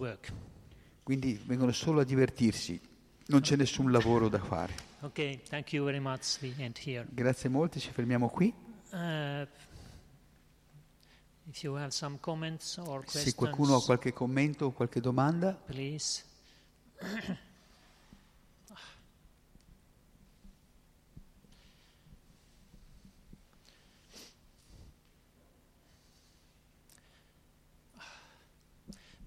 quindi 1.03 1.39
vengono 1.45 1.72
solo 1.74 1.99
a 1.99 2.03
divertirsi, 2.05 2.80
non 3.28 3.41
c'è 3.41 3.55
nessun 3.57 3.91
lavoro 3.91 4.30
da 4.30 4.39
fare. 4.39 4.74
Okay. 5.01 5.41
Grazie 7.09 7.49
molte, 7.49 7.80
ci 7.80 7.91
fermiamo 7.91 8.30
qui. 8.30 8.53
Uh, 8.91 9.47
Se 11.50 13.36
qualcuno 13.36 13.76
ha 13.76 13.84
qualche 13.84 14.14
commento 14.14 14.66
o 14.66 14.72
qualche 14.72 15.00
domanda, 15.00 15.54
please. 15.54 16.24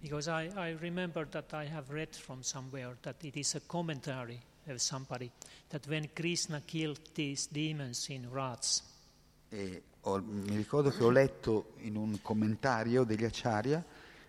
Because 0.00 0.28
I, 0.28 0.50
I 0.54 0.76
remember 0.80 1.26
that 1.30 1.54
I 1.54 1.64
have 1.64 1.90
read 1.90 2.14
from 2.14 2.42
somewhere 2.42 2.94
that 3.00 3.24
it 3.24 3.38
is 3.38 3.54
a 3.54 3.60
commentary 3.60 4.38
of 4.68 4.78
somebody 4.78 5.30
that 5.70 5.86
when 5.86 6.10
Krishna 6.12 6.60
killed 6.60 7.00
these 7.14 7.48
demons 7.50 8.10
in 8.10 8.30
rats, 8.30 8.82
e 9.50 9.80
ho- 10.04 10.22
mi 10.22 10.56
ricordo 10.56 10.90
che 10.90 11.02
ho 11.02 11.10
letto 11.10 11.74
in 11.78 11.96
un 11.96 12.20
commentario 12.20 13.04
degli 13.04 13.24
Acharya 13.24 13.84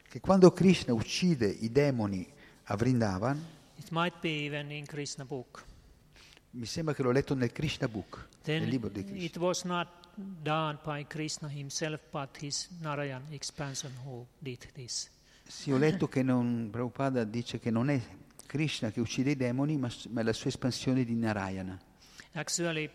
che 0.07 0.19
quando 0.19 0.51
Krishna 0.51 0.93
uccide 0.93 1.47
i 1.47 1.71
demoni 1.71 2.25
a 2.65 2.75
Vrindavan, 2.75 3.43
mi 6.51 6.65
sembra 6.65 6.93
che 6.93 7.03
l'ho 7.03 7.11
letto 7.11 7.35
nel 7.35 7.51
Krishna 7.51 7.87
Book, 7.87 8.15
nel 8.15 8.59
then 8.59 8.69
libro 8.69 8.89
di 8.89 9.03
Krishna. 9.03 9.23
it 9.23 9.37
was 9.37 9.63
not 9.63 9.87
done 10.15 10.79
by 10.83 11.05
Krishna 11.05 11.49
himself, 11.49 11.99
but 12.09 12.37
his 12.39 12.69
Narayan 12.79 13.23
expansion 13.29 13.91
who 14.05 14.25
did 14.39 14.71
this. 14.73 15.09
Sì, 15.45 15.71
ho 15.71 15.77
letto 15.77 16.07
che 16.07 16.23
non, 16.23 16.69
Prabhupada 16.71 17.23
dice 17.25 17.59
che 17.59 17.69
non 17.69 17.89
è 17.89 18.01
Krishna 18.45 18.89
che 18.91 19.01
uccide 19.01 19.31
i 19.31 19.35
demoni, 19.35 19.77
ma, 19.77 19.91
ma 20.09 20.21
è 20.21 20.23
la 20.23 20.33
sua 20.33 20.49
espansione 20.49 21.03
di 21.03 21.13
Narayana. 21.13 21.77
Actually, 22.31 22.89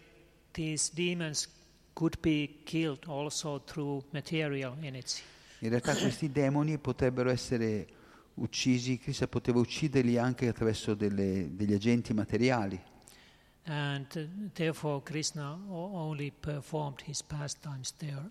these 0.53 0.91
demons 0.95 1.49
could 1.93 2.19
be 2.21 2.61
killed 2.65 3.05
also 3.07 3.63
through 3.65 4.03
material 4.11 4.77
energy. 4.81 5.23
In 5.61 5.69
realtà 5.69 5.95
questi 5.95 6.31
demoni 6.31 6.79
potrebbero 6.79 7.31
essere 7.31 7.87
uccisi, 8.35 8.99
Krishna 8.99 9.27
poteva 9.27 9.59
ucciderli 9.59 10.17
anche 10.17 10.49
attraverso 10.49 10.95
delle- 10.95 11.55
degli 11.55 11.75
agenti 11.75 12.15
materiali. 12.15 12.81
And 13.65 14.07
uh, 14.15 14.51
therefore, 14.55 15.03
Krishna 15.03 15.59
only 15.69 16.31
performed 16.33 17.03
his 17.05 17.23
pastimes 17.23 17.95
there 17.99 18.31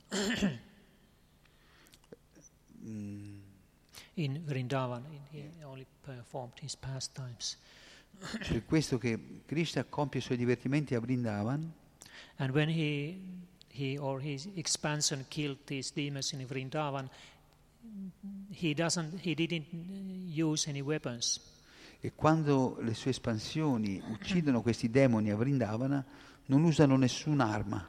in 4.16 4.42
Vrindavan. 4.44 5.04
He 5.32 5.52
only 5.64 5.86
performed 6.02 6.60
his 6.62 6.76
pastimes. 6.76 7.58
Per 8.18 8.66
questo 8.66 8.98
che 8.98 9.44
Krishna 9.46 9.84
compie 9.86 10.20
i 10.20 10.24
suoi 10.24 10.36
divertimenti 10.36 10.96
a 10.96 11.00
Vrindavan 11.00 11.72
And 12.38 12.54
when 12.54 12.70
he, 12.70 13.20
he 13.72 13.98
or 13.98 14.20
his 14.20 14.48
expansion 14.56 15.26
killed 15.28 15.60
these 15.66 15.92
demons 15.92 16.34
in 16.34 16.46
Vrindavan, 16.46 17.10
he 18.52 18.74
doesn't, 18.74 19.20
he 19.20 19.34
didn't 19.34 19.66
use 20.28 20.68
any 20.68 20.82
weapons. 20.82 21.40
E 22.02 22.14
quando 22.16 22.78
le 22.80 22.94
sue 22.94 23.12
espansioni 23.12 24.02
uccidono 24.10 24.62
questi 24.62 24.90
demoni 24.90 25.32
a 25.32 25.36
Vrindavana, 25.36 26.04
non 26.46 26.64
usano 26.64 26.96
nessun'arma. 26.96 27.88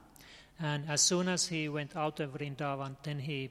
And 0.57 0.89
as 0.89 1.03
soon 1.03 1.29
as 1.29 1.49
he 1.49 1.69
went 1.69 1.97
out 1.97 2.21
of 2.21 2.33
Vrindavan, 2.33 2.97
then 3.03 3.19
he 3.19 3.51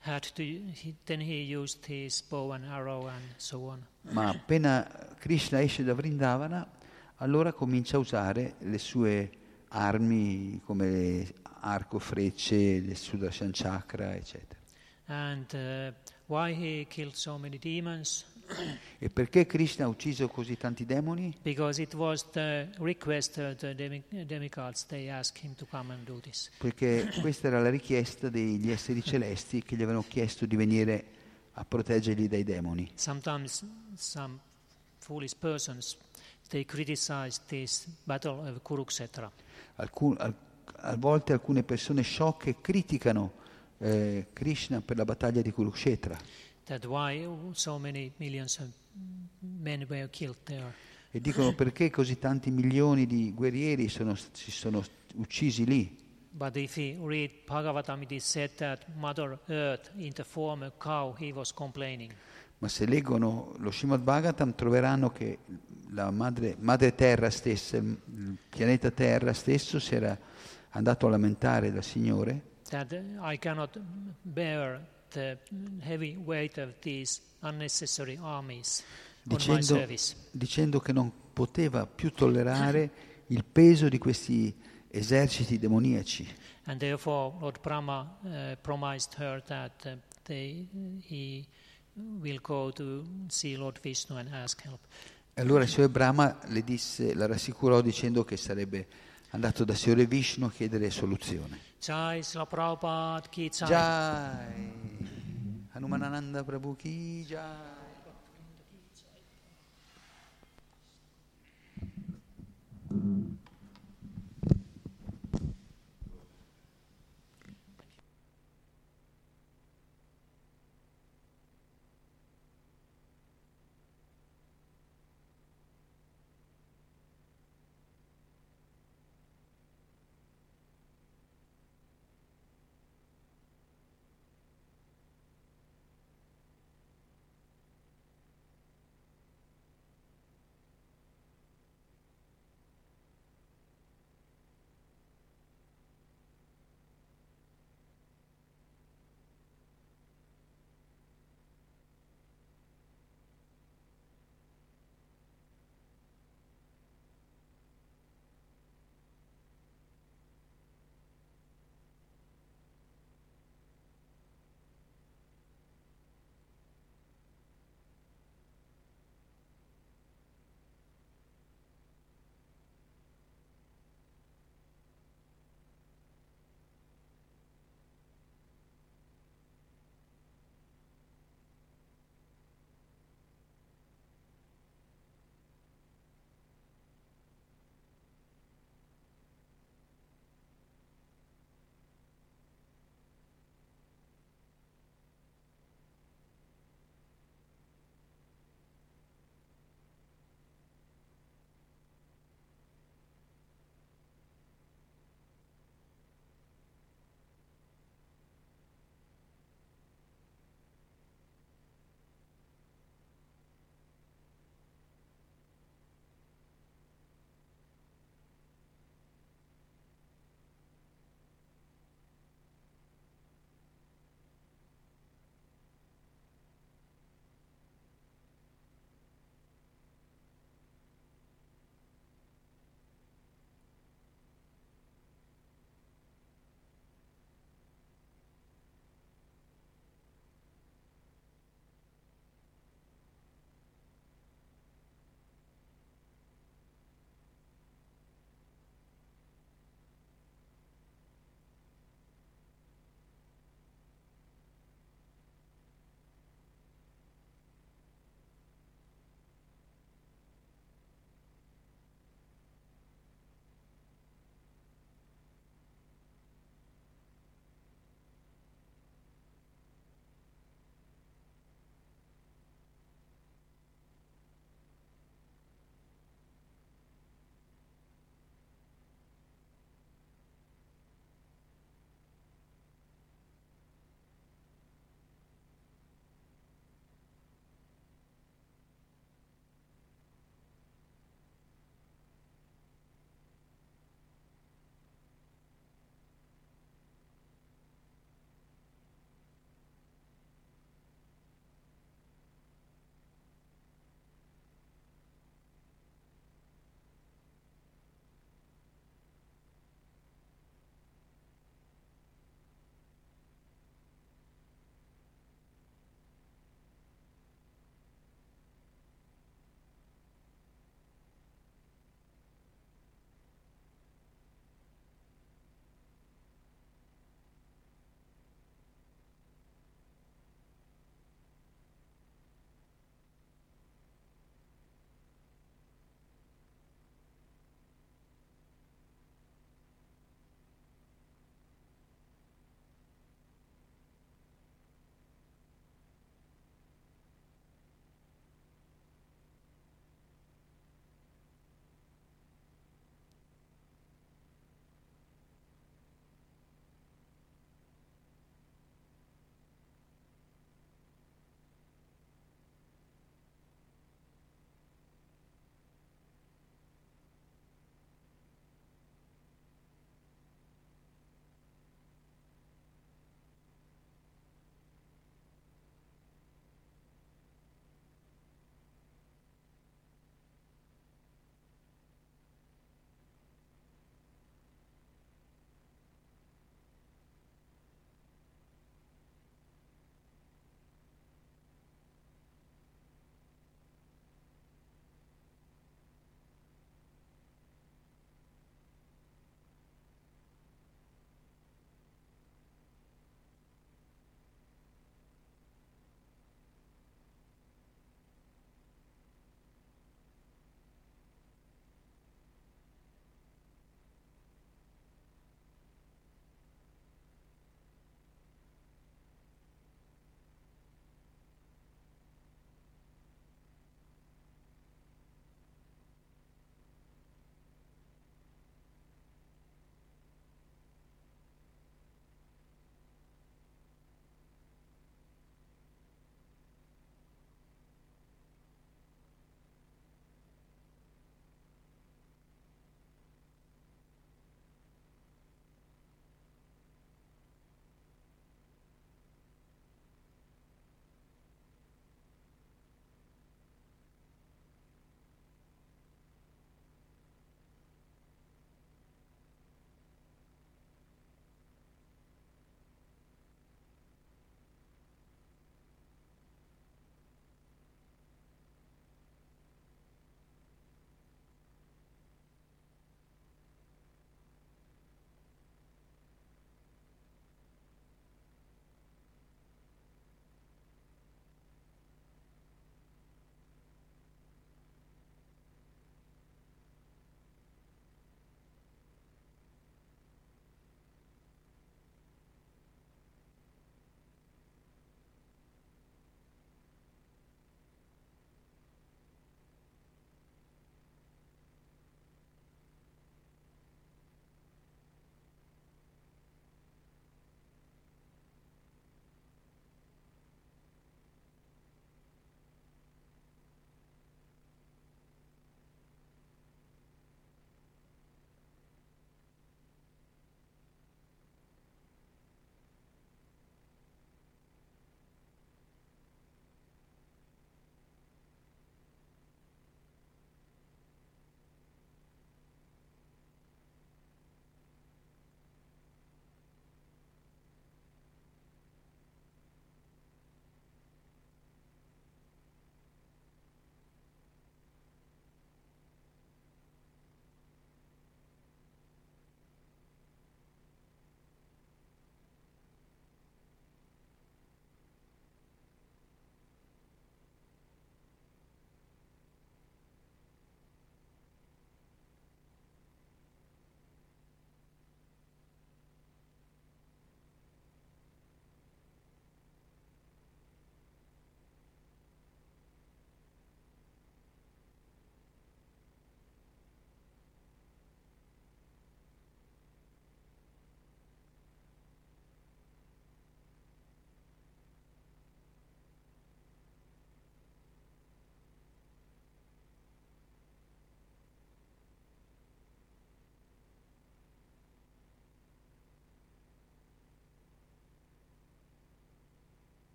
had 0.00 0.22
to, 0.34 0.42
he, 0.42 0.94
then 1.04 1.20
he 1.20 1.42
used 1.42 1.84
his 1.86 2.22
bow 2.22 2.52
and 2.52 2.64
arrow 2.64 3.06
and 3.06 3.34
so 3.36 3.68
on. 3.68 3.86
Ma 4.12 4.28
appena 4.30 5.14
Krishna 5.18 5.60
esce 5.60 5.84
da 5.84 5.94
Vrindavana, 5.94 6.66
allora 7.16 7.52
comincia 7.52 7.96
a 7.96 8.00
usare 8.00 8.54
le 8.60 8.78
sue 8.78 9.14
armi 9.20 9.45
come 10.64 11.26
arco, 11.60 11.98
frecce, 11.98 12.54
il 12.54 12.96
Sudarshan 12.96 13.50
Chakra, 13.52 14.14
eccetera. 14.14 14.60
And 15.06 15.46
uh, 15.52 17.12
so? 17.12 18.24
E 18.98 19.10
perché 19.10 19.44
Krishna 19.44 19.84
ha 19.84 19.88
ucciso 19.88 20.28
così 20.28 20.56
tanti 20.56 20.86
demoni? 20.86 21.34
Perché 26.58 27.10
questa 27.20 27.48
era 27.48 27.60
la 27.60 27.70
richiesta 27.70 28.28
degli 28.28 28.70
esseri 28.70 29.02
celesti 29.02 29.62
che 29.62 29.76
gli 29.76 29.82
avevano 29.82 30.04
chiesto 30.06 30.46
di 30.46 30.56
venire 30.56 31.04
a 31.54 31.64
proteggerli 31.64 32.28
dai 32.28 32.44
demoni. 32.44 32.90
Sometimes 32.94 33.64
some 33.96 34.38
foolish 34.98 35.34
persons 35.34 35.96
they 36.48 36.64
criticize 36.64 37.40
this 37.48 37.86
battle 38.04 38.46
of 38.46 38.62
Kurukshetra. 38.62 39.30
Alcun- 39.76 40.16
al- 40.18 40.34
a 40.78 40.96
volte 40.96 41.32
alcune 41.32 41.62
persone 41.62 42.02
sciocche 42.02 42.60
criticano 42.60 43.32
eh, 43.78 44.28
Krishna 44.32 44.80
per 44.80 44.96
la 44.96 45.04
battaglia 45.04 45.42
di 45.42 45.50
Kurukshetra 45.52 46.16
so 47.52 47.80
e 51.10 51.20
dicono 51.20 51.54
perché 51.54 51.90
così 51.90 52.18
tanti 52.18 52.50
milioni 52.50 53.06
di 53.06 53.32
guerrieri 53.32 53.88
sono- 53.88 54.14
si 54.32 54.50
sono 54.50 54.82
uccisi 55.14 55.64
lì. 55.64 56.04
But 56.30 56.56
if 56.56 56.76
you 56.76 57.06
read 57.08 57.30
Bhagavatam, 57.46 58.02
it 58.02 58.10
is 58.10 58.24
said 58.24 58.50
that 58.56 58.84
Mother 58.96 59.38
Earth, 59.46 59.90
in 59.96 60.12
the 60.12 60.24
form 60.24 60.62
of 60.62 60.72
cow, 60.78 61.14
he 61.18 61.32
was 61.32 61.50
complaining. 61.52 62.12
Ma 62.58 62.68
se 62.68 62.86
leggono 62.86 63.54
lo 63.58 63.70
Srimad 63.70 64.00
Bhagavatam 64.00 64.54
troveranno 64.54 65.10
che 65.10 65.38
la 65.90 66.10
madre, 66.10 66.56
madre 66.58 66.94
Terra 66.94 67.30
stessa, 67.30 67.76
il 67.76 68.38
pianeta 68.48 68.90
Terra 68.90 69.32
stesso 69.32 69.78
si 69.78 69.94
era 69.94 70.18
andato 70.70 71.06
a 71.06 71.10
lamentare 71.10 71.70
dal 71.70 71.84
Signore 71.84 72.54
That 72.68 72.92
I 72.92 73.38
cannot 73.38 73.78
bear 74.22 74.84
the 75.10 75.38
heavy 75.80 76.16
weight 76.16 76.58
of 76.58 76.74
these 76.80 77.20
unnecessary 77.40 78.18
armies 78.20 78.82
dicendo, 79.22 79.86
dicendo 80.30 80.80
che 80.80 80.92
non 80.92 81.12
poteva 81.32 81.86
più 81.86 82.12
tollerare 82.12 82.90
il 83.28 83.44
peso 83.44 83.88
di 83.88 83.98
questi 83.98 84.54
eserciti 84.88 85.58
demoniaci. 85.58 86.26
And 86.64 86.78
therefore, 86.78 87.36
Lord 87.38 87.60
Brahma 87.60 88.18
uh, 88.22 88.56
promised 88.60 89.14
her 89.18 89.42
that 89.42 89.84
uh, 89.84 89.96
they, 90.24 90.66
he 91.06 91.46
will 91.96 92.40
go 92.40 92.70
to 92.72 93.04
see 93.28 93.56
Lord 93.56 93.80
Vishnu 93.80 94.16
and 94.16 94.28
ask 94.32 94.62
help. 94.62 94.80
Allora 95.34 95.64
il 95.64 95.68
Signore 95.68 95.92
Brahma 95.92 96.38
le 96.46 96.62
disse, 96.62 97.14
la 97.14 97.26
rassicurò 97.26 97.80
dicendo 97.80 98.24
che 98.24 98.36
sarebbe 98.36 98.86
andato 99.30 99.64
da 99.64 99.74
Signore 99.74 100.06
Vishnu 100.06 100.46
a 100.46 100.50
chiedere 100.50 100.90
soluzione. 100.90 101.58
Jai 101.80 102.22
Sila 102.22 102.46
Prabhupada 102.46 103.28
ki 103.28 103.50
jai. 103.50 103.68
Jai. 103.68 104.72
Hanumanananda 105.72 106.42
Prabhu 106.42 106.74
ki 106.76 107.24
jai. 107.26 107.74
Mm-hmm. 112.92 113.25